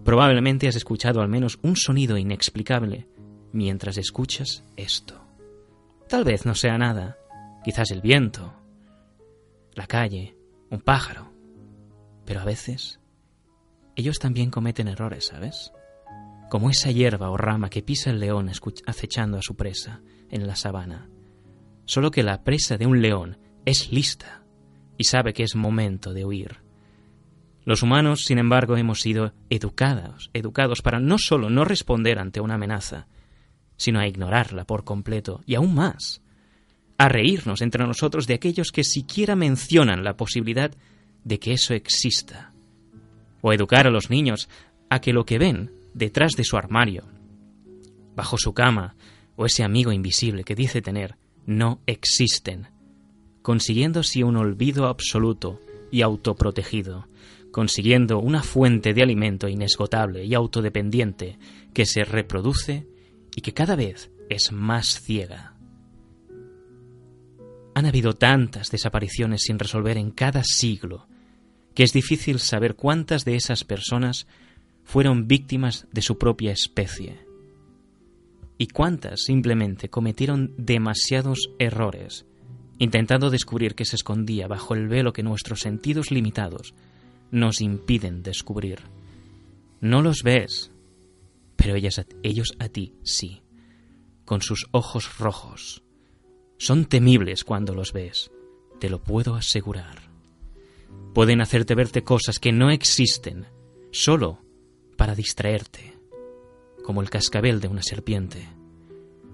Probablemente 0.03 0.67
has 0.67 0.75
escuchado 0.75 1.21
al 1.21 1.29
menos 1.29 1.57
un 1.63 1.75
sonido 1.75 2.17
inexplicable 2.17 3.07
mientras 3.51 3.97
escuchas 3.97 4.63
esto. 4.75 5.21
Tal 6.07 6.23
vez 6.23 6.45
no 6.45 6.53
sea 6.53 6.77
nada, 6.77 7.17
quizás 7.63 7.89
el 7.91 8.01
viento, 8.01 8.53
la 9.76 9.88
calle, 9.88 10.38
un 10.69 10.80
pájaro, 10.80 11.32
pero 12.26 12.41
a 12.41 12.45
veces 12.45 12.99
ellos 13.95 14.19
también 14.19 14.51
cometen 14.51 14.88
errores, 14.88 15.28
¿sabes? 15.28 15.71
Como 16.49 16.69
esa 16.69 16.91
hierba 16.91 17.30
o 17.30 17.38
rama 17.38 17.69
que 17.69 17.82
pisa 17.84 18.09
el 18.09 18.19
león 18.19 18.49
acechando 18.86 19.38
a 19.38 19.41
su 19.41 19.55
presa 19.55 20.01
en 20.30 20.47
la 20.47 20.55
sabana. 20.55 21.09
Solo 21.86 22.11
que 22.11 22.23
la 22.23 22.43
presa 22.43 22.78
de 22.78 22.86
un 22.86 23.01
león 23.01 23.38
es 23.65 23.91
lista 23.91 24.43
y 24.97 25.05
sabe 25.05 25.34
que 25.34 25.43
es 25.43 25.55
momento 25.55 26.13
de 26.13 26.26
huir. 26.26 26.61
Los 27.63 27.82
humanos, 27.82 28.26
sin 28.26 28.38
embargo, 28.38 28.78
hemos 28.78 29.01
sido 29.01 29.34
educados, 29.49 30.30
educados 30.34 30.82
para 30.82 30.99
no 30.99 31.17
solo 31.17 31.49
no 31.49 31.65
responder 31.65 32.19
ante 32.19 32.39
una 32.39 32.55
amenaza, 32.55 33.07
sino 33.76 33.99
a 33.99 34.07
ignorarla 34.07 34.65
por 34.65 34.84
completo 34.84 35.41
y 35.45 35.55
aún 35.55 35.73
más, 35.73 36.21
a 36.98 37.10
reírnos 37.10 37.62
entre 37.62 37.86
nosotros 37.86 38.28
de 38.28 38.36
aquellos 38.36 38.72
que 38.72 38.84
siquiera 38.84 39.36
mencionan 39.36 40.04
la 40.04 40.16
posibilidad 40.16 40.72
de 41.24 41.39
que 41.39 41.54
eso 41.54 41.74
exista, 41.74 42.54
o 43.41 43.52
educar 43.52 43.88
a 43.88 43.91
los 43.91 44.10
niños 44.10 44.50
a 44.89 45.00
que 45.02 45.14
lo 45.14 45.26
que 45.26 45.38
ven 45.38 45.72
detrás 45.93 46.34
de 46.34 46.43
su 46.43 46.58
armario, 46.58 47.06
bajo 48.16 48.38
su 48.38 48.54
cama, 48.54 48.96
o 49.36 49.46
ese 49.46 49.64
amigo 49.64 49.91
invisible 49.91 50.43
que 50.43 50.56
dice 50.56 50.82
tener, 50.82 51.18
no 51.46 51.82
existen, 51.86 52.70
consiguiendo 53.41 54.00
así 54.00 54.24
un 54.24 54.38
olvido 54.38 54.88
absoluto 54.88 55.62
y 55.91 56.02
autoprotegido, 56.02 57.08
consiguiendo 57.52 58.20
una 58.20 58.43
fuente 58.43 58.93
de 58.93 59.04
alimento 59.04 59.48
inesgotable 59.48 60.26
y 60.26 60.34
autodependiente 60.34 61.38
que 61.74 61.86
se 61.86 62.04
reproduce 62.04 62.88
y 63.36 63.41
que 63.41 63.54
cada 63.54 63.76
vez 63.76 64.12
es 64.30 64.52
más 64.52 65.00
ciega. 65.02 65.55
Han 67.76 67.86
habido 67.86 68.13
tantas 68.13 68.71
desapariciones 68.71 69.43
sin 69.43 69.59
resolver 69.59 69.97
en 69.97 70.09
cada 70.09 70.43
siglo 70.43 71.05
que 71.76 71.84
es 71.84 71.91
difícil 71.91 72.39
saber 72.39 72.76
cuántas 72.76 73.26
de 73.26 73.36
esas 73.36 73.63
personas 73.63 74.28
fueron 74.86 75.28
víctimas 75.28 75.88
de 75.91 76.01
su 76.01 76.17
propia 76.17 76.51
especie 76.51 77.19
y 78.57 78.67
cuántas 78.67 79.23
simplemente 79.23 79.89
cometieron 79.89 80.53
demasiados 80.57 81.49
errores, 81.59 82.26
intentando 82.80 83.30
descubrir 83.30 83.76
qué 83.76 83.84
se 83.84 83.97
escondía 83.97 84.47
bajo 84.47 84.73
el 84.73 84.88
velo 84.88 85.11
que 85.11 85.23
nuestros 85.23 85.59
sentidos 85.59 86.11
limitados 86.11 86.73
nos 87.32 87.59
impiden 87.59 88.23
descubrir. 88.23 88.80
No 89.82 90.01
los 90.01 90.23
ves, 90.23 90.71
pero 91.57 91.76
ellas, 91.76 92.05
ellos 92.23 92.55
a 92.59 92.69
ti 92.69 92.93
sí, 93.03 93.41
con 94.23 94.41
sus 94.41 94.67
ojos 94.71 95.17
rojos. 95.17 95.84
Son 96.58 96.86
temibles 96.86 97.43
cuando 97.43 97.74
los 97.74 97.91
ves, 97.93 98.32
te 98.80 98.89
lo 98.89 99.01
puedo 99.01 99.36
asegurar. 99.36 100.10
Pueden 101.14 101.41
hacerte 101.41 101.76
verte 101.76 102.03
cosas 102.03 102.39
que 102.39 102.51
no 102.51 102.70
existen, 102.72 103.47
solo 103.91 104.39
para 104.97 105.16
distraerte, 105.16 105.93
como 106.84 107.01
el 107.01 107.10
cascabel 107.10 107.60
de 107.60 107.68
una 107.68 107.82
serpiente, 107.82 108.47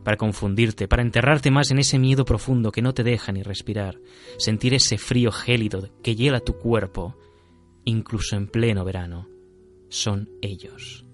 para 0.04 0.18
confundirte, 0.18 0.88
para 0.88 1.04
enterrarte 1.04 1.52
más 1.52 1.72
en 1.72 1.80
ese 1.80 2.00
miedo 2.00 2.26
profundo 2.26 2.72
que 2.72 2.82
no 2.82 2.94
te 2.94 3.04
deja 3.04 3.32
ni 3.32 3.44
respirar, 3.44 4.00
sentir 4.38 4.74
ese 4.74 4.98
frío 4.98 5.32
gélido 5.32 5.90
que 6.02 6.16
hiela 6.16 6.40
tu 6.40 6.54
cuerpo, 6.58 7.18
incluso 7.86 8.36
en 8.36 8.48
pleno 8.48 8.84
verano. 8.84 9.28
Son 9.90 10.30
ellos. 10.42 11.06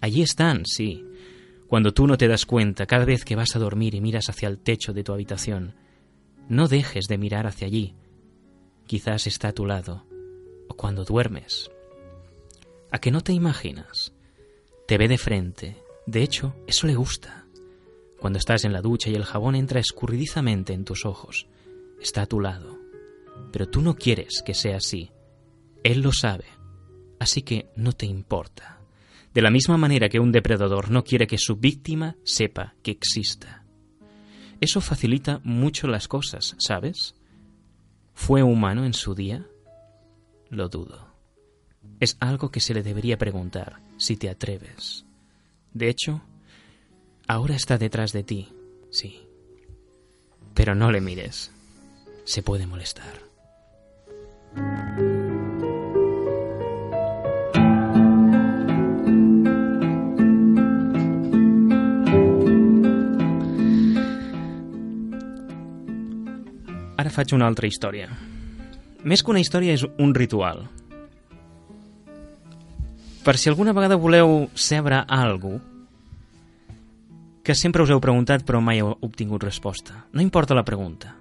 Allí 0.00 0.22
están, 0.22 0.64
sí, 0.64 1.04
cuando 1.74 1.92
tú 1.92 2.06
no 2.06 2.16
te 2.16 2.28
das 2.28 2.46
cuenta 2.46 2.86
cada 2.86 3.04
vez 3.04 3.24
que 3.24 3.34
vas 3.34 3.56
a 3.56 3.58
dormir 3.58 3.96
y 3.96 4.00
miras 4.00 4.28
hacia 4.28 4.46
el 4.48 4.60
techo 4.60 4.92
de 4.92 5.02
tu 5.02 5.12
habitación. 5.12 5.74
No 6.48 6.68
dejes 6.68 7.06
de 7.08 7.18
mirar 7.18 7.48
hacia 7.48 7.66
allí. 7.66 7.96
Quizás 8.86 9.26
está 9.26 9.48
a 9.48 9.52
tu 9.52 9.66
lado. 9.66 10.06
O 10.68 10.74
cuando 10.74 11.04
duermes. 11.04 11.72
¿A 12.92 13.00
que 13.00 13.10
no 13.10 13.22
te 13.22 13.32
imaginas? 13.32 14.12
Te 14.86 14.98
ve 14.98 15.08
de 15.08 15.18
frente. 15.18 15.82
De 16.06 16.22
hecho, 16.22 16.54
eso 16.68 16.86
le 16.86 16.94
gusta. 16.94 17.44
Cuando 18.20 18.38
estás 18.38 18.64
en 18.64 18.72
la 18.72 18.80
ducha 18.80 19.10
y 19.10 19.16
el 19.16 19.24
jabón 19.24 19.56
entra 19.56 19.80
escurridizamente 19.80 20.74
en 20.74 20.84
tus 20.84 21.04
ojos. 21.04 21.48
Está 22.00 22.22
a 22.22 22.26
tu 22.26 22.38
lado. 22.38 22.78
Pero 23.50 23.68
tú 23.68 23.82
no 23.82 23.96
quieres 23.96 24.44
que 24.46 24.54
sea 24.54 24.76
así. 24.76 25.10
Él 25.82 26.02
lo 26.02 26.12
sabe. 26.12 26.44
Así 27.18 27.42
que 27.42 27.66
no 27.74 27.94
te 27.94 28.06
importa 28.06 28.73
de 29.34 29.42
la 29.42 29.50
misma 29.50 29.76
manera 29.76 30.08
que 30.08 30.20
un 30.20 30.30
depredador 30.30 30.90
no 30.90 31.02
quiere 31.02 31.26
que 31.26 31.38
su 31.38 31.56
víctima 31.56 32.16
sepa 32.22 32.74
que 32.82 32.92
exista. 32.92 33.64
Eso 34.60 34.80
facilita 34.80 35.40
mucho 35.42 35.88
las 35.88 36.06
cosas, 36.06 36.54
¿sabes? 36.58 37.16
¿Fue 38.14 38.44
humano 38.44 38.84
en 38.84 38.94
su 38.94 39.14
día? 39.16 39.44
Lo 40.50 40.68
dudo. 40.68 41.12
Es 41.98 42.16
algo 42.20 42.50
que 42.50 42.60
se 42.60 42.74
le 42.74 42.84
debería 42.84 43.18
preguntar, 43.18 43.80
si 43.96 44.16
te 44.16 44.30
atreves. 44.30 45.04
De 45.72 45.88
hecho, 45.88 46.22
ahora 47.26 47.56
está 47.56 47.76
detrás 47.76 48.12
de 48.12 48.22
ti, 48.22 48.48
sí. 48.90 49.26
Pero 50.54 50.76
no 50.76 50.92
le 50.92 51.00
mires. 51.00 51.50
Se 52.24 52.42
puede 52.42 52.66
molestar. 52.66 53.33
Ara 67.04 67.12
faig 67.12 67.34
una 67.36 67.44
altra 67.44 67.68
història. 67.68 68.06
Més 69.04 69.20
que 69.20 69.28
una 69.28 69.40
història 69.42 69.74
és 69.76 69.82
un 70.00 70.14
ritual. 70.16 70.62
Per 73.20 73.34
si 73.36 73.50
alguna 73.52 73.74
vegada 73.76 74.00
voleu 74.00 74.46
saber 74.56 75.02
alguna 75.04 75.60
que 77.44 77.52
sempre 77.52 77.84
us 77.84 77.92
heu 77.92 78.00
preguntat 78.00 78.40
però 78.48 78.64
mai 78.64 78.80
heu 78.80 78.96
obtingut 79.04 79.44
resposta. 79.44 80.06
No 80.16 80.24
importa 80.24 80.56
la 80.56 80.64
pregunta. 80.64 81.12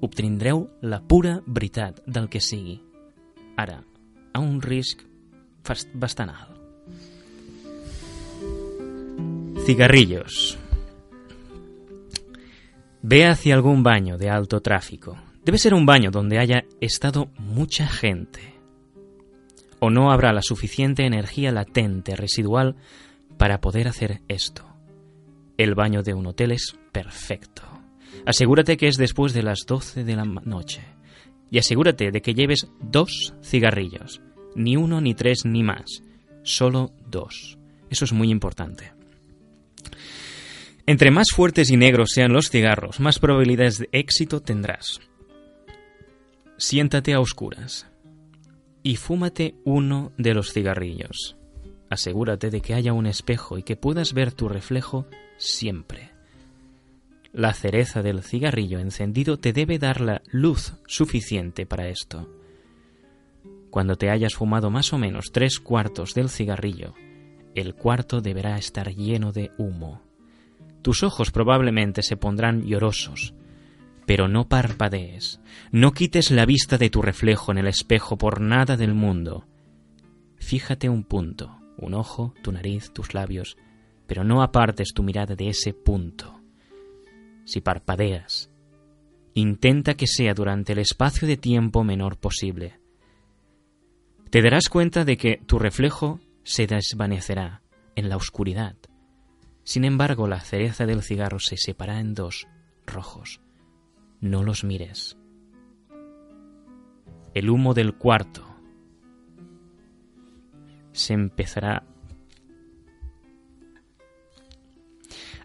Obtindreu 0.00 0.64
la 0.80 1.02
pura 1.04 1.42
veritat 1.44 2.00
del 2.06 2.32
que 2.32 2.40
sigui. 2.40 2.80
Ara, 3.60 3.82
a 4.32 4.40
un 4.40 4.62
risc 4.64 5.04
bastant 5.92 6.32
alt. 6.32 6.56
Cigarrillos. 9.68 10.56
Ve 13.08 13.24
hacia 13.24 13.54
algún 13.54 13.84
baño 13.84 14.18
de 14.18 14.30
alto 14.30 14.60
tráfico. 14.62 15.16
Debe 15.44 15.58
ser 15.58 15.74
un 15.74 15.86
baño 15.86 16.10
donde 16.10 16.40
haya 16.40 16.64
estado 16.80 17.30
mucha 17.38 17.86
gente. 17.86 18.40
O 19.78 19.90
no 19.90 20.10
habrá 20.10 20.32
la 20.32 20.42
suficiente 20.42 21.06
energía 21.06 21.52
latente 21.52 22.16
residual 22.16 22.74
para 23.38 23.60
poder 23.60 23.86
hacer 23.86 24.22
esto. 24.26 24.66
El 25.56 25.76
baño 25.76 26.02
de 26.02 26.14
un 26.14 26.26
hotel 26.26 26.50
es 26.50 26.76
perfecto. 26.90 27.62
Asegúrate 28.26 28.76
que 28.76 28.88
es 28.88 28.96
después 28.96 29.32
de 29.34 29.44
las 29.44 29.60
12 29.68 30.02
de 30.02 30.16
la 30.16 30.24
noche. 30.24 30.82
Y 31.48 31.58
asegúrate 31.58 32.10
de 32.10 32.20
que 32.20 32.34
lleves 32.34 32.66
dos 32.80 33.34
cigarrillos. 33.40 34.20
Ni 34.56 34.76
uno, 34.76 35.00
ni 35.00 35.14
tres, 35.14 35.44
ni 35.44 35.62
más. 35.62 36.02
Solo 36.42 36.90
dos. 37.08 37.56
Eso 37.88 38.04
es 38.04 38.12
muy 38.12 38.30
importante. 38.30 38.95
Entre 40.88 41.10
más 41.10 41.26
fuertes 41.34 41.70
y 41.70 41.76
negros 41.76 42.10
sean 42.14 42.32
los 42.32 42.48
cigarros, 42.48 43.00
más 43.00 43.18
probabilidades 43.18 43.78
de 43.78 43.88
éxito 43.90 44.40
tendrás. 44.40 45.00
Siéntate 46.58 47.12
a 47.12 47.20
oscuras 47.20 47.88
y 48.84 48.94
fúmate 48.94 49.56
uno 49.64 50.12
de 50.16 50.32
los 50.32 50.52
cigarrillos. 50.52 51.36
Asegúrate 51.90 52.50
de 52.50 52.60
que 52.60 52.74
haya 52.74 52.92
un 52.92 53.06
espejo 53.06 53.58
y 53.58 53.64
que 53.64 53.74
puedas 53.74 54.12
ver 54.12 54.32
tu 54.32 54.48
reflejo 54.48 55.06
siempre. 55.38 56.12
La 57.32 57.52
cereza 57.52 58.02
del 58.02 58.22
cigarrillo 58.22 58.78
encendido 58.78 59.38
te 59.38 59.52
debe 59.52 59.80
dar 59.80 60.00
la 60.00 60.22
luz 60.30 60.74
suficiente 60.86 61.66
para 61.66 61.88
esto. 61.88 62.30
Cuando 63.70 63.96
te 63.96 64.08
hayas 64.08 64.34
fumado 64.34 64.70
más 64.70 64.92
o 64.92 64.98
menos 64.98 65.32
tres 65.32 65.58
cuartos 65.58 66.14
del 66.14 66.30
cigarrillo, 66.30 66.94
el 67.56 67.74
cuarto 67.74 68.20
deberá 68.20 68.56
estar 68.56 68.94
lleno 68.94 69.32
de 69.32 69.50
humo. 69.58 70.05
Tus 70.86 71.02
ojos 71.02 71.32
probablemente 71.32 72.00
se 72.04 72.16
pondrán 72.16 72.62
llorosos, 72.62 73.34
pero 74.06 74.28
no 74.28 74.48
parpadees, 74.48 75.40
no 75.72 75.90
quites 75.90 76.30
la 76.30 76.46
vista 76.46 76.78
de 76.78 76.90
tu 76.90 77.02
reflejo 77.02 77.50
en 77.50 77.58
el 77.58 77.66
espejo 77.66 78.16
por 78.16 78.40
nada 78.40 78.76
del 78.76 78.94
mundo. 78.94 79.48
Fíjate 80.36 80.88
un 80.88 81.02
punto, 81.02 81.58
un 81.76 81.94
ojo, 81.94 82.34
tu 82.40 82.52
nariz, 82.52 82.92
tus 82.92 83.14
labios, 83.14 83.56
pero 84.06 84.22
no 84.22 84.42
apartes 84.42 84.92
tu 84.94 85.02
mirada 85.02 85.34
de 85.34 85.48
ese 85.48 85.74
punto. 85.74 86.40
Si 87.44 87.60
parpadeas, 87.60 88.52
intenta 89.34 89.94
que 89.94 90.06
sea 90.06 90.34
durante 90.34 90.72
el 90.72 90.78
espacio 90.78 91.26
de 91.26 91.36
tiempo 91.36 91.82
menor 91.82 92.16
posible. 92.16 92.78
Te 94.30 94.40
darás 94.40 94.68
cuenta 94.68 95.04
de 95.04 95.16
que 95.16 95.40
tu 95.46 95.58
reflejo 95.58 96.20
se 96.44 96.68
desvanecerá 96.68 97.62
en 97.96 98.08
la 98.08 98.16
oscuridad 98.16 98.76
sin 99.66 99.84
embargo, 99.84 100.28
la 100.28 100.38
cereza 100.38 100.86
del 100.86 101.02
cigarro 101.02 101.40
se 101.40 101.56
separa 101.56 101.98
en 101.98 102.14
dos 102.14 102.46
rojos. 102.86 103.40
No 104.20 104.44
los 104.44 104.62
mires. 104.62 105.16
El 107.34 107.50
humo 107.50 107.74
del 107.74 107.94
cuarto 107.94 108.46
se 110.92 111.14
empezará 111.14 111.82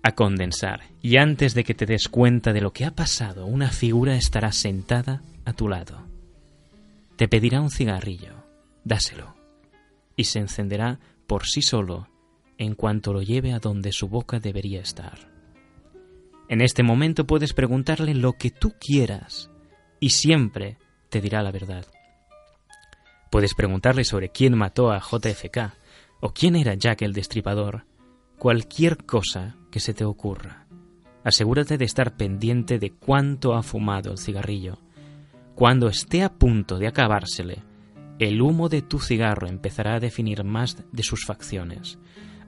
a 0.04 0.12
condensar 0.14 0.84
y 1.02 1.18
antes 1.18 1.56
de 1.56 1.64
que 1.64 1.74
te 1.74 1.88
des 1.88 2.08
cuenta 2.08 2.54
de 2.54 2.62
lo 2.62 2.74
que 2.74 2.86
ha 2.86 2.92
pasado, 2.92 3.48
una 3.48 3.72
figura 3.72 4.16
estará 4.16 4.52
sentada 4.52 5.24
a 5.46 5.54
tu 5.54 5.68
lado. 5.68 6.06
Te 7.16 7.28
pedirá 7.28 7.60
un 7.60 7.72
cigarrillo, 7.72 8.36
dáselo, 8.84 9.36
y 10.16 10.26
se 10.26 10.38
encenderá 10.38 11.00
por 11.26 11.48
sí 11.48 11.64
solo 11.64 12.11
en 12.62 12.76
cuanto 12.76 13.12
lo 13.12 13.24
lleve 13.24 13.54
a 13.54 13.60
donde 13.60 13.92
su 13.92 14.08
boca 14.08 14.40
debería 14.40 14.82
estar. 14.82 15.18
En 16.48 16.62
este 16.62 16.84
momento 16.84 17.26
puedes 17.26 17.54
preguntarle 17.54 18.14
lo 18.14 18.34
que 18.34 18.52
tú 18.52 18.76
quieras 18.80 19.50
y 20.00 20.12
siempre 20.12 20.78
te 21.10 21.22
dirá 21.22 21.42
la 21.42 21.52
verdad. 21.52 21.88
Puedes 23.32 23.56
preguntarle 23.56 24.04
sobre 24.04 24.30
quién 24.30 24.56
mató 24.56 24.92
a 24.92 25.00
JFK 25.00 25.74
o 26.20 26.34
quién 26.34 26.56
era 26.56 26.76
Jack 26.76 27.02
el 27.02 27.14
Destripador, 27.14 27.86
cualquier 28.38 29.06
cosa 29.06 29.56
que 29.72 29.80
se 29.80 29.96
te 29.96 30.06
ocurra. 30.06 30.68
Asegúrate 31.24 31.80
de 31.80 31.86
estar 31.86 32.16
pendiente 32.16 32.78
de 32.78 32.92
cuánto 32.92 33.56
ha 33.56 33.64
fumado 33.64 34.12
el 34.12 34.20
cigarrillo. 34.20 34.78
Cuando 35.56 35.88
esté 35.88 36.22
a 36.22 36.32
punto 36.32 36.78
de 36.78 36.88
acabársele, 36.88 37.64
el 38.20 38.40
humo 38.40 38.70
de 38.70 38.84
tu 38.84 39.00
cigarro 39.00 39.48
empezará 39.48 39.96
a 39.96 40.00
definir 40.00 40.44
más 40.44 40.78
de 40.92 41.02
sus 41.02 41.26
facciones, 41.26 41.98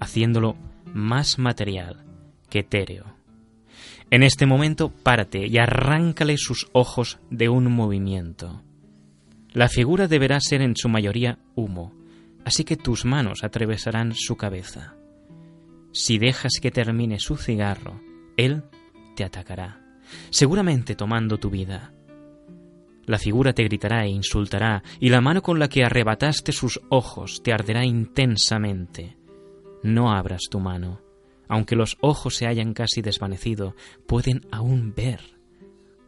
haciéndolo 0.04 0.56
más 0.93 1.39
material 1.39 2.04
que 2.49 2.60
etéreo. 2.60 3.06
En 4.12 4.22
este 4.22 4.45
momento 4.45 4.89
párate 4.89 5.47
y 5.47 5.58
arráncale 5.58 6.38
sus 6.38 6.70
ojos 6.72 7.20
de 7.32 7.49
un 7.49 7.72
movimiento. 7.72 8.62
La 9.54 9.70
figura 9.70 10.08
deberá 10.08 10.39
ser 10.39 10.62
en 10.62 10.76
su 10.76 10.89
mayoría 10.89 11.39
humo, 11.56 11.93
así 12.45 12.64
que 12.64 12.78
tus 12.78 13.06
manos 13.06 13.43
atravesarán 13.43 14.14
su 14.16 14.36
cabeza. 14.36 14.95
Si 15.91 16.18
dejas 16.18 16.54
que 16.62 16.72
termine 16.72 17.20
su 17.20 17.38
cigarro, 17.38 18.01
él 18.38 18.64
te 19.16 19.24
atacará, 19.24 19.82
seguramente 20.30 20.95
tomando 20.95 21.38
tu 21.38 21.49
vida. 21.49 21.93
La 23.06 23.20
figura 23.20 23.54
te 23.54 23.64
gritará 23.64 24.06
e 24.06 24.10
insultará, 24.10 24.84
y 24.99 25.10
la 25.10 25.22
mano 25.22 25.41
con 25.41 25.60
la 25.60 25.70
que 25.70 25.84
arrebataste 25.84 26.51
sus 26.51 26.80
ojos 26.89 27.41
te 27.43 27.51
arderá 27.51 27.86
intensamente. 27.86 29.18
No 29.84 30.12
abras 30.12 30.44
tu 30.50 30.60
mano. 30.60 31.02
Aunque 31.48 31.76
los 31.76 31.98
ojos 32.02 32.36
se 32.36 32.48
hayan 32.48 32.74
casi 32.74 33.02
desvanecido, 33.02 33.76
pueden 34.08 34.48
aún 34.52 34.94
ver. 34.96 35.38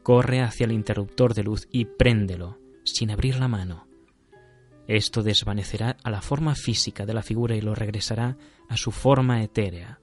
Corre 0.01 0.41
hacia 0.41 0.65
el 0.65 0.71
interruptor 0.71 1.33
de 1.33 1.43
luz 1.43 1.67
y 1.71 1.85
préndelo, 1.85 2.57
sin 2.83 3.11
abrir 3.11 3.37
la 3.37 3.47
mano. 3.47 3.87
Esto 4.87 5.23
desvanecerá 5.23 5.97
a 6.03 6.09
la 6.09 6.21
forma 6.21 6.55
física 6.55 7.05
de 7.05 7.13
la 7.13 7.23
figura 7.23 7.55
y 7.55 7.61
lo 7.61 7.75
regresará 7.75 8.37
a 8.69 8.77
su 8.77 8.91
forma 8.91 9.43
etérea. 9.43 9.99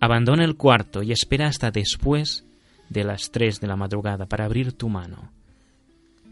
Abandona 0.00 0.44
el 0.44 0.56
cuarto 0.56 1.02
y 1.02 1.12
espera 1.12 1.46
hasta 1.46 1.70
después 1.70 2.44
de 2.88 3.04
las 3.04 3.30
tres 3.30 3.60
de 3.60 3.68
la 3.68 3.76
madrugada 3.76 4.26
para 4.26 4.44
abrir 4.44 4.72
tu 4.72 4.88
mano. 4.88 5.30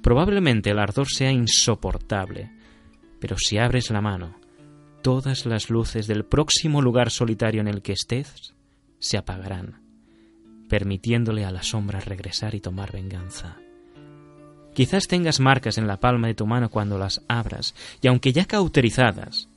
Probablemente 0.02 0.70
el 0.70 0.78
ardor 0.78 1.08
sea 1.08 1.30
insoportable, 1.30 2.50
pero 3.20 3.36
si 3.38 3.58
abres 3.58 3.90
la 3.90 4.00
mano, 4.00 4.39
todas 5.02 5.46
las 5.46 5.70
luces 5.70 6.06
del 6.06 6.24
próximo 6.24 6.82
lugar 6.82 7.10
solitario 7.10 7.60
en 7.60 7.68
el 7.68 7.82
que 7.82 7.92
estés 7.92 8.54
se 8.98 9.16
apagarán, 9.16 9.82
permitiéndole 10.68 11.44
a 11.44 11.50
la 11.50 11.62
sombra 11.62 12.00
regresar 12.00 12.54
y 12.54 12.60
tomar 12.60 12.92
venganza. 12.92 13.56
Quizás 14.74 15.08
tengas 15.08 15.40
marcas 15.40 15.78
en 15.78 15.86
la 15.86 15.98
palma 15.98 16.28
de 16.28 16.34
tu 16.34 16.46
mano 16.46 16.70
cuando 16.70 16.98
las 16.98 17.22
abras, 17.28 17.74
y 18.00 18.08
aunque 18.08 18.32
ya 18.32 18.44
cauterizadas, 18.44 19.48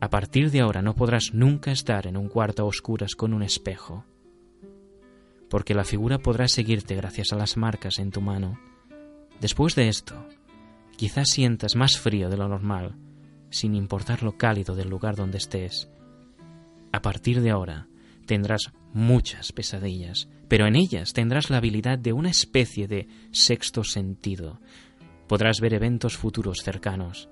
a 0.00 0.10
partir 0.10 0.50
de 0.50 0.60
ahora 0.60 0.82
no 0.82 0.94
podrás 0.94 1.34
nunca 1.34 1.70
estar 1.70 2.06
en 2.06 2.16
un 2.16 2.28
cuarto 2.28 2.62
a 2.62 2.66
oscuras 2.66 3.14
con 3.14 3.32
un 3.32 3.42
espejo, 3.42 4.04
porque 5.48 5.74
la 5.74 5.84
figura 5.84 6.18
podrá 6.18 6.48
seguirte 6.48 6.94
gracias 6.94 7.32
a 7.32 7.36
las 7.36 7.56
marcas 7.56 7.98
en 7.98 8.10
tu 8.10 8.20
mano. 8.20 8.58
Después 9.40 9.74
de 9.74 9.88
esto, 9.88 10.26
quizás 10.96 11.28
sientas 11.30 11.76
más 11.76 11.98
frío 11.98 12.28
de 12.30 12.36
lo 12.36 12.48
normal, 12.48 12.96
sin 13.50 13.74
importar 13.74 14.22
lo 14.22 14.36
cálido 14.36 14.74
del 14.74 14.88
lugar 14.88 15.16
donde 15.16 15.38
estés. 15.38 15.88
A 16.92 17.02
partir 17.02 17.40
de 17.40 17.50
ahora, 17.50 17.88
tendrás 18.26 18.72
muchas 18.92 19.52
pesadillas, 19.52 20.28
pero 20.48 20.66
en 20.66 20.76
ellas 20.76 21.12
tendrás 21.12 21.50
la 21.50 21.58
habilidad 21.58 21.98
de 21.98 22.12
una 22.12 22.30
especie 22.30 22.88
de 22.88 23.08
sexto 23.32 23.84
sentido. 23.84 24.60
Podrás 25.28 25.60
ver 25.60 25.74
eventos 25.74 26.16
futuros 26.16 26.62
cercanos, 26.62 27.28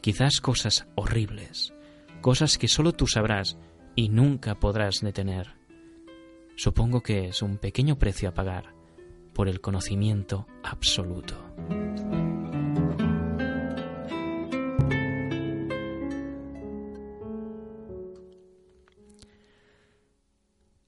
quizás 0.00 0.40
cosas 0.40 0.86
horribles, 0.94 1.72
cosas 2.20 2.58
que 2.58 2.68
solo 2.68 2.92
tú 2.92 3.06
sabrás 3.06 3.58
y 3.94 4.10
nunca 4.10 4.54
podrás 4.54 5.00
detener. 5.00 5.54
Supongo 6.56 7.02
que 7.02 7.28
es 7.28 7.42
un 7.42 7.58
pequeño 7.58 7.98
precio 7.98 8.28
a 8.28 8.34
pagar 8.34 8.74
por 9.32 9.48
el 9.48 9.60
conocimiento 9.60 10.46
absoluto. 10.62 11.36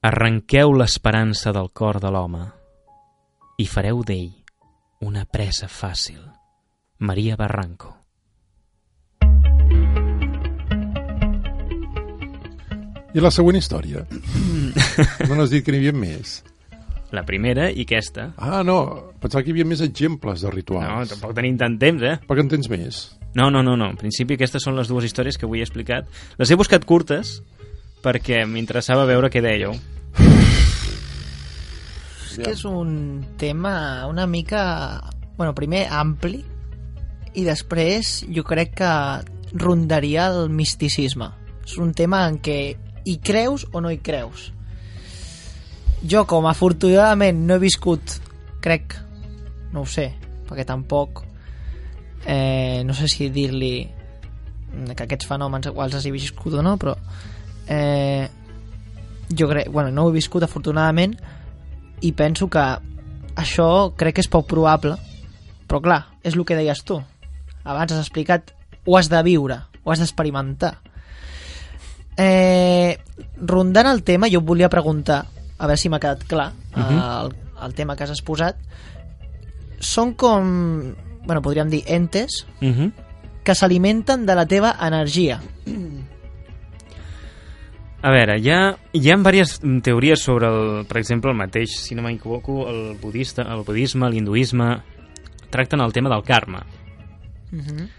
Arrenqueu 0.01 0.71
l'esperança 0.73 1.51
del 1.53 1.67
cor 1.77 1.99
de 2.01 2.09
l'home 2.09 2.39
i 3.61 3.67
fareu 3.69 3.99
d'ell 4.01 4.31
una 5.05 5.27
presa 5.29 5.67
fàcil. 5.69 6.23
Maria 7.05 7.35
Barranco. 7.37 7.91
I 13.13 13.21
la 13.21 13.29
següent 13.29 13.59
història? 13.59 14.01
no 15.29 15.37
n'has 15.37 15.53
dit 15.53 15.61
que 15.61 15.69
n'hi 15.69 15.83
havia 15.83 15.93
més? 15.93 16.39
La 17.13 17.21
primera 17.27 17.69
i 17.69 17.85
aquesta. 17.85 18.31
Ah, 18.41 18.63
no, 18.65 18.79
pensava 19.21 19.43
que 19.45 19.51
hi 19.53 19.57
havia 19.59 19.69
més 19.69 19.85
exemples 19.85 20.41
de 20.41 20.49
No, 20.49 20.55
rituals. 20.57 21.13
tampoc 21.13 21.37
tenim 21.37 21.61
tant 21.61 21.77
temps, 21.77 22.01
eh? 22.01 22.17
Per 22.25 22.39
què 22.39 22.47
en 22.47 22.49
tens 22.57 22.73
més? 22.73 23.03
No, 23.37 23.51
no, 23.53 23.61
no, 23.61 23.77
no. 23.77 23.93
En 23.93 24.01
principi 24.01 24.33
aquestes 24.33 24.65
són 24.65 24.81
les 24.81 24.89
dues 24.89 25.05
històries 25.05 25.37
que 25.37 25.45
avui 25.45 25.61
he 25.61 25.67
explicat. 25.69 26.09
Les 26.41 26.49
he 26.49 26.57
buscat 26.57 26.89
curtes 26.89 27.37
perquè 28.03 28.43
m'interessava 28.49 29.07
veure 29.09 29.29
què 29.31 29.41
dèieu. 29.43 29.75
És 32.31 32.37
que 32.39 32.53
és 32.53 32.63
un 32.65 32.93
tema 33.37 34.07
una 34.09 34.27
mica... 34.27 34.63
Bueno, 35.37 35.55
primer 35.57 35.87
ampli 35.89 36.41
i 37.33 37.43
després 37.47 38.21
jo 38.29 38.43
crec 38.45 38.75
que 38.81 38.91
rondaria 39.57 40.27
el 40.29 40.49
misticisme. 40.53 41.31
És 41.65 41.77
un 41.81 41.93
tema 41.97 42.25
en 42.29 42.39
què 42.43 42.57
hi 43.05 43.17
creus 43.23 43.65
o 43.71 43.81
no 43.81 43.91
hi 43.91 43.99
creus. 44.03 44.51
Jo, 46.01 46.25
com 46.29 46.47
afortunadament 46.49 47.43
no 47.45 47.57
he 47.57 47.61
viscut, 47.61 48.17
crec, 48.61 48.95
no 49.73 49.83
ho 49.83 49.89
sé, 49.89 50.07
perquè 50.49 50.65
tampoc 50.67 51.21
eh, 52.25 52.81
no 52.85 52.95
sé 52.97 53.09
si 53.11 53.29
dir-li 53.33 53.75
que 54.95 55.03
aquests 55.03 55.27
fenòmens 55.29 55.69
els 55.69 56.05
he 56.05 56.13
viscut 56.13 56.55
o 56.57 56.63
no, 56.65 56.77
però 56.81 56.95
eh, 57.67 58.29
jo 59.37 59.47
crec, 59.47 59.69
bueno, 59.71 59.91
no 59.91 60.05
ho 60.05 60.09
he 60.09 60.17
viscut 60.19 60.43
afortunadament 60.43 61.15
i 62.01 62.11
penso 62.11 62.49
que 62.49 62.63
això 63.35 63.67
crec 63.95 64.15
que 64.15 64.25
és 64.25 64.31
poc 64.31 64.47
probable 64.47 64.97
però 65.67 65.79
clar, 65.79 66.01
és 66.23 66.35
el 66.35 66.43
que 66.43 66.57
deies 66.57 66.83
tu. 66.83 66.97
Abans 67.63 67.93
has 67.93 68.01
explicat, 68.01 68.51
ho 68.85 68.97
has 68.97 69.07
de 69.07 69.21
viure 69.23 69.61
ho 69.83 69.91
has 69.91 70.01
d'experimentar. 70.01 70.75
Eh, 72.17 72.97
rondant 73.37 73.87
el 73.87 74.03
tema 74.03 74.29
jo 74.29 74.41
et 74.41 74.47
volia 74.47 74.69
preguntar 74.69 75.23
a 75.57 75.67
veure 75.67 75.79
si 75.79 75.89
m'ha 75.89 75.99
quedat 76.01 76.25
clar 76.27 76.51
uh 76.51 76.81
-huh. 76.81 77.25
el, 77.25 77.35
el 77.65 77.73
tema 77.73 77.95
que 77.95 78.03
has 78.03 78.09
exposat. 78.11 78.55
Són 79.79 80.13
com 80.13 80.93
bueno, 81.25 81.41
podríem 81.41 81.69
dir 81.69 81.83
entes 81.87 82.45
Uh 82.61 82.67
-huh. 82.67 82.91
que 83.43 83.55
s'alimenten 83.55 84.25
de 84.25 84.35
la 84.35 84.45
teva 84.45 84.75
energia 84.81 85.41
A 88.01 88.09
veure, 88.09 88.39
hi 88.41 88.49
ha, 88.49 88.61
hi 88.97 89.11
ha 89.11 89.15
diverses 89.19 89.59
teories 89.85 90.23
sobre, 90.25 90.47
el, 90.49 90.85
per 90.89 90.97
exemple, 90.97 91.29
el 91.29 91.37
mateix, 91.37 91.75
si 91.83 91.93
no 91.93 92.01
m'equivoco, 92.01 92.63
el 92.71 92.95
budista, 93.01 93.45
el 93.53 93.61
budisme, 93.67 94.09
l'hinduisme, 94.09 94.71
tracten 95.53 95.83
el 95.85 95.93
tema 95.93 96.09
del 96.09 96.23
karma. 96.23 96.65
uh 97.51 97.57
-huh. 97.57 97.89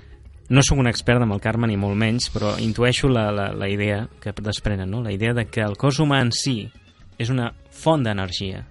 No 0.48 0.61
sóc 0.62 0.78
un 0.78 0.86
expert 0.86 1.22
amb 1.22 1.32
el 1.32 1.40
karma 1.40 1.66
ni 1.66 1.76
molt 1.76 1.96
menys, 1.96 2.28
però 2.34 2.59
intueixo 2.59 3.09
la, 3.09 3.30
la, 3.30 3.53
la 3.53 3.68
idea 3.68 4.09
que 4.20 4.32
desprenen, 4.32 4.90
no? 4.90 5.03
la 5.03 5.12
idea 5.12 5.32
de 5.32 5.46
que 5.46 5.61
el 5.61 5.76
cos 5.76 6.00
humà 6.00 6.20
en 6.20 6.32
si 6.32 6.70
és 7.16 7.30
una 7.30 7.55
font 7.70 8.03
d'energia. 8.03 8.66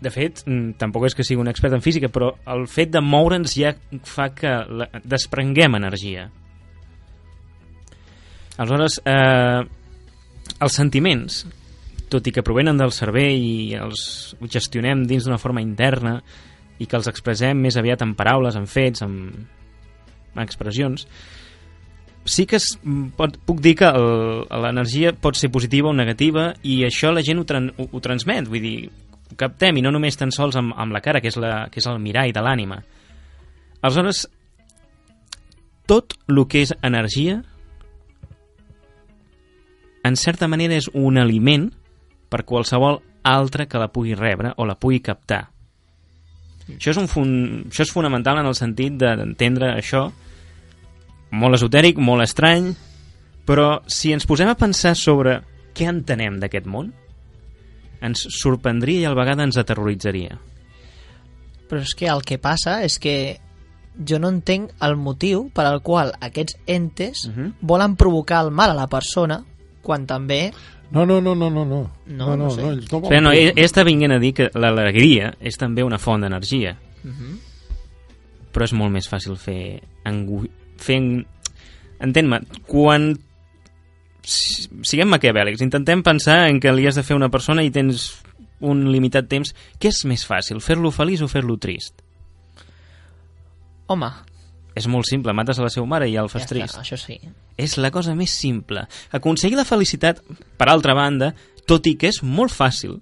De 0.00 0.10
fet, 0.10 0.42
mm, 0.46 0.72
tampoc 0.76 1.06
és 1.06 1.14
que 1.14 1.22
sigui 1.22 1.40
un 1.40 1.48
expert 1.48 1.74
en 1.74 1.82
física, 1.82 2.08
però 2.08 2.34
el 2.46 2.66
fet 2.66 2.90
de 2.90 3.00
moure'ns 3.00 3.54
ja 3.54 3.74
fa 4.02 4.34
que 4.34 4.48
la, 4.48 4.88
desprenguem 5.04 5.74
energia. 5.74 6.30
Aleshores, 8.56 9.00
eh, 9.04 9.62
els 10.62 10.76
sentiments, 10.78 11.44
tot 12.12 12.26
i 12.28 12.32
que 12.34 12.44
provenen 12.46 12.78
del 12.78 12.92
cervell 12.94 13.34
i 13.42 13.74
els 13.78 14.34
gestionem 14.52 15.02
dins 15.08 15.26
d'una 15.26 15.40
forma 15.42 15.62
interna 15.64 16.20
i 16.78 16.86
que 16.86 16.98
els 16.98 17.08
expressem 17.10 17.58
més 17.58 17.78
aviat 17.80 18.02
en 18.06 18.14
paraules, 18.14 18.54
en 18.58 18.68
fets, 18.70 19.02
en, 19.02 19.16
en 20.34 20.42
expressions, 20.42 21.06
sí 22.24 22.46
que 22.46 22.56
es, 22.56 22.70
pot, 23.18 23.36
puc 23.46 23.60
dir 23.62 23.74
que 23.78 23.90
l'energia 23.90 25.12
pot 25.12 25.36
ser 25.36 25.50
positiva 25.52 25.90
o 25.90 25.96
negativa 25.96 26.52
i 26.62 26.82
això 26.86 27.12
la 27.12 27.24
gent 27.26 27.42
ho, 27.42 27.46
tran, 27.48 27.70
ho, 27.76 27.88
ho 27.90 28.02
transmet, 28.04 28.48
vull 28.48 28.62
dir, 28.64 28.76
ho 29.30 29.38
captem 29.40 29.78
i 29.78 29.84
no 29.84 29.92
només 29.94 30.18
tan 30.20 30.32
sols 30.34 30.56
amb, 30.60 30.74
amb 30.78 30.94
la 30.94 31.02
cara, 31.04 31.20
que 31.20 31.30
és, 31.32 31.38
la, 31.40 31.66
que 31.70 31.82
és 31.82 31.90
el 31.90 32.00
mirall 32.02 32.32
de 32.32 32.44
l'ànima. 32.44 32.80
Aleshores, 33.82 34.24
tot 35.90 36.16
el 36.30 36.40
que 36.48 36.64
és 36.64 36.72
energia 36.82 37.42
en 40.04 40.16
certa 40.20 40.48
manera 40.48 40.76
és 40.76 40.90
un 40.92 41.16
aliment 41.18 41.70
per 42.28 42.44
qualsevol 42.44 43.00
altre 43.24 43.66
que 43.66 43.78
la 43.80 43.88
pugui 43.88 44.14
rebre 44.14 44.52
o 44.56 44.66
la 44.68 44.76
pugui 44.76 45.00
captar. 45.00 45.46
Això 46.68 46.92
és, 46.94 46.96
un 47.00 47.08
fun... 47.08 47.30
això 47.70 47.84
és 47.84 47.92
fonamental 47.92 48.38
en 48.40 48.46
el 48.48 48.54
sentit 48.56 48.94
de- 49.00 49.16
d'entendre 49.20 49.74
això 49.74 50.06
molt 51.34 51.56
esotèric, 51.58 51.98
molt 51.98 52.22
estrany, 52.24 52.70
però 53.44 53.82
si 53.86 54.12
ens 54.14 54.24
posem 54.26 54.48
a 54.48 54.54
pensar 54.56 54.94
sobre 54.96 55.40
què 55.74 55.88
entenem 55.90 56.38
d'aquest 56.40 56.66
món, 56.70 56.92
ens 58.04 58.26
sorprendria 58.38 59.00
i 59.02 59.08
al 59.08 59.16
vegada 59.18 59.44
ens 59.44 59.56
aterroritzaria. 59.60 60.38
Però 61.68 61.80
és 61.80 61.94
que 61.96 62.06
el 62.12 62.22
que 62.24 62.38
passa 62.38 62.82
és 62.84 62.98
que 63.00 63.38
jo 64.06 64.18
no 64.20 64.28
entenc 64.32 64.72
el 64.84 64.96
motiu 65.00 65.48
per 65.54 65.64
al 65.68 65.80
qual 65.82 66.12
aquests 66.20 66.56
entes 66.66 67.26
Mhm. 67.28 67.54
volen 67.60 67.96
provocar 67.96 68.44
el 68.44 68.50
mal 68.50 68.70
a 68.70 68.74
la 68.74 68.86
persona 68.88 69.44
quan 69.84 70.06
també... 70.10 70.48
No, 70.94 71.04
no, 71.06 71.20
no, 71.20 71.34
no, 71.34 71.48
no. 71.50 71.64
No, 71.64 71.86
No, 72.06 72.34
no 72.36 72.50
sé. 72.50 72.62
no, 72.62 72.70
ells 72.72 72.90
no 72.92 73.00
Però 73.02 73.20
no, 73.20 73.30
volen- 73.30 73.40
ell, 73.50 73.52
ell 73.56 73.64
està 73.64 73.84
vinguent 73.86 74.12
a 74.14 74.18
dir 74.22 74.32
que 74.36 74.50
l'alegria 74.54 75.32
és 75.40 75.56
també 75.60 75.82
una 75.84 75.98
font 75.98 76.22
d'energia. 76.24 76.76
Mhm. 77.04 77.38
però 78.54 78.64
és 78.68 78.72
molt 78.72 78.92
més 78.94 79.08
fàcil 79.10 79.34
fer... 79.36 79.80
Engu... 80.06 80.44
fer 80.78 80.96
en... 81.00 81.08
Entén-me, 82.04 82.38
quan 82.70 83.08
si- 84.22 84.68
siguem 84.86 85.08
maquiavèlics, 85.10 85.60
intentem 85.64 86.02
pensar 86.06 86.44
en 86.48 86.60
què 86.62 86.70
li 86.74 86.86
has 86.86 86.94
de 86.94 87.02
fer 87.02 87.16
una 87.18 87.28
persona 87.34 87.64
i 87.66 87.72
tens 87.74 88.12
un 88.64 88.84
limitat 88.92 89.26
temps, 89.28 89.50
què 89.82 89.90
és 89.90 90.04
més 90.06 90.22
fàcil, 90.24 90.60
fer-lo 90.62 90.92
feliç 90.94 91.24
o 91.26 91.28
fer-lo 91.28 91.56
trist? 91.58 91.98
Home, 93.90 94.08
És 94.74 94.88
molt 94.90 95.06
simple, 95.06 95.32
mates 95.36 95.60
a 95.60 95.62
la 95.62 95.70
seva 95.70 95.86
mare 95.86 96.08
i 96.08 96.16
ja 96.16 96.22
el 96.24 96.28
ja 96.28 96.32
fas 96.32 96.44
està, 96.46 96.54
trist. 96.56 96.78
això 96.80 96.98
sí. 96.98 97.20
És 97.56 97.76
la 97.78 97.92
cosa 97.94 98.14
més 98.18 98.32
simple. 98.34 98.86
Aconseguir 99.14 99.56
la 99.58 99.64
felicitat, 99.68 100.20
per 100.58 100.68
altra 100.68 100.96
banda, 100.98 101.32
tot 101.66 101.86
i 101.86 101.94
que 102.00 102.10
és 102.10 102.22
molt 102.26 102.52
fàcil, 102.52 102.98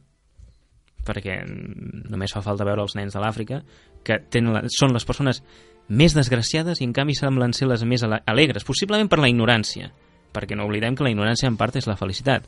perquè 1.06 1.40
només 1.46 2.34
fa 2.34 2.44
falta 2.44 2.66
veure 2.68 2.84
els 2.84 2.94
nens 2.98 3.16
de 3.16 3.22
l'Àfrica, 3.22 3.62
que 4.04 4.20
tenen 4.30 4.52
la, 4.54 4.62
són 4.70 4.92
les 4.94 5.06
persones 5.08 5.42
més 5.88 6.14
desgraciades 6.14 6.80
i 6.80 6.86
en 6.86 6.92
canvi 6.94 7.16
semblen 7.18 7.54
ser 7.56 7.68
les 7.70 7.82
més 7.88 8.04
ale- 8.06 8.22
alegres, 8.26 8.64
possiblement 8.68 9.08
per 9.10 9.18
la 9.22 9.30
ignorància, 9.32 9.90
perquè 10.32 10.56
no 10.56 10.68
oblidem 10.68 10.94
que 10.96 11.04
la 11.06 11.12
ignorància 11.12 11.48
en 11.50 11.58
part 11.60 11.76
és 11.80 11.88
la 11.88 11.98
felicitat. 11.98 12.46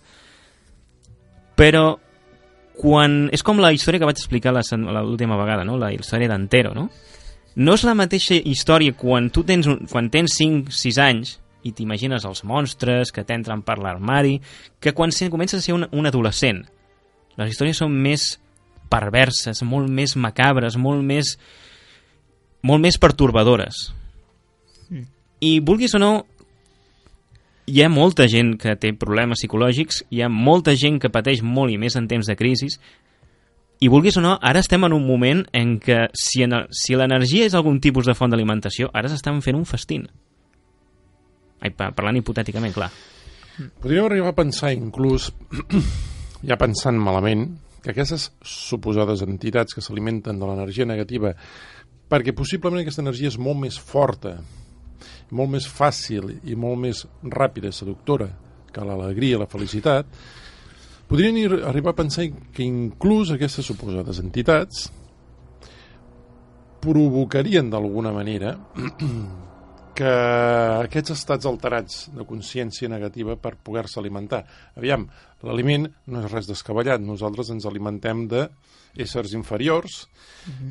Però 1.58 1.86
quan... 2.76 3.28
És 3.32 3.42
com 3.46 3.60
la 3.62 3.72
història 3.74 4.02
que 4.02 4.08
vaig 4.08 4.18
explicar 4.20 4.54
l'última 4.54 5.38
vegada, 5.40 5.64
no? 5.64 5.78
la 5.78 5.92
història 5.94 6.30
d'Antero, 6.30 6.74
no? 6.74 6.88
No 7.56 7.76
és 7.78 7.84
la 7.86 7.94
mateixa 7.94 8.34
història 8.34 8.94
quan 8.98 9.28
tu 9.30 9.44
tens, 9.46 9.68
un, 9.70 9.84
quan 9.90 10.10
tens 10.10 10.34
5-6 10.40 11.00
anys 11.02 11.36
i 11.64 11.72
t'imagines 11.72 12.24
els 12.26 12.42
monstres 12.44 13.12
que 13.14 13.24
t'entren 13.24 13.62
per 13.62 13.78
l'armari, 13.78 14.40
que 14.80 14.92
quan 14.92 15.14
comences 15.30 15.62
a 15.62 15.64
ser 15.64 15.74
un, 15.74 15.86
un 15.92 16.06
adolescent. 16.06 16.64
Les 17.38 17.54
històries 17.54 17.78
són 17.78 17.94
més 17.94 18.34
perverses, 18.90 19.62
molt 19.62 19.88
més 19.88 20.16
macabres, 20.16 20.76
molt 20.76 21.02
més 21.02 21.36
molt 22.64 22.80
més 22.80 22.98
pertorbadores. 22.98 23.90
I 25.40 25.58
vulguis 25.60 25.94
o 25.94 26.00
no, 26.00 26.12
hi 27.66 27.82
ha 27.82 27.90
molta 27.92 28.26
gent 28.28 28.54
que 28.60 28.76
té 28.80 28.92
problemes 28.96 29.40
psicològics, 29.40 30.02
hi 30.10 30.22
ha 30.24 30.30
molta 30.32 30.74
gent 30.76 30.98
que 31.00 31.12
pateix 31.12 31.42
molt 31.44 31.72
i 31.72 31.78
més 31.80 31.96
en 31.96 32.08
temps 32.08 32.28
de 32.28 32.36
crisi, 32.36 32.70
i 33.84 33.88
vulguis 33.92 34.16
o 34.16 34.22
no, 34.24 34.36
ara 34.40 34.62
estem 34.64 34.86
en 34.86 34.94
un 34.96 35.04
moment 35.06 35.42
en 35.52 35.74
què 35.82 36.06
si, 36.16 36.42
en, 36.46 36.54
si 36.72 36.96
l'energia 36.96 37.44
és 37.48 37.56
algun 37.58 37.80
tipus 37.84 38.08
de 38.08 38.14
font 38.16 38.32
d'alimentació, 38.32 38.88
ara 38.96 39.10
s'estan 39.12 39.42
fent 39.44 39.58
un 39.58 39.66
festín. 39.68 40.06
Ai, 41.64 41.70
pa- 41.76 41.90
parlant 41.96 42.16
hipotèticament, 42.20 42.74
clar. 42.76 42.90
Podríem 43.82 44.08
arribar 44.08 44.32
a 44.32 44.36
pensar 44.38 44.72
inclús, 44.74 45.30
ja 46.48 46.56
pensant 46.60 46.98
malament, 47.00 47.46
que 47.84 47.92
aquestes 47.92 48.30
suposades 48.48 49.22
entitats 49.26 49.76
que 49.76 49.84
s'alimenten 49.84 50.38
de 50.40 50.48
l'energia 50.48 50.86
negativa, 50.88 51.34
perquè 52.08 52.34
possiblement 52.36 52.82
aquesta 52.82 53.02
energia 53.04 53.30
és 53.32 53.38
molt 53.40 53.60
més 53.60 53.76
forta, 53.80 54.38
molt 55.34 55.52
més 55.52 55.66
fàcil 55.68 56.30
i 56.48 56.56
molt 56.56 56.80
més 56.80 57.04
ràpida, 57.32 57.72
seductora, 57.72 58.28
que 58.74 58.84
l'alegria, 58.84 59.38
la 59.40 59.48
felicitat, 59.50 60.08
podrien 61.08 61.38
arribar 61.64 61.94
a 61.94 62.00
pensar 62.02 62.28
que 62.52 62.64
inclús 62.66 63.32
aquestes 63.34 63.66
suposades 63.66 64.20
entitats 64.22 64.88
provocarien 66.84 67.70
d'alguna 67.72 68.12
manera 68.12 68.56
que 69.96 70.10
aquests 70.84 71.14
estats 71.14 71.46
alterats 71.46 72.08
de 72.12 72.26
consciència 72.26 72.90
negativa 72.90 73.36
per 73.38 73.54
poder-se 73.62 74.00
alimentar. 74.00 74.42
Aviam, 74.74 75.06
l'aliment 75.46 75.86
no 76.10 76.24
és 76.24 76.32
res 76.32 76.50
descabellat, 76.50 77.00
nosaltres 77.00 77.52
ens 77.54 77.66
alimentem 77.70 78.26
de 78.28 78.48
éssers 78.98 79.34
inferiors. 79.38 80.04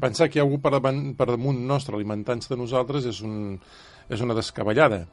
Pensar 0.04 0.28
que 0.28 0.38
hi 0.38 0.44
ha 0.44 0.46
algú 0.46 0.60
per, 0.64 0.74
davant, 0.76 1.02
per 1.16 1.30
damunt 1.32 1.64
nostre 1.68 1.96
alimentant-se 1.96 2.52
de 2.52 2.60
nosaltres 2.60 3.08
és, 3.10 3.22
un, 3.24 3.56
és 4.12 4.24
una 4.24 4.36
descabellada. 4.38 5.06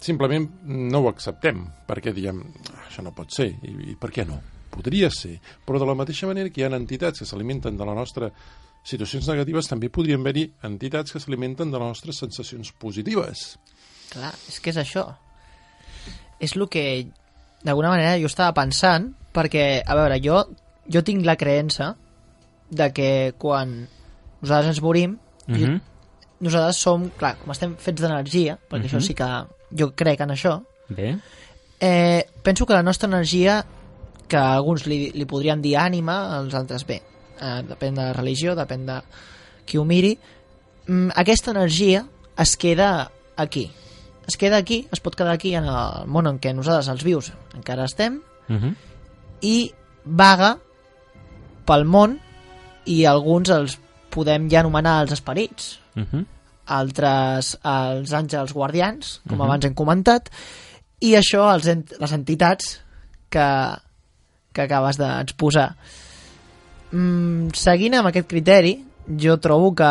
Simplement 0.00 0.48
no 0.64 1.00
ho 1.00 1.08
acceptem, 1.08 1.64
perquè 1.88 2.12
diem, 2.12 2.42
"Ah, 2.74 2.88
això 2.88 3.02
no 3.02 3.14
pot 3.14 3.30
ser, 3.32 3.48
i, 3.62 3.92
i 3.92 3.96
per 3.96 4.10
què 4.10 4.26
no? 4.26 4.40
Podria 4.70 5.08
ser, 5.10 5.40
però 5.66 5.78
de 5.78 5.86
la 5.86 5.94
mateixa 5.94 6.26
manera 6.26 6.50
que 6.50 6.60
hi 6.60 6.64
ha 6.64 6.76
entitats 6.76 7.20
que 7.20 7.24
s'alimenten 7.26 7.76
de 7.76 7.84
la 7.86 7.94
nostra 7.94 8.30
situacions 8.84 9.26
negatives, 9.28 9.66
també 9.68 9.88
podrien 9.90 10.20
haver-hi 10.20 10.52
entitats 10.62 11.12
que 11.12 11.20
s'alimenten 11.20 11.70
de 11.70 11.78
les 11.78 11.88
nostres 11.88 12.16
sensacions 12.16 12.72
positives. 12.72 13.58
Clar, 14.10 14.32
és 14.48 14.60
que 14.60 14.70
és 14.70 14.76
això. 14.76 15.16
És 16.40 16.54
el 16.56 16.68
que, 16.68 17.08
d'alguna 17.64 17.90
manera, 17.90 18.18
jo 18.20 18.26
estava 18.26 18.54
pensant, 18.54 19.14
perquè, 19.34 19.82
a 19.84 19.94
veure, 19.94 20.20
jo, 20.22 20.44
jo 20.88 21.02
tinc 21.02 21.24
la 21.26 21.36
creença 21.36 21.96
de 22.70 22.92
que 22.92 23.34
quan 23.38 23.88
nosaltres 24.40 24.76
ens 24.76 24.82
morim, 24.82 25.18
Uh 25.48 25.54
-huh. 25.54 25.80
nosaltres 26.40 26.76
som, 26.76 27.08
clar, 27.10 27.36
com 27.38 27.50
estem 27.50 27.76
fets 27.76 28.00
d'energia, 28.02 28.58
perquè 28.70 28.84
Mhm. 28.84 28.86
això 28.86 29.00
sí 29.00 29.14
que 29.14 29.24
jo 29.70 29.92
crec 29.94 30.20
en 30.20 30.30
això, 30.30 30.62
Bé. 30.88 31.18
eh, 31.80 32.26
penso 32.42 32.66
que 32.66 32.74
la 32.74 32.82
nostra 32.82 33.08
energia, 33.08 33.64
que 34.28 34.36
alguns 34.36 34.86
li, 34.86 35.10
li 35.14 35.24
podrien 35.24 35.60
dir 35.62 35.76
ànima, 35.76 36.38
els 36.38 36.54
altres 36.54 36.84
bé, 36.86 37.02
eh, 37.40 37.62
depèn 37.68 37.94
de 37.94 38.02
la 38.02 38.12
religió, 38.12 38.54
depèn 38.54 38.86
de 38.86 39.00
qui 39.66 39.78
ho 39.78 39.84
miri, 39.84 40.18
mm, 40.86 41.10
aquesta 41.16 41.50
energia 41.50 42.06
es 42.36 42.56
queda 42.56 43.10
aquí. 43.36 43.70
Es 44.26 44.36
queda 44.36 44.56
aquí, 44.58 44.86
es 44.92 45.00
pot 45.00 45.14
quedar 45.16 45.32
aquí 45.32 45.54
en 45.54 45.64
el 45.64 46.06
món 46.06 46.26
en 46.26 46.38
què 46.38 46.54
nosaltres, 46.54 46.88
els 46.88 47.04
vius, 47.04 47.32
encara 47.54 47.84
estem, 47.84 48.20
Uh 48.48 48.56
-huh. 48.56 48.74
i 49.42 49.72
vaga 50.04 50.58
pel 51.66 51.84
món 51.84 52.18
i 52.86 53.04
alguns 53.04 53.50
els 53.50 53.78
podem 54.10 54.48
ja 54.50 54.60
anomenar 54.60 55.02
els 55.02 55.12
esperits, 55.12 55.80
Uh 55.96 56.02
-huh. 56.02 56.24
Altres 56.68 57.54
els 57.64 58.12
àngels 58.12 58.52
guardians, 58.52 59.20
com 59.28 59.38
Mhm. 59.38 59.44
abans 59.46 59.64
hem 59.64 59.74
comentat, 59.74 60.28
i 61.00 61.14
això 61.14 61.46
els 61.54 61.66
ent 61.66 61.86
les 61.98 62.12
entitats 62.12 62.80
que, 63.30 63.48
que 64.52 64.62
acabes 64.62 64.98
d'exposar. 64.98 65.74
Mm, 66.92 67.50
seguint 67.54 67.94
amb 67.94 68.08
aquest 68.08 68.28
criteri, 68.28 68.84
jo 69.20 69.36
trobo 69.38 69.74
que 69.74 69.90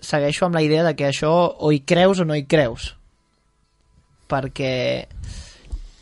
segueixo 0.00 0.46
amb 0.46 0.54
la 0.56 0.62
idea 0.62 0.82
de 0.84 0.94
que 0.96 1.08
això 1.08 1.32
o 1.58 1.72
hi 1.72 1.80
creus 1.80 2.20
o 2.20 2.24
no 2.24 2.34
hi 2.34 2.46
creus. 2.48 2.94
Perquè 4.30 5.06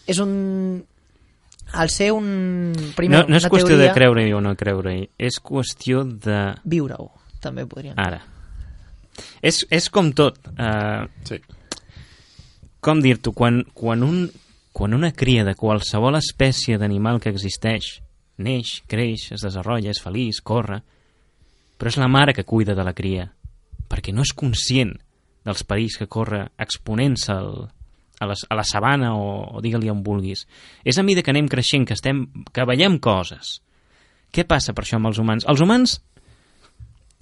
és 0.07 0.18
un... 0.18 0.85
Al 1.72 1.91
ser 1.93 2.12
un... 2.12 2.72
Primer, 2.97 3.26
No, 3.26 3.35
no 3.35 3.37
és 3.37 3.45
qüestió 3.45 3.74
teoria, 3.74 3.91
de 3.91 3.95
creure-hi 3.97 4.33
o 4.33 4.41
no 4.41 4.55
creure-hi, 4.57 5.11
és 5.18 5.37
qüestió 5.45 6.01
de... 6.09 6.55
Viure-ho, 6.64 7.11
també 7.45 7.66
podríem 7.68 7.93
dir. 7.93 8.05
Ara. 8.07 8.22
És, 9.43 9.64
és 9.71 9.89
com 9.91 10.12
tot. 10.12 10.39
Uh, 10.55 11.07
Sí. 11.29 11.41
com 12.81 13.01
dir-t'ho? 13.03 13.33
Quan, 13.33 13.64
quan, 13.75 14.03
un, 14.03 14.29
quan 14.73 14.95
una 14.95 15.11
cria 15.12 15.45
de 15.45 15.55
qualsevol 15.59 16.16
espècie 16.16 16.79
d'animal 16.79 17.19
que 17.21 17.31
existeix 17.31 17.99
neix, 18.39 18.83
creix, 18.87 19.33
es 19.35 19.43
desenvolupa, 19.43 19.91
és 19.91 20.01
feliç, 20.01 20.41
corre, 20.47 20.81
però 21.79 21.91
és 21.91 21.99
la 21.99 22.09
mare 22.09 22.35
que 22.35 22.47
cuida 22.47 22.75
de 22.75 22.85
la 22.87 22.95
cria, 22.95 23.27
perquè 23.91 24.14
no 24.14 24.23
és 24.23 24.33
conscient 24.35 24.95
dels 25.45 25.64
perills 25.66 25.97
que 25.99 26.07
corre 26.11 26.45
exponent-se 26.61 27.33
al, 27.33 27.69
a 28.21 28.27
la, 28.27 28.35
a 28.35 28.59
la 28.59 28.64
sabana 28.66 29.14
o, 29.16 29.57
o 29.57 29.62
digue-li 29.64 29.91
on 29.91 30.03
vulguis. 30.07 30.45
És 30.85 30.99
a 30.99 31.05
mesura 31.07 31.25
que 31.27 31.35
anem 31.35 31.49
creixent, 31.51 31.87
que, 31.89 31.97
estem, 31.99 32.27
que 32.53 32.66
veiem 32.69 32.99
coses. 33.03 33.59
Què 34.35 34.45
passa 34.45 34.75
per 34.77 34.85
això 34.85 34.99
amb 34.99 35.09
els 35.09 35.19
humans? 35.23 35.47
Els 35.49 35.62
humans 35.64 35.99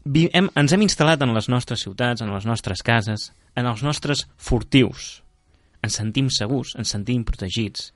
hem, 0.06 0.48
ens 0.54 0.72
hem 0.72 0.84
instal·lat 0.86 1.22
en 1.24 1.34
les 1.34 1.48
nostres 1.52 1.82
ciutats, 1.82 2.22
en 2.22 2.32
les 2.34 2.46
nostres 2.46 2.82
cases, 2.86 3.30
en 3.56 3.66
els 3.66 3.82
nostres 3.82 4.26
furtius. 4.36 5.22
Ens 5.82 5.98
sentim 5.98 6.30
segurs, 6.32 6.74
ens 6.78 6.92
sentim 6.94 7.24
protegits. 7.26 7.92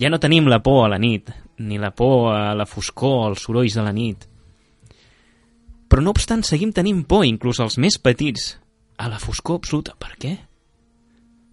Ja 0.00 0.08
no 0.08 0.20
tenim 0.20 0.48
la 0.48 0.62
por 0.64 0.86
a 0.86 0.90
la 0.92 0.98
nit, 1.00 1.30
ni 1.58 1.78
la 1.78 1.90
por 1.92 2.32
a 2.34 2.54
la 2.56 2.66
foscor, 2.66 3.26
als 3.28 3.44
sorolls 3.44 3.76
de 3.76 3.84
la 3.84 3.92
nit. 3.92 4.28
Però 5.88 6.00
no 6.00 6.14
obstant, 6.14 6.44
seguim 6.44 6.72
tenint 6.72 7.02
por, 7.04 7.26
inclús 7.28 7.60
els 7.60 7.76
més 7.76 7.98
petits, 8.00 8.54
a 8.96 9.10
la 9.12 9.20
foscor 9.20 9.60
absoluta. 9.60 9.92
Per 9.98 10.14
què? 10.16 10.36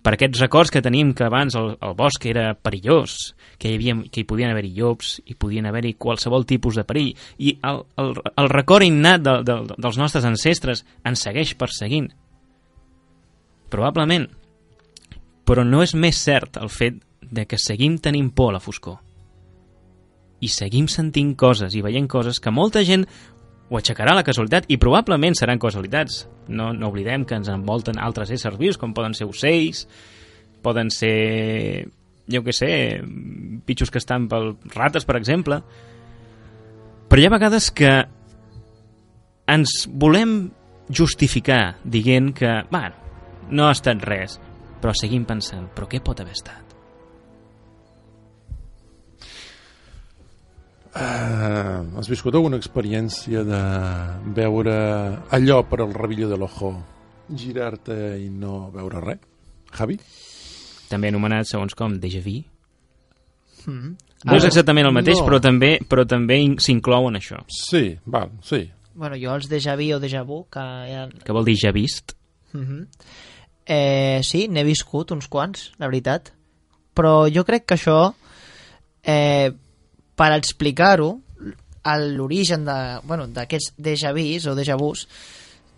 Per 0.10 0.16
aquests 0.16 0.40
records 0.42 0.72
que 0.74 0.82
tenim 0.82 1.12
que 1.14 1.22
abans 1.22 1.54
el, 1.54 1.68
el 1.86 1.92
bosc 1.94 2.24
era 2.26 2.56
perillós, 2.58 3.36
que 3.62 3.70
hi, 3.70 3.76
havia, 3.78 3.94
que 4.10 4.24
hi 4.24 4.26
podien 4.26 4.50
haver-hi 4.50 4.72
llops, 4.74 5.12
i 5.30 5.36
podien 5.38 5.68
haver-hi 5.70 5.92
qualsevol 6.02 6.48
tipus 6.50 6.80
de 6.80 6.84
perill, 6.90 7.12
i 7.38 7.52
el, 7.70 7.84
el, 8.02 8.16
el 8.42 8.50
record 8.50 8.88
innat 8.88 9.22
de, 9.22 9.36
de, 9.46 9.58
dels 9.78 10.00
nostres 10.02 10.26
ancestres 10.26 10.82
ens 11.06 11.28
segueix 11.28 11.54
perseguint. 11.62 12.10
Probablement. 13.70 14.26
Però 15.46 15.62
no 15.62 15.84
és 15.86 15.94
més 15.94 16.18
cert 16.26 16.58
el 16.58 16.74
fet 16.74 16.98
de 17.22 17.46
que 17.46 17.62
seguim 17.62 18.02
tenint 18.02 18.34
por 18.34 18.50
a 18.50 18.58
la 18.58 18.66
foscor. 18.66 18.98
I 20.42 20.50
seguim 20.50 20.90
sentint 20.90 21.36
coses 21.38 21.78
i 21.78 21.86
veient 21.86 22.10
coses 22.10 22.42
que 22.42 22.50
molta 22.50 22.82
gent 22.82 23.06
ho 23.70 23.78
aixecarà 23.78 24.16
la 24.18 24.26
casualitat 24.26 24.66
i 24.74 24.80
probablement 24.82 25.38
seran 25.38 25.62
casualitats. 25.62 26.24
No, 26.50 26.72
no 26.74 26.90
oblidem 26.90 27.26
que 27.30 27.38
ens 27.38 27.52
envolten 27.54 28.02
altres 28.02 28.32
éssers 28.34 28.58
vius, 28.58 28.80
com 28.82 28.96
poden 28.98 29.14
ser 29.18 29.28
ocells, 29.30 29.86
poden 30.66 30.90
ser, 30.94 31.86
jo 32.30 32.42
que 32.46 32.56
sé, 32.56 32.72
pitxos 33.70 33.94
que 33.94 34.02
estan 34.02 34.28
pel 34.32 34.56
rates, 34.74 35.06
per 35.06 35.20
exemple. 35.20 35.62
Però 37.10 37.22
hi 37.22 37.28
ha 37.28 37.34
vegades 37.34 37.70
que 37.74 37.94
ens 39.50 39.84
volem 39.90 40.40
justificar 40.90 41.78
dient 41.86 42.34
que, 42.38 42.56
bueno, 42.74 42.98
no 43.50 43.68
ha 43.68 43.76
estat 43.78 44.02
res, 44.06 44.40
però 44.82 44.94
seguim 44.98 45.26
pensant, 45.30 45.70
però 45.76 45.90
què 45.90 46.02
pot 46.06 46.22
haver 46.22 46.38
estat? 46.38 46.69
Uh, 50.90 51.86
has 52.00 52.08
viscut 52.10 52.34
alguna 52.34 52.58
experiència 52.58 53.44
de 53.46 53.60
veure 54.34 54.78
allò 55.36 55.60
per 55.70 55.84
al 55.84 55.94
rebilló 55.94 56.30
de 56.32 56.38
l'ojo, 56.42 56.72
girar-te 57.30 58.18
i 58.18 58.30
no 58.34 58.72
veure 58.74 59.04
res? 59.04 59.20
Javi? 59.78 60.00
També 60.90 61.12
anomenat, 61.12 61.46
segons 61.46 61.78
com, 61.78 62.00
déjà 62.02 62.24
vu. 62.26 62.40
Mm. 63.70 63.94
No 64.26 64.36
és 64.36 64.48
exactament 64.50 64.90
el 64.90 64.96
mateix, 64.96 65.20
no. 65.22 65.28
però 65.28 65.38
també 65.44 65.76
però 65.88 66.08
també 66.10 66.40
in- 66.42 66.58
s'inclou 66.60 67.08
en 67.12 67.20
això. 67.20 67.44
Sí, 67.54 67.94
val, 68.10 68.34
sí. 68.44 68.66
Bueno, 68.98 69.16
jo 69.16 69.32
els 69.36 69.48
déjà 69.48 69.78
vu 69.80 69.94
o 69.96 70.02
déjà 70.02 70.26
vu, 70.26 70.42
que 70.52 70.66
ja... 70.90 71.06
Que 71.24 71.36
vol 71.36 71.46
dir 71.46 71.56
ja 71.62 71.72
vist? 71.72 72.18
Mm 72.52 72.66
-hmm. 72.66 72.88
eh, 73.66 74.20
sí, 74.24 74.48
n'he 74.48 74.64
viscut 74.64 75.12
uns 75.12 75.28
quants, 75.28 75.72
la 75.78 75.88
veritat. 75.88 76.34
Però 76.96 77.30
jo 77.32 77.46
crec 77.46 77.66
que 77.66 77.76
això, 77.76 78.14
eh, 79.04 79.54
per 80.20 80.34
explicar-ho, 80.36 81.14
l'origen 81.90 82.66
de, 82.68 82.78
bueno, 83.08 83.28
d'aquests 83.32 83.74
déjà 83.80 84.12
vus 84.14 84.46
o 84.52 84.56
déjà 84.58 84.76
vus, 84.78 85.06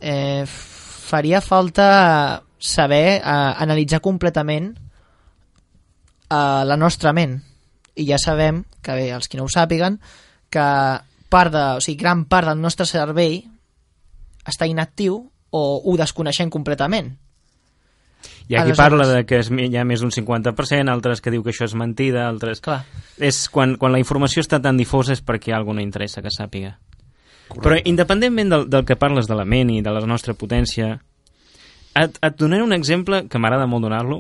eh, 0.01 0.43
faria 0.49 1.41
falta 1.45 2.41
saber 2.57 3.21
eh, 3.21 3.21
analitzar 3.21 4.01
completament 4.01 4.73
eh, 4.73 6.63
la 6.65 6.77
nostra 6.77 7.13
ment. 7.13 7.37
I 7.95 8.07
ja 8.07 8.17
sabem, 8.17 8.63
que 8.81 8.97
bé, 8.97 9.09
els 9.13 9.29
qui 9.29 9.37
no 9.37 9.45
ho 9.45 9.51
sàpiguen, 9.51 9.99
que 10.49 10.67
part 11.31 11.53
de, 11.53 11.65
o 11.77 11.81
sigui, 11.83 11.99
gran 12.01 12.25
part 12.25 12.49
del 12.49 12.59
nostre 12.59 12.87
cervell 12.89 13.43
està 14.47 14.65
inactiu 14.65 15.21
o 15.51 15.63
ho 15.85 15.97
desconeixem 15.99 16.49
completament. 16.49 17.13
Hi 18.51 18.57
ha 18.59 18.65
qui 18.67 18.73
parla 18.75 19.05
de 19.07 19.21
que 19.23 19.37
és, 19.39 19.47
hi 19.47 19.77
ha 19.79 19.83
més 19.87 20.01
d'un 20.03 20.11
50%, 20.11 20.91
altres 20.91 21.21
que 21.23 21.31
diu 21.31 21.43
que 21.43 21.53
això 21.53 21.63
és 21.69 21.75
mentida, 21.79 22.25
altres... 22.27 22.59
Clar. 22.59 22.81
És 23.15 23.45
quan, 23.53 23.77
quan 23.79 23.93
la 23.95 24.01
informació 24.01 24.43
està 24.43 24.59
tan 24.59 24.75
difosa 24.75 25.15
és 25.15 25.21
perquè 25.23 25.53
algú 25.55 25.71
no 25.77 25.83
interessa 25.83 26.23
que 26.25 26.33
sàpiga. 26.35 26.73
Però 27.51 27.77
independentment 27.87 28.51
del, 28.51 28.67
del 28.71 28.83
que 28.87 28.99
parles 28.99 29.29
de 29.31 29.37
la 29.39 29.45
ment 29.47 29.71
i 29.71 29.79
de 29.83 29.93
la 29.95 30.03
nostra 30.07 30.35
potència, 30.35 30.97
et, 31.95 32.19
et 32.19 32.37
donaré 32.39 32.63
un 32.63 32.75
exemple 32.75 33.23
que 33.31 33.39
m'agrada 33.39 33.69
molt 33.71 33.87
donar-lo. 33.87 34.19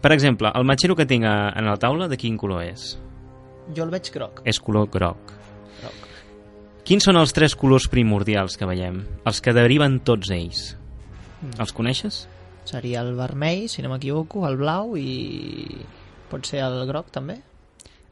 Per 0.00 0.12
exemple, 0.16 0.52
el 0.56 0.64
matxero 0.64 0.96
que 0.96 1.08
tinc 1.08 1.28
a, 1.28 1.36
en 1.52 1.68
la 1.68 1.76
taula, 1.80 2.08
de 2.08 2.16
quin 2.20 2.40
color 2.40 2.64
és? 2.64 2.94
Jo 3.76 3.84
el 3.84 3.92
veig 3.92 4.08
groc. 4.14 4.40
És 4.48 4.60
color 4.62 4.88
groc. 4.88 5.36
Quins 6.86 7.02
són 7.02 7.18
els 7.18 7.32
tres 7.34 7.56
colors 7.58 7.88
primordials 7.90 8.54
que 8.56 8.66
veiem? 8.68 9.00
Els 9.26 9.40
que 9.42 9.52
deriven 9.52 9.98
tots 10.06 10.30
ells. 10.30 10.68
Els 11.58 11.72
coneixes? 11.72 12.26
Seria 12.66 13.00
el 13.04 13.14
vermell, 13.14 13.68
si 13.68 13.82
no 13.82 13.90
m'equivoco, 13.92 14.46
el 14.48 14.56
blau 14.56 14.96
i... 14.98 15.76
pot 16.30 16.46
ser 16.48 16.62
el 16.66 16.80
groc, 16.88 17.10
també? 17.14 17.36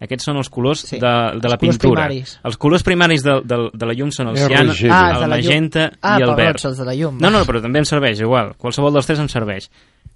Aquests 0.05 0.27
són 0.29 0.37
els 0.37 0.51
colors 0.53 0.83
Sí, 0.87 0.99
de, 1.01 1.11
de 1.41 1.49
la 1.49 1.57
pintura. 1.59 2.05
primaris. 2.05 2.37
Els 2.45 2.57
colors 2.61 2.83
primaris 2.85 3.23
de, 3.25 3.39
de, 3.43 3.59
de 3.73 3.87
la 3.89 3.95
llum 3.97 4.11
són 4.13 4.29
el 4.33 4.37
cian, 4.39 4.71
Ah, 4.93 5.19
el 5.23 5.29
magenta 5.31 5.89
Ah, 6.03 6.19
i 6.21 6.23
el 6.27 6.35
verd. 6.37 6.61
els 6.67 6.79
de 6.79 6.85
la 6.85 6.95
llum. 6.95 7.19
No, 7.23 7.31
no, 7.31 7.45
però 7.49 7.63
també 7.63 7.81
em 7.81 7.89
serveix, 7.89 8.21
igual. 8.21 8.53
Qualsevol 8.61 8.93
dels 8.95 9.07
tres 9.09 9.19
em 9.23 9.29
serveix. 9.33 9.71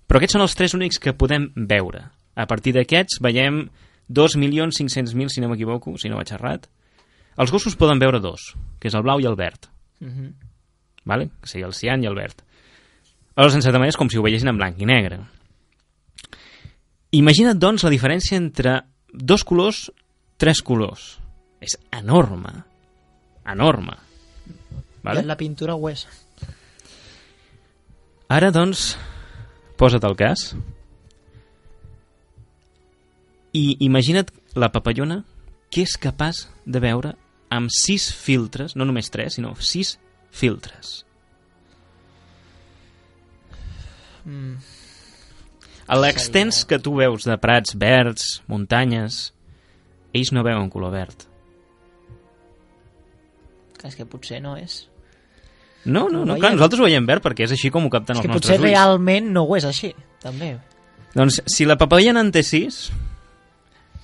Però 0.07 0.19
aquests 0.21 0.37
són 0.37 0.43
els 0.45 0.55
tres 0.59 0.75
únics 0.75 0.99
que 1.01 1.15
podem 1.17 1.49
veure. 1.57 2.05
A 2.37 2.47
partir 2.47 2.75
d'aquests 2.77 3.19
veiem 3.25 3.65
2.500.000, 4.11 5.29
si 5.33 5.41
no 5.41 5.49
m'equivoco, 5.49 5.97
si 5.99 6.09
no 6.11 6.17
vaig 6.21 6.31
errat. 6.37 6.67
Els 7.39 7.51
gossos 7.55 7.77
poden 7.79 7.99
veure 8.03 8.21
dos, 8.21 8.53
que 8.81 8.89
és 8.91 8.95
el 8.99 9.03
blau 9.07 9.21
i 9.23 9.27
el 9.31 9.37
verd. 9.39 9.67
Mhm. 10.01 10.35
Vale? 11.05 11.31
Que 11.41 11.49
seria 11.49 11.67
el 11.67 11.75
cian 11.75 12.03
i 12.05 12.07
el 12.07 12.15
verd. 12.19 12.43
Aleshores, 13.39 13.55
en 13.55 13.63
certa 13.63 13.79
manera, 13.79 13.95
és 13.95 13.99
com 14.01 14.09
si 14.11 14.19
ho 14.19 14.25
veiessin 14.25 14.51
en 14.51 14.57
blanc 14.59 14.81
i 14.83 14.87
negre. 14.89 15.21
Imagina't, 17.15 17.61
doncs, 17.63 17.85
la 17.87 17.93
diferència 17.95 18.35
entre 18.35 18.81
dos 19.15 19.45
colors, 19.47 19.85
tres 20.43 20.59
colors. 20.67 21.05
És 21.63 21.79
enorme. 21.95 22.51
Enorme. 23.47 23.95
Vale? 25.07 25.23
La 25.23 25.39
pintura 25.39 25.79
ho 25.79 25.87
és. 25.87 26.03
Ara, 28.27 28.51
doncs, 28.51 28.91
posa't 29.79 30.05
al 30.05 30.19
cas 30.19 30.51
i 33.55 33.79
imagina't 33.87 34.35
la 34.59 34.69
papallona 34.75 35.23
que 35.71 35.87
és 35.87 35.95
capaç 36.01 36.49
de 36.67 36.83
veure 36.83 37.15
amb 37.55 37.71
sis 37.73 38.11
filtres, 38.13 38.75
no 38.77 38.85
només 38.85 39.09
tres, 39.15 39.39
sinó 39.39 39.55
sis 39.63 39.97
filtres. 40.35 41.08
Mm. 44.25 44.59
A 45.89 45.97
l'extens 45.97 46.65
que 46.69 46.79
tu 46.83 46.95
veus 46.99 47.25
de 47.25 47.37
prats 47.41 47.75
verds, 47.79 48.43
muntanyes, 48.51 49.33
ells 50.13 50.33
no 50.37 50.45
veuen 50.45 50.69
color 50.73 50.93
verd. 50.93 51.25
Que 53.79 53.89
és 53.89 53.97
que 53.97 54.07
potser 54.09 54.43
no 54.45 54.57
és. 54.59 54.83
No, 55.89 56.09
no, 56.13 56.25
no, 56.27 56.37
clar, 56.37 56.53
nosaltres 56.53 56.83
ho 56.83 56.89
veiem 56.89 57.07
verd 57.09 57.25
perquè 57.25 57.47
és 57.47 57.55
així 57.55 57.71
com 57.73 57.87
ho 57.87 57.93
capten 57.93 58.17
És 58.17 58.21
els 58.21 58.27
que 58.27 58.33
nostres 58.33 58.51
potser 58.51 58.59
ulls. 58.59 58.67
realment 58.69 59.31
no 59.33 59.47
ho 59.47 59.57
és 59.57 59.65
així, 59.65 59.93
també. 60.21 60.57
Doncs 61.15 61.41
si 61.49 61.65
la 61.65 61.79
papallona 61.81 62.21
en 62.21 62.33
té 62.35 62.43
sis, 62.45 62.89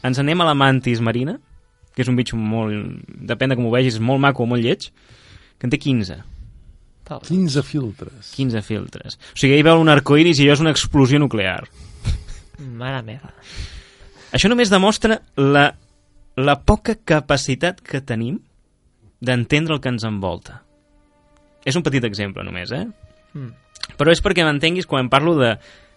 ens 0.06 0.20
anem 0.22 0.40
a 0.40 0.46
la 0.48 0.54
mantis 0.56 1.02
marina, 1.04 1.36
que 1.94 2.02
és 2.02 2.08
un 2.08 2.16
bitxo 2.16 2.38
molt... 2.38 3.02
depèn 3.28 3.52
de 3.52 3.58
com 3.58 3.68
ho 3.68 3.74
vegis, 3.74 3.98
és 3.98 4.02
molt 4.02 4.22
maco 4.22 4.46
o 4.46 4.48
molt 4.48 4.64
lleig, 4.64 4.88
que 5.58 5.68
en 5.68 5.74
té 5.74 5.80
15. 5.82 6.22
Pau. 7.04 7.20
15 7.20 7.62
filtres. 7.66 8.32
15 8.34 8.62
filtres. 8.64 9.18
O 9.34 9.38
sigui, 9.38 9.58
ell 9.58 9.66
veu 9.66 9.82
un 9.82 9.92
arcoiris 9.92 10.40
i 10.40 10.46
allò 10.46 10.56
és 10.56 10.64
una 10.64 10.72
explosió 10.72 11.20
nuclear. 11.20 11.66
Mare 12.64 13.02
meva. 13.04 13.32
Això 14.34 14.48
només 14.50 14.72
demostra 14.72 15.20
la, 15.38 15.68
la 16.40 16.56
poca 16.64 16.96
capacitat 16.96 17.82
que 17.84 18.00
tenim 18.02 18.40
d'entendre 19.24 19.76
el 19.76 19.82
que 19.84 19.92
ens 19.92 20.06
envolta. 20.08 20.62
És 21.64 21.76
un 21.76 21.84
petit 21.84 22.04
exemple 22.04 22.44
només, 22.44 22.72
eh? 22.74 22.84
Mm. 23.34 23.52
Però 24.00 24.12
és 24.12 24.22
perquè 24.24 24.44
m'entenguis 24.46 24.88
quan 24.88 25.10
parlo 25.12 25.36
de, 25.38 25.54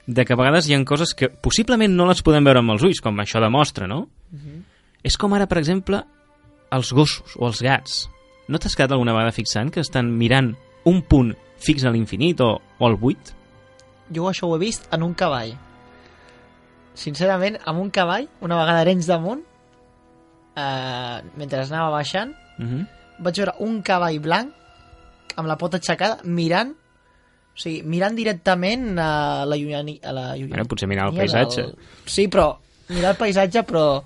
de 0.07 0.25
que 0.27 0.35
a 0.35 0.39
vegades 0.39 0.67
hi 0.67 0.75
ha 0.75 0.83
coses 0.87 1.15
que 1.15 1.29
possiblement 1.29 1.95
no 1.95 2.07
les 2.07 2.21
podem 2.23 2.45
veure 2.45 2.61
amb 2.63 2.75
els 2.75 2.85
ulls, 2.87 3.01
com 3.03 3.19
això 3.23 3.41
demostra, 3.43 3.87
no? 3.87 4.05
És 5.07 5.17
com 5.19 5.33
ara, 5.33 5.47
per 5.47 5.59
exemple, 5.61 6.03
els 6.75 6.91
gossos 6.95 7.35
o 7.39 7.47
els 7.47 7.63
gats. 7.63 8.05
No 8.47 8.59
t'has 8.59 8.75
quedat 8.75 8.95
alguna 8.95 9.15
vegada 9.15 9.35
fixant 9.35 9.71
que 9.71 9.83
estan 9.83 10.11
mirant 10.19 10.53
un 10.87 11.01
punt 11.03 11.33
fix 11.59 11.83
a 11.85 11.91
l'infinit 11.91 12.39
o, 12.41 12.53
o 12.79 12.87
al 12.87 12.95
buit? 12.97 13.33
Jo 14.13 14.29
això 14.31 14.47
ho 14.47 14.55
he 14.55 14.59
vist 14.61 14.87
en 14.95 15.03
un 15.03 15.13
cavall. 15.19 15.53
Sincerament, 16.97 17.59
amb 17.69 17.79
un 17.83 17.89
cavall, 17.93 18.25
una 18.41 18.57
vegada 18.57 18.81
Arenys 18.81 19.05
damunt, 19.09 19.43
eh, 20.57 21.17
mentre 21.37 21.61
anava 21.65 21.91
baixant, 21.99 22.33
Uh 22.57 22.65
-huh. 22.65 22.85
vaig 23.19 23.35
veure 23.37 23.53
un 23.59 23.81
cavall 23.83 24.19
blanc 24.19 24.49
amb 25.35 25.47
la 25.47 25.55
pota 25.57 25.77
aixecada 25.77 26.17
mirant 26.23 26.71
O 27.55 27.59
sigui, 27.59 27.81
mirant 27.83 28.15
directament 28.15 28.97
a 28.99 29.43
la 29.45 29.55
llunyania... 29.55 29.99
A 30.03 30.11
la 30.11 30.21
llunyania 30.33 30.47
Bueno, 30.49 30.65
potser 30.65 30.87
mirar 30.87 31.07
el 31.09 31.15
paisatge. 31.17 31.61
Del... 31.61 31.75
Sí, 32.05 32.27
però 32.27 32.55
mirar 32.89 33.11
el 33.11 33.17
paisatge, 33.17 33.63
però... 33.63 34.03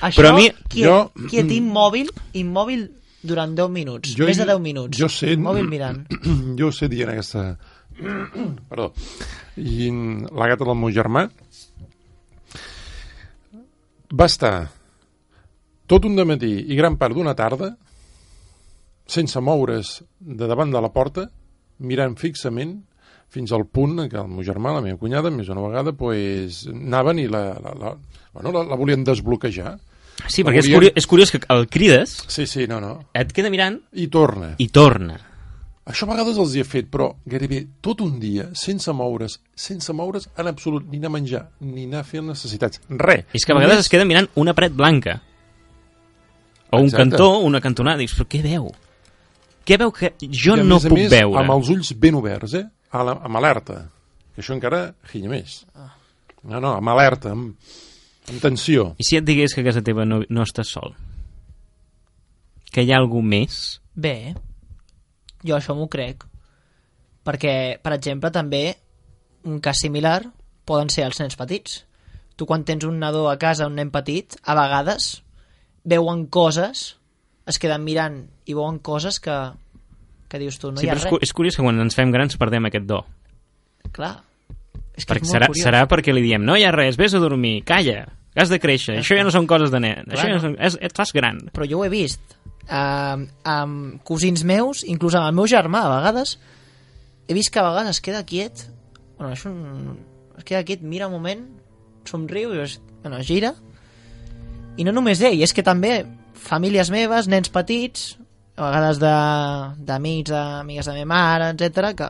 Això, 0.00 0.20
Però 0.22 0.28
a 0.30 0.32
mi- 0.36 0.52
quiet, 0.68 0.86
jo- 0.86 1.10
quiet 1.28 1.50
immòbil, 1.50 2.08
immòbil 2.34 2.90
durant 3.24 3.54
10 3.56 3.70
minuts, 3.72 4.14
Jo- 4.18 4.26
més 4.28 4.38
de 4.38 4.46
10 4.52 4.60
minuts. 4.60 4.98
jo 5.00 5.08
sé- 5.08 5.32
Immòbil 5.34 5.68
mirant. 5.70 6.04
jo 6.60 6.70
sé 6.72 6.88
dir 6.92 7.02
en 7.08 7.14
aquesta... 7.16 7.44
Perdó. 8.70 8.90
I 9.56 9.88
la 10.34 10.48
gata 10.50 10.64
del 10.66 10.76
meu 10.76 10.90
germà 10.92 11.28
va 14.14 14.26
estar 14.30 14.54
tot 15.90 16.04
un 16.08 16.16
matí 16.26 16.52
i 16.70 16.76
gran 16.78 16.96
part 17.00 17.14
d'una 17.14 17.34
tarda 17.38 17.74
sense 19.06 19.40
moure's 19.40 19.98
de 20.18 20.46
davant 20.48 20.70
de 20.72 20.80
la 20.80 20.88
porta, 20.92 21.26
mirant 21.78 22.14
fixament 22.16 22.78
fins 23.34 23.52
al 23.52 23.66
punt 23.66 23.98
que 24.08 24.16
el 24.20 24.28
meu 24.30 24.44
germà, 24.46 24.72
la 24.72 24.80
meva 24.80 24.96
cunyada, 25.00 25.30
més 25.34 25.48
una 25.50 25.60
vegada, 25.64 25.92
pues, 25.92 26.62
anaven 26.70 27.18
i 27.18 27.26
la, 27.28 27.42
la, 27.60 27.72
la, 27.80 27.90
bueno, 28.32 28.52
la, 28.54 28.62
la 28.70 28.76
volien 28.78 29.02
desbloquejar. 29.04 29.74
Sí, 30.28 30.42
perquè 30.46 30.60
és 30.62 30.68
curiós, 30.72 30.92
és 30.96 31.06
curiós 31.10 31.30
que 31.34 31.40
el 31.48 31.66
crides, 31.68 32.24
Sí, 32.28 32.46
sí, 32.46 32.66
no, 32.70 32.80
no. 32.80 33.08
et 33.14 33.32
queda 33.32 33.50
mirant 33.50 33.80
I 33.92 34.06
torna. 34.08 34.54
i 34.58 34.68
torna. 34.68 35.18
Això 35.84 36.06
a 36.06 36.14
vegades 36.14 36.38
els 36.40 36.54
hi 36.56 36.60
he 36.62 36.64
fet, 36.64 36.86
però 36.88 37.10
gairebé 37.28 37.66
tot 37.84 38.00
un 38.00 38.14
dia, 38.20 38.46
sense 38.56 38.88
moure's, 38.96 39.34
sense 39.54 39.92
moure's 39.92 40.30
en 40.38 40.46
absolut, 40.48 40.86
ni 40.88 40.96
anar 40.96 41.10
a 41.10 41.12
menjar, 41.18 41.42
ni 41.60 41.84
anar 41.84 42.00
a 42.00 42.04
fer 42.08 42.22
necessitats. 42.24 42.80
Res. 42.88 43.26
És 43.36 43.44
que 43.44 43.52
a 43.52 43.58
vegades 43.58 43.82
es 43.84 43.90
queda 43.92 44.06
mirant 44.08 44.30
una 44.40 44.54
paret 44.56 44.72
blanca. 44.72 45.18
O 46.70 46.78
un 46.78 46.84
Exacte. 46.86 47.02
cantó, 47.10 47.38
una 47.38 47.60
cantonada. 47.60 47.98
Dius, 47.98 48.14
però 48.16 48.26
què 48.26 48.40
veu? 48.42 48.70
Què 49.64 49.78
veu 49.78 49.92
que 49.92 50.14
jo 50.20 50.56
I 50.56 50.60
a 50.60 50.64
no 50.64 50.76
més 50.76 50.86
a 50.86 50.88
puc 50.88 50.98
més, 50.98 51.10
veure? 51.12 51.38
amb 51.42 51.52
els 51.54 51.68
ulls 51.68 51.92
ben 52.00 52.14
oberts, 52.18 52.54
eh? 52.54 52.64
A 52.90 53.04
la, 53.04 53.12
amb 53.22 53.36
alerta. 53.36 53.90
Que 54.34 54.40
això 54.42 54.54
encara 54.56 54.94
hilla 55.12 55.28
més. 55.30 55.64
No, 56.44 56.60
no, 56.60 56.72
amb 56.78 56.88
alerta, 56.88 57.30
amb, 57.32 57.54
amb 58.30 58.40
tensió. 58.42 58.92
I 58.98 59.06
si 59.06 59.18
et 59.18 59.26
digués 59.26 59.54
que 59.54 59.64
a 59.64 59.68
casa 59.68 59.82
teva 59.84 60.06
no, 60.08 60.22
no 60.28 60.44
estàs 60.46 60.70
sol? 60.76 60.94
Que 62.74 62.82
hi 62.82 62.92
ha 62.92 63.00
algú 63.00 63.22
més? 63.22 63.78
Bé, 63.94 64.34
jo 65.44 65.56
això 65.56 65.76
m'ho 65.76 65.88
crec. 65.92 66.24
Perquè, 67.24 67.54
per 67.80 67.94
exemple, 67.96 68.32
també 68.34 68.64
un 69.48 69.60
cas 69.64 69.80
similar 69.84 70.20
poden 70.68 70.90
ser 70.92 71.06
els 71.06 71.20
nens 71.20 71.36
petits. 71.40 71.82
Tu 72.34 72.48
quan 72.48 72.64
tens 72.66 72.84
un 72.88 72.98
nadó 72.98 73.28
a 73.30 73.38
casa, 73.38 73.68
un 73.70 73.76
nen 73.78 73.92
petit, 73.94 74.36
a 74.42 74.56
vegades 74.58 75.22
veuen 75.84 76.26
coses, 76.32 76.96
es 77.46 77.60
queden 77.60 77.84
mirant 77.84 78.24
i 78.48 78.56
veuen 78.56 78.80
coses 78.80 79.20
que, 79.22 79.36
que 80.28 80.40
dius 80.40 80.58
tu, 80.58 80.72
no 80.72 80.80
sí, 80.80 80.88
hi 80.88 80.90
ha 80.90 80.96
però 80.96 81.04
és, 81.04 81.10
res. 81.12 81.28
és 81.28 81.34
curiós 81.36 81.58
que 81.58 81.64
quan 81.64 81.78
ens 81.84 81.96
fem 81.96 82.12
grans 82.12 82.40
perdem 82.40 82.70
aquest 82.70 82.88
do. 82.88 83.02
Clar. 83.94 84.16
És 84.96 85.04
que 85.04 85.14
Perquè 85.14 85.26
és 85.26 85.32
serà, 85.32 85.46
curiós. 85.50 85.64
serà 85.66 85.80
perquè 85.90 86.12
li 86.14 86.22
diem, 86.22 86.44
no 86.46 86.54
hi 86.56 86.62
ha 86.64 86.70
res, 86.74 86.96
vés 86.96 87.14
a 87.14 87.18
dormir, 87.18 87.64
calla, 87.66 88.04
has 88.36 88.50
de 88.50 88.60
créixer, 88.62 89.00
això 89.00 89.16
ja 89.18 89.24
no 89.26 89.30
són 89.34 89.46
coses 89.50 89.70
de 89.74 89.80
nen, 89.82 90.04
Clar, 90.06 90.14
això 90.16 90.28
ja 90.28 90.34
no. 90.36 90.40
són, 90.42 90.54
és, 90.62 90.76
et 90.80 90.94
fas 90.96 91.12
gran. 91.14 91.40
Però 91.54 91.66
jo 91.70 91.80
ho 91.80 91.84
he 91.84 91.90
vist. 91.90 92.22
Uh, 92.64 93.26
amb 93.44 93.98
cosins 94.06 94.44
meus, 94.48 94.84
inclús 94.88 95.14
amb 95.18 95.26
el 95.28 95.34
meu 95.36 95.46
germà, 95.50 95.82
a 95.84 95.96
vegades, 95.98 96.38
he 97.28 97.34
vist 97.36 97.50
que 97.52 97.60
a 97.60 97.66
vegades 97.68 97.96
es 97.98 98.00
queda 98.00 98.22
quiet, 98.24 98.64
bueno, 99.18 99.34
un... 99.50 99.98
es 100.38 100.44
queda 100.44 100.62
quiet, 100.64 100.82
mira 100.82 101.06
un 101.10 101.12
moment, 101.18 101.42
somriu 102.08 102.54
i 102.54 102.62
es, 102.64 102.78
bueno, 103.02 103.18
es 103.18 103.26
gira, 103.26 103.54
i 104.76 104.84
no 104.86 104.92
només 104.94 105.20
ell, 105.22 105.42
és 105.44 105.52
que 105.54 105.62
també 105.66 106.04
famílies 106.34 106.90
meves, 106.90 107.28
nens 107.30 107.50
petits, 107.52 108.14
a 108.56 108.68
vegades 108.70 108.98
de- 109.02 109.84
d'amics, 109.86 110.30
d'amigues 110.30 110.86
de 110.86 110.94
meva 111.00 111.10
mare, 111.10 111.50
etc 111.54 111.92
que, 111.98 112.08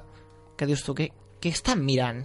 que 0.58 0.66
dius 0.68 0.82
tu, 0.84 0.94
què, 0.96 1.08
què 1.40 1.52
estan 1.52 1.82
mirant? 1.84 2.22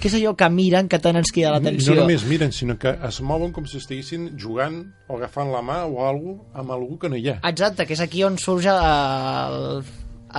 Què 0.00 0.10
és 0.10 0.16
allò 0.18 0.34
que 0.36 0.48
miren 0.50 0.88
que 0.90 0.98
tant 1.00 1.16
ens 1.16 1.30
crida 1.32 1.52
l'atenció? 1.54 1.94
no 1.94 2.02
només 2.02 2.24
miren, 2.28 2.52
sinó 2.52 2.76
que 2.80 2.92
es 3.08 3.20
mouen 3.24 3.52
com 3.54 3.66
si 3.70 3.78
estiguessin 3.78 4.32
jugant 4.40 4.80
o 5.08 5.18
agafant 5.18 5.52
la 5.52 5.62
mà 5.64 5.84
o 5.86 6.02
algú 6.04 6.38
amb 6.52 6.74
algú 6.74 6.98
que 6.98 7.08
no 7.12 7.16
hi 7.20 7.28
ha. 7.30 7.38
Exacte, 7.50 7.86
que 7.86 7.94
és 7.96 8.02
aquí 8.04 8.24
on 8.26 8.38
surt 8.38 8.68
el, 8.72 9.84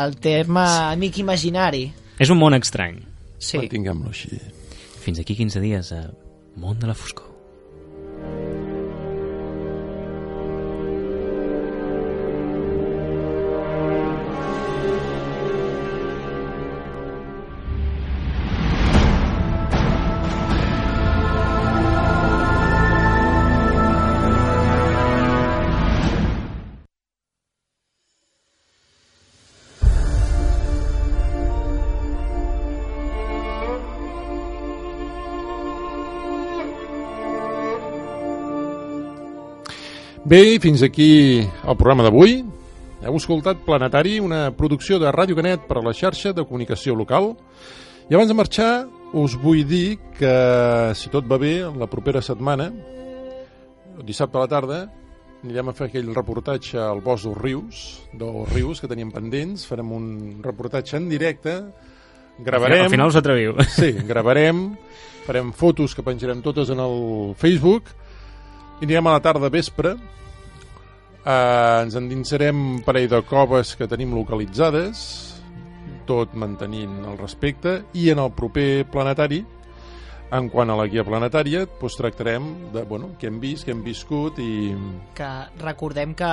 el 0.03 0.17
terme 0.21 0.65
amic 0.91 1.21
imaginari. 1.23 1.87
És 2.19 2.31
un 2.31 2.39
món 2.39 2.55
estrany. 2.57 2.99
Sí. 3.39 3.57
Mantinguem-lo 3.59 4.11
així. 4.11 4.39
Fins 5.05 5.19
aquí 5.21 5.35
15 5.37 5.61
dies 5.63 5.91
a 5.93 6.05
Món 6.55 6.79
de 6.79 6.87
la 6.87 6.95
Foscor. 6.95 7.34
Bé, 40.25 40.57
fins 40.57 40.81
aquí 40.81 41.45
el 41.45 41.75
programa 41.77 42.01
d'avui. 42.01 42.39
Heu 43.05 43.17
escoltat 43.19 43.59
Planetari, 43.61 44.15
una 44.17 44.47
producció 44.57 44.97
de 44.97 45.11
Ràdio 45.13 45.35
Canet 45.37 45.67
per 45.69 45.75
a 45.77 45.83
la 45.85 45.91
xarxa 45.93 46.31
de 46.33 46.41
comunicació 46.49 46.95
local. 46.97 47.35
I 48.09 48.17
abans 48.17 48.31
de 48.31 48.37
marxar, 48.39 48.87
us 49.13 49.35
vull 49.37 49.61
dir 49.69 49.99
que, 50.17 50.31
si 50.97 51.11
tot 51.13 51.27
va 51.29 51.37
bé, 51.37 51.59
la 51.69 51.85
propera 51.85 52.23
setmana, 52.25 52.71
dissabte 54.01 54.39
a 54.39 54.47
la 54.47 54.49
tarda, 54.49 54.79
anirem 55.43 55.69
a 55.69 55.75
fer 55.77 55.91
aquell 55.91 56.09
reportatge 56.15 56.79
al 56.81 57.03
bosc 57.05 57.27
dels 57.27 57.37
rius, 57.43 57.83
dels 58.17 58.49
rius 58.49 58.81
que 58.81 58.89
teníem 58.89 59.11
pendents, 59.13 59.67
farem 59.69 59.91
un 59.93 60.07
reportatge 60.41 60.97
en 60.97 61.05
directe, 61.11 61.53
gravarem... 62.41 62.87
Al 62.87 62.95
final 62.95 63.13
us 63.13 63.19
atreviu. 63.21 63.53
Sí, 63.77 63.91
gravarem, 64.09 64.71
farem 65.29 65.53
fotos 65.53 65.93
que 65.93 66.07
penjarem 66.09 66.41
totes 66.41 66.73
en 66.73 66.81
el 66.81 67.35
Facebook 67.37 67.93
i 68.81 68.85
anirem 68.85 69.07
a 69.07 69.15
la 69.15 69.23
tarda 69.23 69.49
vespre. 69.49 69.95
Eh, 71.25 71.81
ens 71.81 71.95
endinsarem 71.97 72.59
un 72.77 72.81
parell 72.85 73.09
de 73.09 73.21
coves 73.25 73.75
que 73.79 73.87
tenim 73.89 74.13
localitzades 74.13 75.05
tot 76.05 76.35
mantenint 76.37 76.99
el 77.01 77.17
respecte 77.17 77.79
i 77.97 78.11
en 78.13 78.21
el 78.21 78.31
proper 78.37 78.85
planetari 78.91 79.41
en 80.35 80.49
quant 80.49 80.69
a 80.69 80.77
la 80.77 80.87
guia 80.89 81.05
planetària 81.05 81.63
doncs 81.65 81.97
tractarem 81.99 82.47
de 82.73 82.83
bueno, 82.89 83.11
què 83.19 83.29
hem 83.29 83.39
vist, 83.41 83.65
què 83.65 83.73
hem 83.73 83.83
viscut 83.85 84.39
i 84.41 84.73
Que 85.17 85.31
recordem 85.61 86.15
que, 86.17 86.31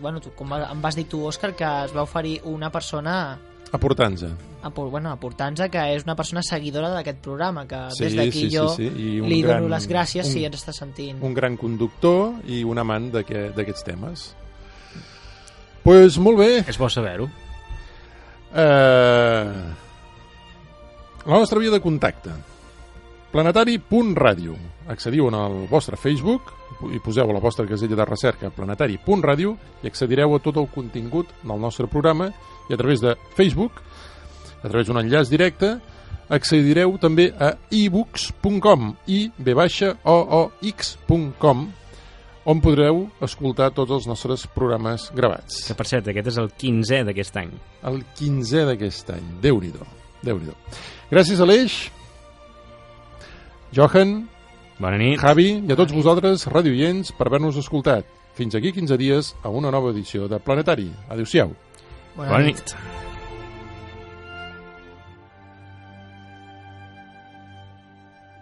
bueno, 0.00 0.20
tu, 0.20 0.32
com 0.36 0.52
em 0.56 0.80
vas 0.82 0.96
dir 0.96 1.06
tu, 1.08 1.22
Òscar, 1.28 1.52
que 1.56 1.68
es 1.84 1.94
va 1.96 2.06
oferir 2.06 2.40
una 2.44 2.70
persona 2.72 3.38
aportant-se. 3.72 4.28
Apor- 4.62 4.90
bueno, 4.90 5.10
aportant-se 5.10 5.68
que 5.70 5.94
és 5.94 6.02
una 6.04 6.16
persona 6.16 6.42
seguidora 6.42 6.88
d'aquest 6.90 7.18
programa, 7.22 7.66
que 7.66 7.78
Sí, 7.94 8.04
des 8.04 8.16
d'aquí 8.16 8.32
sí, 8.32 8.50
sí, 8.50 8.56
jo 8.56 8.68
sí, 8.68 8.84
i 8.84 9.20
un 9.20 9.28
li 9.28 9.42
gran- 9.42 9.62
dono 9.62 9.74
les 9.74 9.88
gràcies 9.88 10.24
un- 10.26 10.32
si 10.32 10.44
ens 10.44 10.56
està 10.66 10.72
sentint. 10.72 11.22
un 11.22 11.34
gran 11.34 11.56
conductor 11.56 12.34
i 12.46 12.62
un 12.64 12.78
amant 12.78 13.12
d'aquest- 13.12 13.54
d'aquests 13.54 13.84
temes. 13.84 14.34
Pues 15.82 16.18
molt 16.18 16.38
bé. 16.38 16.64
És 16.66 16.78
bo 16.78 16.88
saber-ho. 16.88 17.28
Eh, 18.54 19.52
la 21.26 21.38
nostra 21.38 21.58
via 21.58 21.70
de 21.70 21.80
contacte. 21.80 22.30
Planetari.ràdio 23.30 24.54
accediu 24.88 25.28
en 25.28 25.34
el 25.34 25.66
vostre 25.68 25.96
Facebook 25.96 26.52
i 26.92 27.00
poseu 27.00 27.30
a 27.30 27.34
la 27.34 27.42
vostra 27.42 27.66
casella 27.68 27.96
de 27.96 28.04
recerca 28.08 28.50
planetari.ràdio 28.52 29.56
i 29.82 29.90
accedireu 29.90 30.36
a 30.36 30.40
tot 30.44 30.58
el 30.60 30.68
contingut 30.72 31.30
del 31.42 31.60
nostre 31.60 31.88
programa 31.88 32.30
i 32.68 32.74
a 32.74 32.80
través 32.80 33.00
de 33.00 33.16
Facebook 33.36 33.80
a 34.62 34.68
través 34.68 34.86
d'un 34.86 35.00
enllaç 35.00 35.30
directe 35.32 35.76
accedireu 36.28 36.96
també 36.98 37.30
a 37.38 37.54
ebooks.com 37.70 38.92
i 39.06 39.26
b 39.38 39.54
o 39.56 40.16
o 40.40 40.42
x.com 40.62 41.66
on 42.46 42.60
podreu 42.62 43.06
escoltar 43.26 43.72
tots 43.74 43.90
els 43.90 44.06
nostres 44.06 44.46
programes 44.54 45.08
gravats 45.14 45.64
Que, 45.66 45.74
per 45.74 45.86
cert, 45.90 46.08
aquest 46.12 46.30
és 46.30 46.38
el 46.38 46.52
15è 46.54 47.02
d'aquest 47.08 47.40
any. 47.42 47.52
el 47.90 48.02
15è 48.18 48.66
d'aquest 48.70 49.10
any. 49.10 49.26
Déu-n'hi-do. 49.42 49.86
déu 50.22 50.38
nhi 50.38 50.46
déu 50.46 50.54
Gràcies, 51.10 51.40
Aleix, 51.40 51.90
Johan, 53.74 54.28
Bona 54.78 54.98
nit. 55.00 55.16
Javi 55.22 55.46
i 55.64 55.72
a 55.72 55.76
tots 55.78 55.94
vosaltres, 55.96 56.44
radioients, 56.52 57.14
per 57.16 57.30
haver-nos 57.30 57.56
escoltat. 57.62 58.08
Fins 58.36 58.54
aquí 58.58 58.74
15 58.76 58.98
dies 59.00 59.32
a 59.42 59.48
una 59.48 59.70
nova 59.72 59.94
edició 59.94 60.28
de 60.28 60.36
Planetari. 60.38 60.90
Adéu-siau. 61.08 61.54
Bona, 62.16 62.28
Bona 62.28 62.44
nit. 62.44 62.60
nit. 62.60 62.76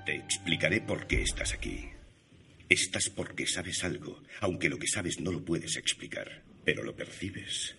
Te 0.05 0.17
explicaré 0.17 0.81
por 0.81 1.07
qué 1.07 1.23
estás 1.23 1.55
aquí. 1.55 1.89
Estás 2.69 3.11
porque 3.11 3.47
sabes 3.47 3.85
algo, 3.85 4.21
aunque 4.41 4.69
lo 4.69 4.79
que 4.79 4.89
sabes 4.89 5.21
no 5.21 5.31
lo 5.31 5.45
puedes 5.45 5.77
explicar, 5.77 6.43
pero 6.65 6.83
lo 6.83 6.97
percibes. 6.97 7.77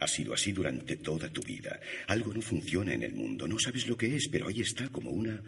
Ha 0.00 0.06
sido 0.06 0.34
así 0.34 0.52
durante 0.52 0.96
toda 0.96 1.28
tu 1.30 1.40
vida. 1.40 1.80
Algo 2.06 2.32
no 2.32 2.42
funciona 2.42 2.92
en 2.92 3.02
el 3.02 3.14
mundo. 3.14 3.48
No 3.48 3.58
sabes 3.58 3.88
lo 3.88 3.96
que 3.96 4.14
es, 4.14 4.28
pero 4.28 4.48
ahí 4.48 4.60
está 4.60 4.88
como 4.90 5.10
una 5.10 5.40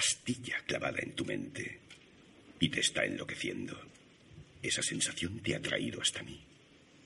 pastilla 0.00 0.56
clavada 0.66 0.98
en 1.00 1.12
tu 1.12 1.26
mente 1.26 1.78
y 2.58 2.70
te 2.70 2.80
está 2.80 3.04
enloqueciendo. 3.04 3.78
Esa 4.62 4.82
sensación 4.82 5.40
te 5.40 5.54
ha 5.54 5.60
traído 5.60 6.00
hasta 6.00 6.22
mí. 6.22 6.42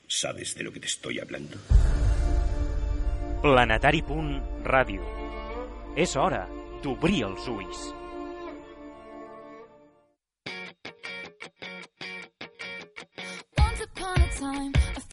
¿Sabes 0.06 0.54
de 0.54 0.62
lo 0.62 0.72
que 0.72 0.78
te 0.78 0.86
estoy 0.86 1.18
hablando? 1.18 1.56
Planetari.radio 3.42 4.62
Radio. 4.62 5.02
És 5.96 6.14
hora 6.14 6.48
d'obrir 6.84 7.24